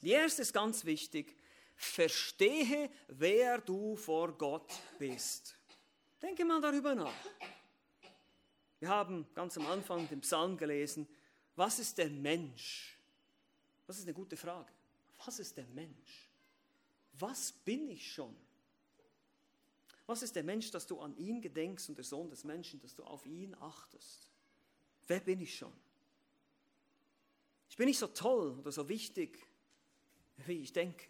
Die 0.00 0.10
erste 0.10 0.42
ist 0.42 0.52
ganz 0.52 0.84
wichtig. 0.84 1.36
Verstehe, 1.74 2.90
wer 3.08 3.58
du 3.58 3.96
vor 3.96 4.32
Gott 4.32 4.72
bist. 4.98 5.56
Denke 6.20 6.44
mal 6.44 6.60
darüber 6.60 6.94
nach. 6.94 7.14
Wir 8.78 8.88
haben 8.88 9.26
ganz 9.34 9.56
am 9.56 9.66
Anfang 9.66 10.08
den 10.08 10.20
Psalm 10.20 10.56
gelesen, 10.56 11.06
was 11.54 11.78
ist 11.78 11.98
der 11.98 12.08
Mensch? 12.08 12.98
Das 13.86 13.98
ist 13.98 14.04
eine 14.04 14.14
gute 14.14 14.36
Frage. 14.36 14.72
Was 15.24 15.38
ist 15.38 15.56
der 15.56 15.66
Mensch? 15.68 16.30
Was 17.14 17.52
bin 17.52 17.88
ich 17.88 18.12
schon? 18.12 18.34
Was 20.06 20.22
ist 20.22 20.34
der 20.34 20.42
Mensch, 20.42 20.70
dass 20.70 20.86
du 20.86 21.00
an 21.00 21.16
ihn 21.16 21.40
gedenkst 21.40 21.88
und 21.88 21.96
der 21.96 22.04
Sohn 22.04 22.28
des 22.28 22.44
Menschen, 22.44 22.80
dass 22.80 22.94
du 22.94 23.04
auf 23.04 23.24
ihn 23.26 23.54
achtest? 23.56 24.28
Wer 25.06 25.20
bin 25.20 25.40
ich 25.40 25.56
schon? 25.56 25.72
Ich 27.68 27.76
bin 27.76 27.86
nicht 27.86 27.98
so 27.98 28.08
toll 28.08 28.58
oder 28.58 28.72
so 28.72 28.88
wichtig, 28.88 29.46
wie 30.46 30.60
ich 30.60 30.72
denke. 30.72 31.06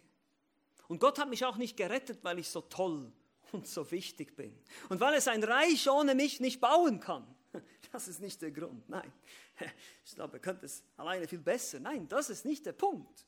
Und 0.88 0.98
Gott 0.98 1.18
hat 1.18 1.28
mich 1.28 1.44
auch 1.44 1.56
nicht 1.56 1.76
gerettet, 1.76 2.22
weil 2.22 2.38
ich 2.38 2.48
so 2.48 2.60
toll 2.60 3.10
und 3.52 3.66
so 3.66 3.90
wichtig 3.90 4.36
bin. 4.36 4.56
Und 4.88 5.00
weil 5.00 5.14
er 5.14 5.20
sein 5.20 5.42
Reich 5.42 5.88
ohne 5.88 6.14
mich 6.14 6.40
nicht 6.40 6.60
bauen 6.60 7.00
kann. 7.00 7.26
Das 7.90 8.08
ist 8.08 8.20
nicht 8.20 8.40
der 8.40 8.50
Grund. 8.50 8.88
Nein. 8.88 9.12
Ich 10.04 10.14
glaube, 10.14 10.36
er 10.36 10.40
könnte 10.40 10.66
es 10.66 10.82
alleine 10.96 11.28
viel 11.28 11.40
besser. 11.40 11.78
Nein, 11.78 12.08
das 12.08 12.30
ist 12.30 12.44
nicht 12.44 12.64
der 12.64 12.72
Punkt. 12.72 13.26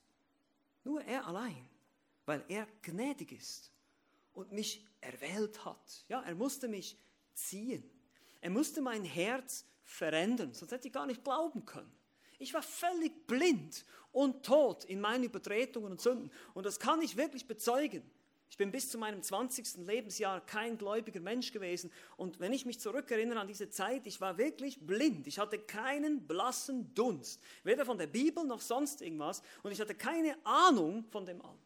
Nur 0.85 1.03
er 1.03 1.27
allein, 1.27 1.69
weil 2.27 2.45
er 2.49 2.67
gnädig 2.83 3.33
ist 3.33 3.73
und 4.33 4.53
mich 4.53 4.87
erwählt 5.01 5.65
hat. 5.65 6.05
Ja, 6.09 6.23
er 6.23 6.35
musste 6.35 6.69
mich 6.69 6.99
ziehen. 7.33 7.91
Er 8.41 8.51
musste 8.51 8.81
mein 8.81 9.05
Herz 9.05 9.67
verändern, 9.83 10.53
sonst 10.53 10.73
hätte 10.73 10.89
ich 10.89 10.95
gar 10.95 11.07
nicht 11.07 11.25
glauben 11.25 11.65
können. 11.65 11.93
Ich 12.39 12.53
war 12.53 12.63
völlig 12.63 13.27
blind 13.27 13.85
und 14.13 14.45
tot 14.45 14.85
in 14.85 15.01
meinen 15.01 15.25
Übertretungen 15.25 15.93
und 15.93 16.01
Sünden. 16.01 16.31
Und 16.53 16.67
das 16.67 16.79
kann 16.79 17.01
ich 17.01 17.17
wirklich 17.17 17.47
bezeugen. 17.47 18.03
Ich 18.55 18.59
bin 18.59 18.71
bis 18.71 18.89
zu 18.89 18.99
meinem 18.99 19.21
20. 19.21 19.79
Lebensjahr 19.79 20.41
kein 20.41 20.79
gläubiger 20.79 21.19
Mensch 21.19 21.51
gewesen. 21.51 21.91
Und 22.17 22.39
wenn 22.39 22.53
ich 22.53 22.65
mich 22.65 22.79
zurückerinnere 22.79 23.41
an 23.41 23.49
diese 23.49 23.69
Zeit, 23.69 24.07
ich 24.07 24.21
war 24.21 24.39
wirklich 24.39 24.79
blind. 24.79 25.27
Ich 25.27 25.41
hatte 25.41 25.59
keinen 25.59 26.25
blassen 26.29 26.95
Dunst, 26.95 27.43
weder 27.65 27.85
von 27.85 27.99
der 27.99 28.07
Bibel 28.07 28.45
noch 28.45 28.61
sonst 28.61 29.03
irgendwas. 29.03 29.43
Und 29.65 29.73
ich 29.73 29.81
hatte 29.81 29.97
keine 29.97 30.39
Ahnung 30.47 31.05
von 31.11 31.27
dem 31.27 31.43
allem. 31.43 31.59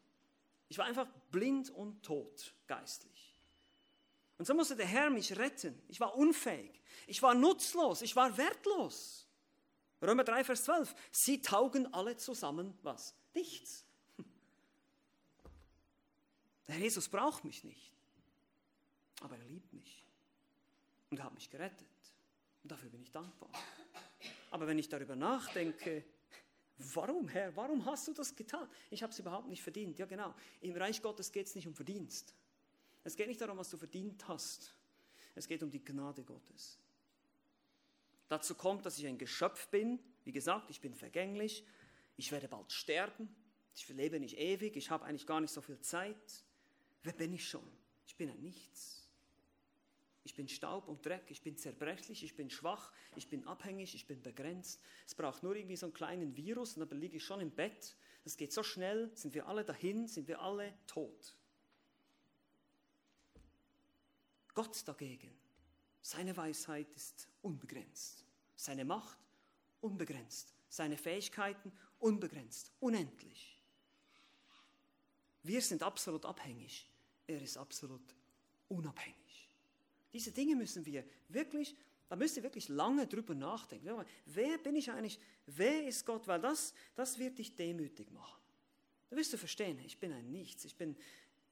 Ich 0.71 0.79
war 0.79 0.87
einfach 0.87 1.07
blind 1.31 1.69
und 1.69 2.03
tot 2.03 2.55
geistlich. 2.67 3.37
Und 4.39 4.47
so 4.47 4.55
musste 4.55 4.75
der 4.75 4.87
Herr 4.87 5.11
mich 5.11 5.37
retten. 5.37 5.79
Ich 5.89 6.01
war 6.01 6.17
unfähig. 6.17 6.81
Ich 7.07 7.23
war 7.23 7.35
nutzlos. 7.35 8.01
Ich 8.01 8.17
war 8.17 8.35
wertlos. 8.39 9.29
Römer 10.01 10.25
3, 10.25 10.43
Vers 10.43 10.65
12. 10.65 10.95
Sie 11.11 11.43
taugen 11.43 11.93
alle 11.93 12.17
zusammen 12.17 12.79
was? 12.83 13.15
Nichts. 13.35 13.85
Der 16.69 16.77
Herr 16.77 16.83
Jesus 16.83 17.09
braucht 17.09 17.45
mich 17.45 17.65
nicht, 17.65 17.93
aber 19.23 19.37
er 19.37 19.45
liebt 19.47 19.73
mich 19.73 20.07
und 21.11 21.23
hat 21.23 21.35
mich 21.35 21.51
gerettet. 21.51 21.89
Und 22.63 22.71
dafür 22.71 22.91
bin 22.91 23.01
ich 23.01 23.11
dankbar. 23.11 23.51
Aber 24.51 24.67
wenn 24.67 24.79
ich 24.79 24.89
darüber 24.89 25.17
nachdenke, 25.17 26.05
warum, 26.77 27.29
Herr, 27.29 27.55
warum 27.57 27.85
hast 27.87 28.09
du 28.09 28.13
das 28.13 28.35
getan? 28.37 28.69
Ich 28.91 29.03
habe 29.03 29.13
es 29.13 29.19
überhaupt 29.19 29.49
nicht 29.49 29.63
verdient. 29.63 29.99
Ja, 29.99 30.07
genau. 30.07 30.35
Im 30.61 30.77
Reich 30.77 31.03
Gottes 31.03 31.33
geht 31.33 31.47
es 31.47 31.55
nicht 31.55 31.67
um 31.67 31.75
Verdienst. 31.75 32.35
Es 33.05 33.17
geht 33.17 33.29
nicht 33.29 33.41
darum, 33.41 33.59
was 33.59 33.71
du 33.71 33.77
verdient 33.77 34.27
hast. 34.29 34.75
Es 35.35 35.49
geht 35.49 35.63
um 35.63 35.71
die 35.71 35.83
Gnade 35.83 36.25
Gottes. 36.25 36.79
Dazu 38.29 38.55
kommt, 38.55 38.85
dass 38.85 38.99
ich 38.99 39.07
ein 39.07 39.17
Geschöpf 39.17 39.69
bin. 39.69 39.99
Wie 40.25 40.33
gesagt, 40.33 40.69
ich 40.71 40.81
bin 40.81 40.95
vergänglich. 40.95 41.65
Ich 42.17 42.31
werde 42.33 42.49
bald 42.49 42.73
sterben. 42.73 43.35
Ich 43.75 43.89
lebe 43.89 44.21
nicht 44.21 44.37
ewig. 44.37 44.77
Ich 44.77 44.91
habe 44.91 45.05
eigentlich 45.05 45.27
gar 45.27 45.41
nicht 45.41 45.53
so 45.53 45.63
viel 45.63 45.81
Zeit. 45.81 46.45
Wer 47.09 47.15
bin 47.15 47.33
ich 47.33 47.49
schon? 47.49 47.67
Ich 48.07 48.17
bin 48.17 48.29
ein 48.29 48.43
Nichts. 48.43 49.09
Ich 50.25 50.35
bin 50.35 50.47
Staub 50.47 50.89
und 50.89 51.07
Dreck, 51.07 51.31
ich 51.31 51.41
bin 51.41 51.57
zerbrechlich, 51.57 52.23
ich 52.23 52.37
bin 52.37 52.51
schwach, 52.51 52.93
ich 53.17 53.31
bin 53.31 53.47
abhängig, 53.47 53.95
ich 53.95 54.07
bin 54.07 54.23
begrenzt. 54.23 54.79
Es 55.07 55.15
braucht 55.15 55.43
nur 55.43 55.57
irgendwie 55.57 55.77
so 55.77 55.87
einen 55.87 55.95
kleinen 55.95 56.37
Virus 56.37 56.77
und 56.77 56.87
dann 56.87 57.01
liege 57.01 57.17
ich 57.17 57.25
schon 57.25 57.41
im 57.41 57.51
Bett. 57.51 57.97
Das 58.25 58.37
geht 58.37 58.53
so 58.53 58.63
schnell, 58.63 59.11
sind 59.15 59.33
wir 59.33 59.49
alle 59.49 59.65
dahin, 59.65 60.07
sind 60.07 60.29
wir 60.29 60.43
alle 60.43 60.75
tot. 60.87 61.35
Gott 64.53 64.87
dagegen, 64.87 65.35
seine 66.03 66.37
Weisheit 66.37 66.93
ist 66.93 67.27
unbegrenzt, 67.41 68.27
seine 68.55 68.85
Macht 68.85 69.17
unbegrenzt, 69.81 70.53
seine 70.69 70.99
Fähigkeiten 70.99 71.73
unbegrenzt, 72.01 72.71
unendlich. 72.81 73.59
Wir 75.43 75.63
sind 75.63 75.83
absolut 75.83 76.27
abhängig. 76.27 76.87
Er 77.29 77.41
ist 77.41 77.57
absolut 77.57 78.03
unabhängig. 78.69 79.49
Diese 80.13 80.33
Dinge 80.33 80.57
müssen 80.57 80.85
wir 80.85 81.05
wirklich, 81.29 81.77
da 82.09 82.17
müsst 82.17 82.37
ihr 82.39 82.43
wirklich 82.43 82.69
lange 82.69 83.07
drüber 83.07 83.35
nachdenken. 83.35 84.05
Wer 84.25 84.59
bin 84.59 84.75
ich 84.75 84.91
eigentlich? 84.91 85.21
Wer 85.47 85.87
ist 85.87 86.05
Gott? 86.07 86.27
Weil 86.27 86.41
das, 86.41 86.75
das 86.97 87.19
wird 87.19 87.39
dich 87.39 87.55
demütig 87.55 88.11
machen. 88.11 88.41
Da 89.11 89.17
wirst 89.17 89.33
du 89.33 89.37
verstehen, 89.37 89.79
ich 89.85 89.99
bin 89.99 90.13
ein 90.13 90.31
Nichts. 90.31 90.65
Ich, 90.65 90.75
bin, 90.75 90.97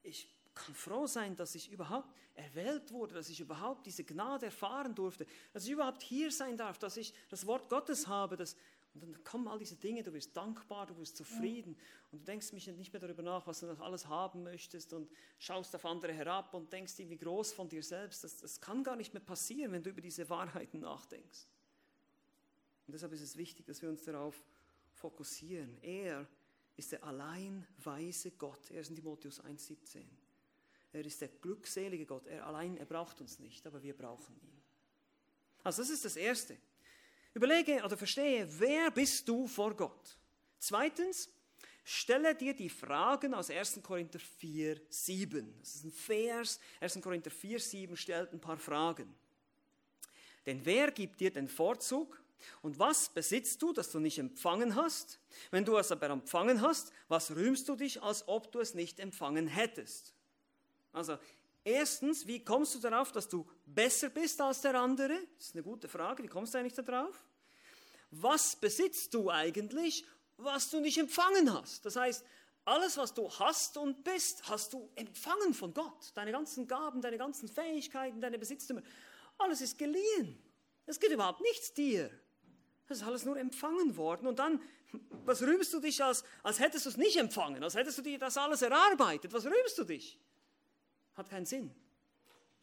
ich 0.03 0.29
kann 0.55 0.75
froh 0.75 1.07
sein, 1.07 1.37
dass 1.37 1.55
ich 1.55 1.71
überhaupt 1.71 2.11
erwählt 2.35 2.91
wurde, 2.91 3.15
dass 3.15 3.29
ich 3.29 3.41
überhaupt 3.41 3.85
diese 3.87 4.05
Gnade 4.05 4.47
erfahren 4.47 4.95
durfte, 4.95 5.27
dass 5.53 5.65
ich 5.65 5.71
überhaupt 5.71 6.03
hier 6.03 6.31
sein 6.31 6.57
darf, 6.57 6.79
dass 6.79 6.97
ich 6.97 7.13
das 7.29 7.47
Wort 7.47 7.69
Gottes 7.69 8.07
habe, 8.07 8.37
dass, 8.37 8.57
und 8.97 9.03
dann 9.03 9.25
kommen 9.25 9.47
all 9.47 9.59
diese 9.59 9.77
Dinge, 9.77 10.03
du 10.03 10.13
wirst 10.15 10.35
dankbar, 10.35 10.87
du 10.87 10.97
wirst 10.97 11.19
zufrieden 11.19 11.77
und 12.11 12.21
du 12.21 12.25
denkst 12.25 12.53
mich 12.53 12.67
nicht 12.67 12.93
mehr 12.93 13.01
darüber 13.01 13.23
nach, 13.23 13.47
was 13.47 13.61
du 13.61 13.67
noch 13.67 13.81
alles 13.81 14.07
haben 14.07 14.43
möchtest 14.43 14.95
und 14.95 15.11
schaust 15.39 15.75
auf 15.75 15.85
andere 15.85 16.15
herab 16.15 16.55
und 16.55 16.73
denkst 16.73 16.99
irgendwie 16.99 17.19
groß 17.19 17.53
von 17.53 17.69
dir 17.69 17.83
selbst. 17.83 18.25
Das, 18.25 18.39
das 18.39 18.61
kann 18.61 18.83
gar 18.83 18.97
nicht 18.97 19.13
mehr 19.13 19.23
passieren, 19.23 19.73
wenn 19.73 19.83
du 19.83 19.91
über 19.91 20.01
diese 20.01 20.29
Wahrheiten 20.31 20.81
nachdenkst. 20.81 21.47
Und 22.87 22.95
deshalb 22.95 23.13
ist 23.13 23.21
es 23.21 23.37
wichtig, 23.37 23.67
dass 23.67 23.83
wir 23.83 23.91
uns 23.91 24.03
darauf 24.05 24.43
fokussieren. 24.93 25.77
Er 25.83 26.27
ist 26.77 26.93
der 26.93 27.05
allein 27.05 27.67
weise 27.85 28.31
Gott. 28.31 28.71
Er 28.71 28.81
ist 28.81 28.89
in 28.89 28.97
Timotheus 28.97 29.43
1,17. 29.43 30.05
Er 30.93 31.05
ist 31.05 31.21
der 31.21 31.29
glückselige 31.29 32.07
Gott. 32.07 32.27
Er 32.27 32.47
allein, 32.47 32.79
er 32.79 32.87
braucht 32.87 33.21
uns 33.21 33.39
nicht, 33.41 33.67
aber 33.67 33.83
wir 33.83 33.95
brauchen 33.95 34.41
ihn. 34.41 34.63
Also 35.63 35.83
das 35.83 35.91
ist 35.91 36.05
das 36.05 36.17
Erste. 36.17 36.57
Überlege 37.37 37.83
oder 37.85 37.99
verstehe, 37.99 38.49
wer 38.59 38.91
bist 38.91 39.29
du 39.29 39.47
vor 39.47 39.77
Gott? 39.77 40.17
Zweitens, 40.59 41.29
stelle 41.85 42.35
dir 42.35 42.55
die 42.55 42.71
Fragen 42.71 43.35
aus 43.35 43.51
1. 43.51 43.81
Korinther 43.83 44.19
4, 44.19 44.81
7. 44.89 45.55
Das 45.61 45.75
ist 45.75 45.85
ein 45.85 45.93
Vers. 45.93 46.59
1. 46.81 46.99
Korinther 47.03 47.31
4, 47.31 47.61
7 47.61 47.95
stellt 47.95 48.33
ein 48.33 48.41
paar 48.41 48.57
Fragen. 48.57 49.15
Denn 50.47 50.65
wer 50.65 50.91
gibt 50.91 51.21
dir 51.21 51.31
den 51.31 51.47
Vorzug? 51.47 52.19
Und 52.63 52.79
was 52.79 53.11
besitzt 53.11 53.61
du, 53.61 53.75
das 53.75 53.91
du 53.91 54.01
nicht 54.01 54.17
empfangen 54.17 54.75
hast? 54.75 55.21
Wenn 55.51 55.67
du 55.67 55.77
es 55.77 55.93
aber 55.93 56.09
empfangen 56.09 56.63
hast, 56.63 56.91
was 57.09 57.37
rühmst 57.37 57.69
du 57.69 57.77
dich, 57.77 58.03
als 58.03 58.27
ob 58.29 58.51
du 58.51 58.61
es 58.61 58.73
nicht 58.73 58.99
empfangen 58.99 59.47
hättest? 59.47 60.15
Also 60.91 61.19
Erstens, 61.67 62.29
wie 62.29 62.45
kommst 62.45 62.77
du 62.77 62.79
darauf, 62.79 63.11
dass 63.11 63.29
du 63.29 63.45
besser 63.65 64.09
bist 64.09 64.41
als 64.41 64.61
der 64.61 64.77
andere? 64.77 65.19
Das 65.37 65.49
ist 65.49 65.55
eine 65.57 65.65
gute 65.65 65.89
Frage. 65.89 66.23
Wie 66.23 66.29
kommst 66.29 66.55
du 66.55 66.59
eigentlich 66.59 66.75
darauf? 66.75 67.25
Was 68.13 68.55
besitzt 68.55 69.13
du 69.15 69.31
eigentlich, 69.31 70.07
was 70.37 70.71
du 70.71 70.79
nicht 70.79 70.97
empfangen 70.97 71.53
hast? 71.53 71.85
Das 71.85 71.97
heißt, 71.97 72.25
alles, 72.67 72.97
was 72.99 73.15
du 73.15 73.29
hast 73.29 73.79
und 73.79 74.05
bist, 74.05 74.49
hast 74.49 74.75
du 74.75 74.93
empfangen 74.95 75.55
von 75.55 75.75
Gott. 75.75 76.13
Deine 76.15 76.31
ganzen 76.31 76.69
Gaben, 76.69 77.03
deine 77.03 77.19
ganzen 77.19 77.49
Fähigkeiten, 77.49 78.21
deine 78.21 78.39
Besitztümer, 78.39 78.83
alles 79.37 79.61
ist 79.61 79.77
geliehen. 79.77 80.41
Es 80.87 81.01
geht 81.01 81.11
überhaupt 81.11 81.41
nichts 81.41 81.75
dir. 81.75 82.13
Das 82.87 82.99
ist 82.99 83.05
alles 83.05 83.25
nur 83.25 83.37
empfangen 83.37 83.97
worden. 83.97 84.29
Und 84.29 84.39
dann, 84.39 84.63
was 85.25 85.43
rühmst 85.43 85.75
du 85.75 85.81
dich, 85.81 86.01
als, 86.01 86.23
als 86.45 86.61
hättest 86.61 86.87
du 86.87 86.91
es 86.91 86.97
nicht 86.97 87.17
empfangen, 87.17 87.65
als 87.65 87.75
hättest 87.75 87.99
du 87.99 88.03
dir 88.03 88.21
das 88.21 88.37
alles 88.37 88.63
erarbeitet? 88.63 89.33
Was 89.33 89.47
rühmst 89.47 89.77
du 89.79 89.83
dich? 89.83 90.21
Hat 91.17 91.29
keinen 91.29 91.47
Sinn. 91.47 91.75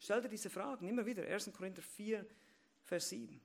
Stell 0.00 0.22
dir 0.22 0.28
diese 0.28 0.50
Fragen 0.50 0.88
immer 0.88 1.04
wieder. 1.04 1.22
1. 1.24 1.52
Korinther 1.52 1.82
4, 1.82 2.26
Vers 2.84 3.08
7. 3.08 3.40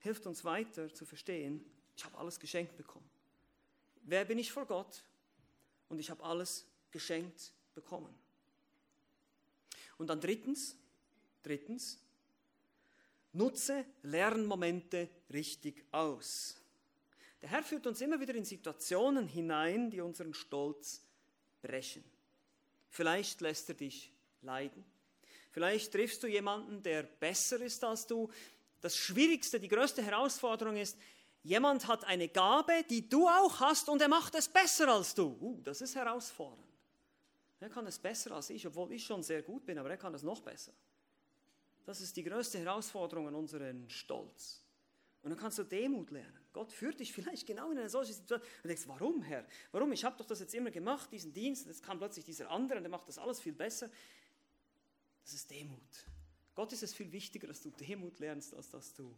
Hilft 0.00 0.26
uns 0.26 0.44
weiter 0.44 0.92
zu 0.92 1.04
verstehen, 1.04 1.64
ich 1.96 2.04
habe 2.04 2.16
alles 2.18 2.38
geschenkt 2.38 2.76
bekommen. 2.76 3.08
Wer 4.02 4.24
bin 4.24 4.38
ich 4.38 4.52
vor 4.52 4.66
Gott? 4.66 5.02
Und 5.88 5.98
ich 5.98 6.10
habe 6.10 6.22
alles 6.22 6.66
geschenkt 6.90 7.52
bekommen. 7.74 8.14
Und 9.96 10.06
dann 10.06 10.20
drittens, 10.20 10.76
Drittens, 11.42 11.98
nutze 13.32 13.84
Lernmomente 14.02 15.08
richtig 15.32 15.84
aus. 15.92 16.56
Der 17.40 17.48
Herr 17.48 17.62
führt 17.62 17.86
uns 17.86 18.00
immer 18.00 18.20
wieder 18.20 18.34
in 18.34 18.44
Situationen 18.44 19.28
hinein, 19.28 19.90
die 19.90 20.00
unseren 20.00 20.34
Stolz 20.34 21.00
brechen. 21.62 22.04
Vielleicht 22.90 23.40
lässt 23.40 23.68
er 23.68 23.76
dich 23.76 24.12
leiden. 24.42 24.84
Vielleicht 25.50 25.92
triffst 25.92 26.22
du 26.22 26.26
jemanden, 26.26 26.82
der 26.82 27.02
besser 27.02 27.60
ist 27.60 27.82
als 27.82 28.06
du. 28.06 28.30
Das 28.80 28.96
Schwierigste, 28.96 29.58
die 29.58 29.68
größte 29.68 30.02
Herausforderung 30.02 30.76
ist, 30.76 30.96
jemand 31.42 31.86
hat 31.88 32.04
eine 32.04 32.28
Gabe, 32.28 32.84
die 32.88 33.08
du 33.08 33.28
auch 33.28 33.60
hast 33.60 33.88
und 33.88 34.00
er 34.00 34.08
macht 34.08 34.34
es 34.34 34.48
besser 34.48 34.88
als 34.88 35.14
du. 35.14 35.36
Uh, 35.40 35.60
das 35.62 35.80
ist 35.80 35.94
herausfordernd. 35.94 36.62
Er 37.60 37.70
kann 37.70 37.86
es 37.86 37.98
besser 37.98 38.32
als 38.32 38.50
ich, 38.50 38.66
obwohl 38.66 38.92
ich 38.92 39.04
schon 39.04 39.22
sehr 39.22 39.42
gut 39.42 39.66
bin, 39.66 39.78
aber 39.78 39.90
er 39.90 39.96
kann 39.96 40.14
es 40.14 40.22
noch 40.22 40.40
besser. 40.42 40.72
Das 41.84 42.00
ist 42.00 42.16
die 42.16 42.22
größte 42.22 42.58
Herausforderung 42.58 43.28
an 43.28 43.34
unseren 43.34 43.88
Stolz. 43.90 44.62
Und 45.22 45.30
dann 45.30 45.38
kannst 45.38 45.58
du 45.58 45.64
Demut 45.64 46.10
lernen. 46.10 46.38
Gott 46.52 46.72
führt 46.72 47.00
dich 47.00 47.12
vielleicht 47.12 47.46
genau 47.46 47.70
in 47.70 47.78
eine 47.78 47.88
solche 47.88 48.12
Situation. 48.12 48.48
Und 48.56 48.64
du 48.64 48.68
denkst, 48.68 48.84
warum, 48.86 49.22
Herr? 49.22 49.44
Warum? 49.72 49.92
Ich 49.92 50.04
habe 50.04 50.16
doch 50.16 50.26
das 50.26 50.40
jetzt 50.40 50.54
immer 50.54 50.70
gemacht, 50.70 51.10
diesen 51.10 51.32
Dienst. 51.32 51.66
Jetzt 51.66 51.82
kam 51.82 51.98
plötzlich 51.98 52.24
dieser 52.24 52.50
andere 52.50 52.78
und 52.78 52.84
der 52.84 52.90
macht 52.90 53.08
das 53.08 53.18
alles 53.18 53.40
viel 53.40 53.52
besser. 53.52 53.90
Das 55.28 55.34
ist 55.34 55.50
Demut. 55.50 56.06
Gott 56.54 56.72
ist 56.72 56.82
es 56.82 56.94
viel 56.94 57.12
wichtiger, 57.12 57.48
dass 57.48 57.60
du 57.60 57.68
Demut 57.68 58.18
lernst, 58.18 58.54
als 58.54 58.70
dass 58.70 58.94
du 58.94 59.14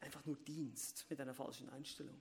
einfach 0.00 0.26
nur 0.26 0.34
dienst 0.34 1.06
mit 1.08 1.20
einer 1.20 1.32
falschen 1.32 1.68
Einstellung. 1.68 2.18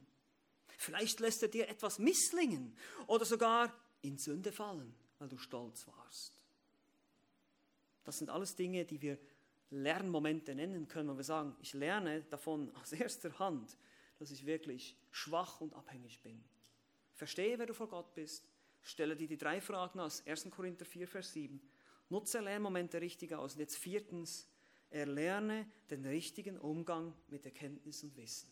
Vielleicht 0.77 1.19
lässt 1.19 1.41
er 1.41 1.49
dir 1.49 1.67
etwas 1.67 1.97
misslingen 1.97 2.77
oder 3.07 3.25
sogar 3.25 3.73
in 4.03 4.19
Sünde 4.19 4.51
fallen, 4.51 4.93
weil 5.17 5.29
du 5.29 5.39
stolz 5.39 5.87
warst. 5.87 6.39
Das 8.03 8.19
sind 8.19 8.29
alles 8.29 8.55
Dinge, 8.55 8.85
die 8.85 9.01
wir 9.01 9.17
Lernmomente 9.71 10.53
nennen 10.53 10.87
können, 10.87 11.09
wo 11.09 11.17
wir 11.17 11.23
sagen, 11.23 11.55
ich 11.59 11.73
lerne 11.73 12.21
davon 12.25 12.71
aus 12.75 12.91
erster 12.93 13.39
Hand, 13.39 13.79
dass 14.19 14.29
ich 14.29 14.45
wirklich 14.45 14.95
schwach 15.09 15.59
und 15.59 15.73
abhängig 15.73 16.21
bin. 16.21 16.43
Verstehe, 17.15 17.57
wer 17.57 17.65
du 17.65 17.73
vor 17.73 17.89
Gott 17.89 18.13
bist. 18.13 18.47
Stelle 18.83 19.15
dir 19.15 19.27
die 19.27 19.39
drei 19.39 19.59
Fragen 19.59 19.99
aus 19.99 20.23
1. 20.27 20.51
Korinther 20.51 20.85
4, 20.85 21.07
Vers 21.07 21.33
7. 21.33 21.59
Nutze 22.09 22.39
Lernmomente 22.39 23.01
richtig 23.01 23.33
aus. 23.33 23.53
Und 23.53 23.59
jetzt 23.59 23.77
viertens, 23.77 24.47
erlerne 24.89 25.69
den 25.89 26.05
richtigen 26.05 26.57
Umgang 26.57 27.13
mit 27.27 27.45
Erkenntnis 27.45 28.03
und 28.03 28.15
Wissen. 28.15 28.49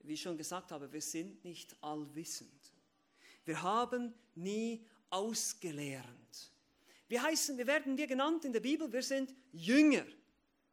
Wie 0.00 0.14
ich 0.14 0.22
schon 0.22 0.36
gesagt 0.36 0.72
habe, 0.72 0.92
wir 0.92 1.02
sind 1.02 1.44
nicht 1.44 1.76
allwissend. 1.82 2.72
Wir 3.44 3.62
haben 3.62 4.14
nie 4.34 4.84
ausgelernt. 5.10 6.52
Wir 7.08 7.22
heißen, 7.22 7.56
wir 7.58 7.66
werden 7.66 7.96
wir 7.96 8.06
genannt 8.06 8.44
in 8.44 8.52
der 8.52 8.60
Bibel, 8.60 8.92
wir 8.92 9.02
sind 9.02 9.34
Jünger, 9.52 10.04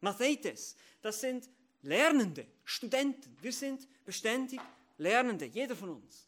Mathetes. 0.02 0.76
Das 1.02 1.22
sind 1.22 1.50
Lernende, 1.82 2.48
Studenten. 2.64 3.38
Wir 3.42 3.52
sind 3.52 3.88
beständig 4.06 4.60
Lernende, 4.98 5.46
jeder 5.46 5.76
von 5.76 5.90
uns. 5.90 6.28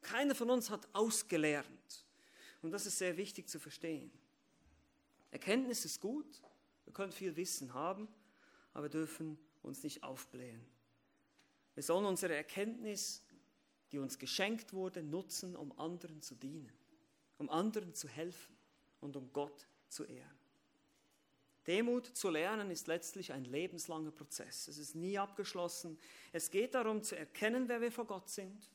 Keiner 0.00 0.34
von 0.34 0.50
uns 0.50 0.70
hat 0.70 0.88
ausgelernt. 0.92 2.05
Und 2.62 2.72
das 2.72 2.86
ist 2.86 2.98
sehr 2.98 3.16
wichtig 3.16 3.48
zu 3.48 3.58
verstehen. 3.58 4.10
Erkenntnis 5.30 5.84
ist 5.84 6.00
gut, 6.00 6.42
wir 6.84 6.92
können 6.92 7.12
viel 7.12 7.36
Wissen 7.36 7.74
haben, 7.74 8.08
aber 8.72 8.84
wir 8.84 8.90
dürfen 8.90 9.38
uns 9.62 9.82
nicht 9.82 10.02
aufblähen. 10.02 10.64
Wir 11.74 11.82
sollen 11.82 12.06
unsere 12.06 12.34
Erkenntnis, 12.34 13.22
die 13.92 13.98
uns 13.98 14.18
geschenkt 14.18 14.72
wurde, 14.72 15.02
nutzen, 15.02 15.56
um 15.56 15.78
anderen 15.78 16.22
zu 16.22 16.34
dienen, 16.34 16.72
um 17.38 17.50
anderen 17.50 17.94
zu 17.94 18.08
helfen 18.08 18.56
und 19.00 19.16
um 19.16 19.32
Gott 19.32 19.66
zu 19.88 20.04
ehren. 20.04 20.38
Demut 21.66 22.06
zu 22.06 22.30
lernen 22.30 22.70
ist 22.70 22.86
letztlich 22.86 23.32
ein 23.32 23.44
lebenslanger 23.44 24.12
Prozess. 24.12 24.68
Es 24.68 24.78
ist 24.78 24.94
nie 24.94 25.18
abgeschlossen. 25.18 25.98
Es 26.32 26.50
geht 26.50 26.74
darum 26.74 27.02
zu 27.02 27.16
erkennen, 27.16 27.68
wer 27.68 27.80
wir 27.80 27.90
vor 27.90 28.06
Gott 28.06 28.30
sind, 28.30 28.70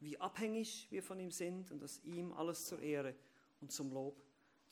wie 0.00 0.18
abhängig 0.18 0.86
wir 0.90 1.02
von 1.02 1.18
ihm 1.18 1.30
sind 1.30 1.70
und 1.70 1.80
dass 1.82 2.02
ihm 2.04 2.32
alles 2.32 2.66
zur 2.66 2.80
Ehre 2.80 3.14
und 3.60 3.72
zum 3.72 3.90
Lob 3.92 4.22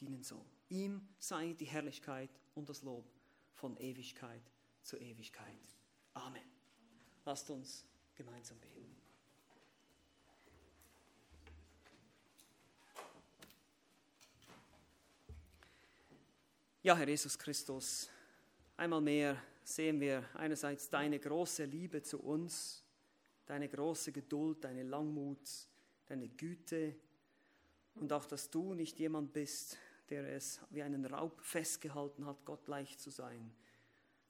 dienen 0.00 0.22
soll. 0.22 0.44
Ihm 0.68 1.08
sei 1.18 1.52
die 1.52 1.66
Herrlichkeit 1.66 2.30
und 2.54 2.68
das 2.68 2.82
Lob 2.82 3.04
von 3.54 3.76
Ewigkeit 3.76 4.42
zu 4.82 4.98
Ewigkeit. 4.98 5.46
Amen. 6.14 6.42
Lasst 7.24 7.48
uns 7.50 7.84
gemeinsam 8.14 8.58
beten. 8.58 8.74
Ja, 16.82 16.94
Herr 16.94 17.08
Jesus 17.08 17.38
Christus, 17.38 18.10
einmal 18.76 19.00
mehr 19.00 19.42
sehen 19.62 19.98
wir 20.00 20.28
einerseits 20.34 20.90
deine 20.90 21.18
große 21.18 21.64
Liebe 21.64 22.02
zu 22.02 22.20
uns, 22.20 22.83
deine 23.46 23.68
große 23.68 24.12
Geduld, 24.12 24.64
deine 24.64 24.82
Langmut, 24.82 25.48
deine 26.06 26.28
Güte 26.28 26.94
und 27.94 28.12
auch, 28.12 28.26
dass 28.26 28.50
du 28.50 28.74
nicht 28.74 28.98
jemand 28.98 29.32
bist, 29.32 29.78
der 30.10 30.32
es 30.34 30.60
wie 30.70 30.82
einen 30.82 31.04
Raub 31.06 31.40
festgehalten 31.42 32.26
hat, 32.26 32.44
Gott 32.44 32.66
leicht 32.68 33.00
zu 33.00 33.10
sein, 33.10 33.54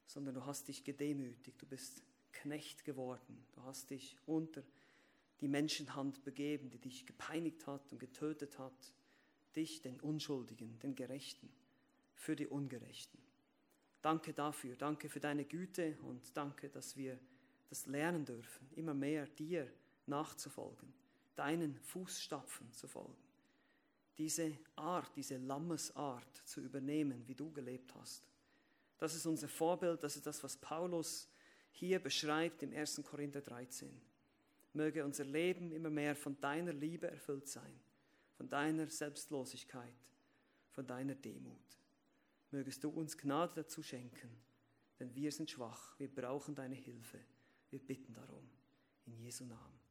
sondern 0.07 0.35
du 0.35 0.47
hast 0.47 0.69
dich 0.69 0.85
gedemütigt, 0.85 1.61
du 1.61 1.67
bist 1.67 2.03
Knecht 2.33 2.85
geworden, 2.85 3.47
du 3.53 3.63
hast 3.63 3.91
dich 3.91 4.17
unter 4.27 4.63
die 5.41 5.49
Menschenhand 5.49 6.25
begeben, 6.25 6.71
die 6.71 6.79
dich 6.79 7.07
gepeinigt 7.07 7.67
hat 7.67 7.93
und 7.93 7.99
getötet 7.99 8.59
hat, 8.59 8.93
dich, 9.57 9.83
den 9.83 10.01
Unschuldigen, 10.01 10.79
den 10.81 10.95
Gerechten 10.95 11.49
für 12.15 12.37
die 12.37 12.47
Ungerechten. 12.47 13.19
Danke 14.03 14.33
dafür, 14.33 14.77
danke 14.77 15.09
für 15.09 15.21
deine 15.21 15.45
Güte 15.45 15.97
und 16.03 16.37
danke, 16.37 16.69
dass 16.69 16.97
wir 16.97 17.19
das 17.69 17.87
lernen 17.87 18.25
dürfen, 18.25 18.69
immer 18.75 18.95
mehr 18.95 19.27
dir 19.27 19.71
nachzufolgen, 20.07 20.93
deinen 21.35 21.77
Fußstapfen 21.77 22.73
zu 22.73 22.87
folgen. 22.87 23.17
Diese 24.19 24.57
Art, 24.77 25.11
diese 25.17 25.37
Lammesart 25.39 26.37
zu 26.45 26.61
übernehmen, 26.61 27.27
wie 27.27 27.35
du 27.35 27.51
gelebt 27.51 27.95
hast. 27.97 28.23
Das 28.99 29.15
ist 29.15 29.27
unser 29.27 29.49
Vorbild, 29.49 30.03
das 30.03 30.17
ist 30.17 30.27
das, 30.27 30.43
was 30.45 30.57
Paulus 30.57 31.29
hier 31.73 31.99
beschreibt 31.99 32.63
im 32.63 32.73
1. 32.73 33.03
Korinther 33.05 33.41
13. 33.41 33.91
Möge 34.73 35.05
unser 35.05 35.25
Leben 35.25 35.73
immer 35.73 35.91
mehr 35.91 36.15
von 36.15 36.41
deiner 36.41 36.73
Liebe 36.73 37.11
erfüllt 37.11 37.49
sein, 37.49 37.81
von 38.37 38.49
deiner 38.49 38.87
Selbstlosigkeit, 38.87 39.95
von 40.71 40.87
deiner 40.87 41.15
Demut 41.15 41.75
mögest 42.55 42.85
du 42.85 42.89
uns 42.89 43.19
Gnade 43.19 43.53
dazu 43.57 43.83
schenken, 43.83 44.31
denn 45.01 45.13
wir 45.15 45.33
sind 45.33 45.51
schwach, 45.51 45.99
wir 45.99 46.09
brauchen 46.09 46.55
deine 46.55 46.77
Hilfe. 46.77 47.19
Wir 47.75 47.81
bitten 47.81 48.15
darum. 48.15 48.49
In 49.07 49.19
Jesu 49.19 49.45
Namen. 49.47 49.84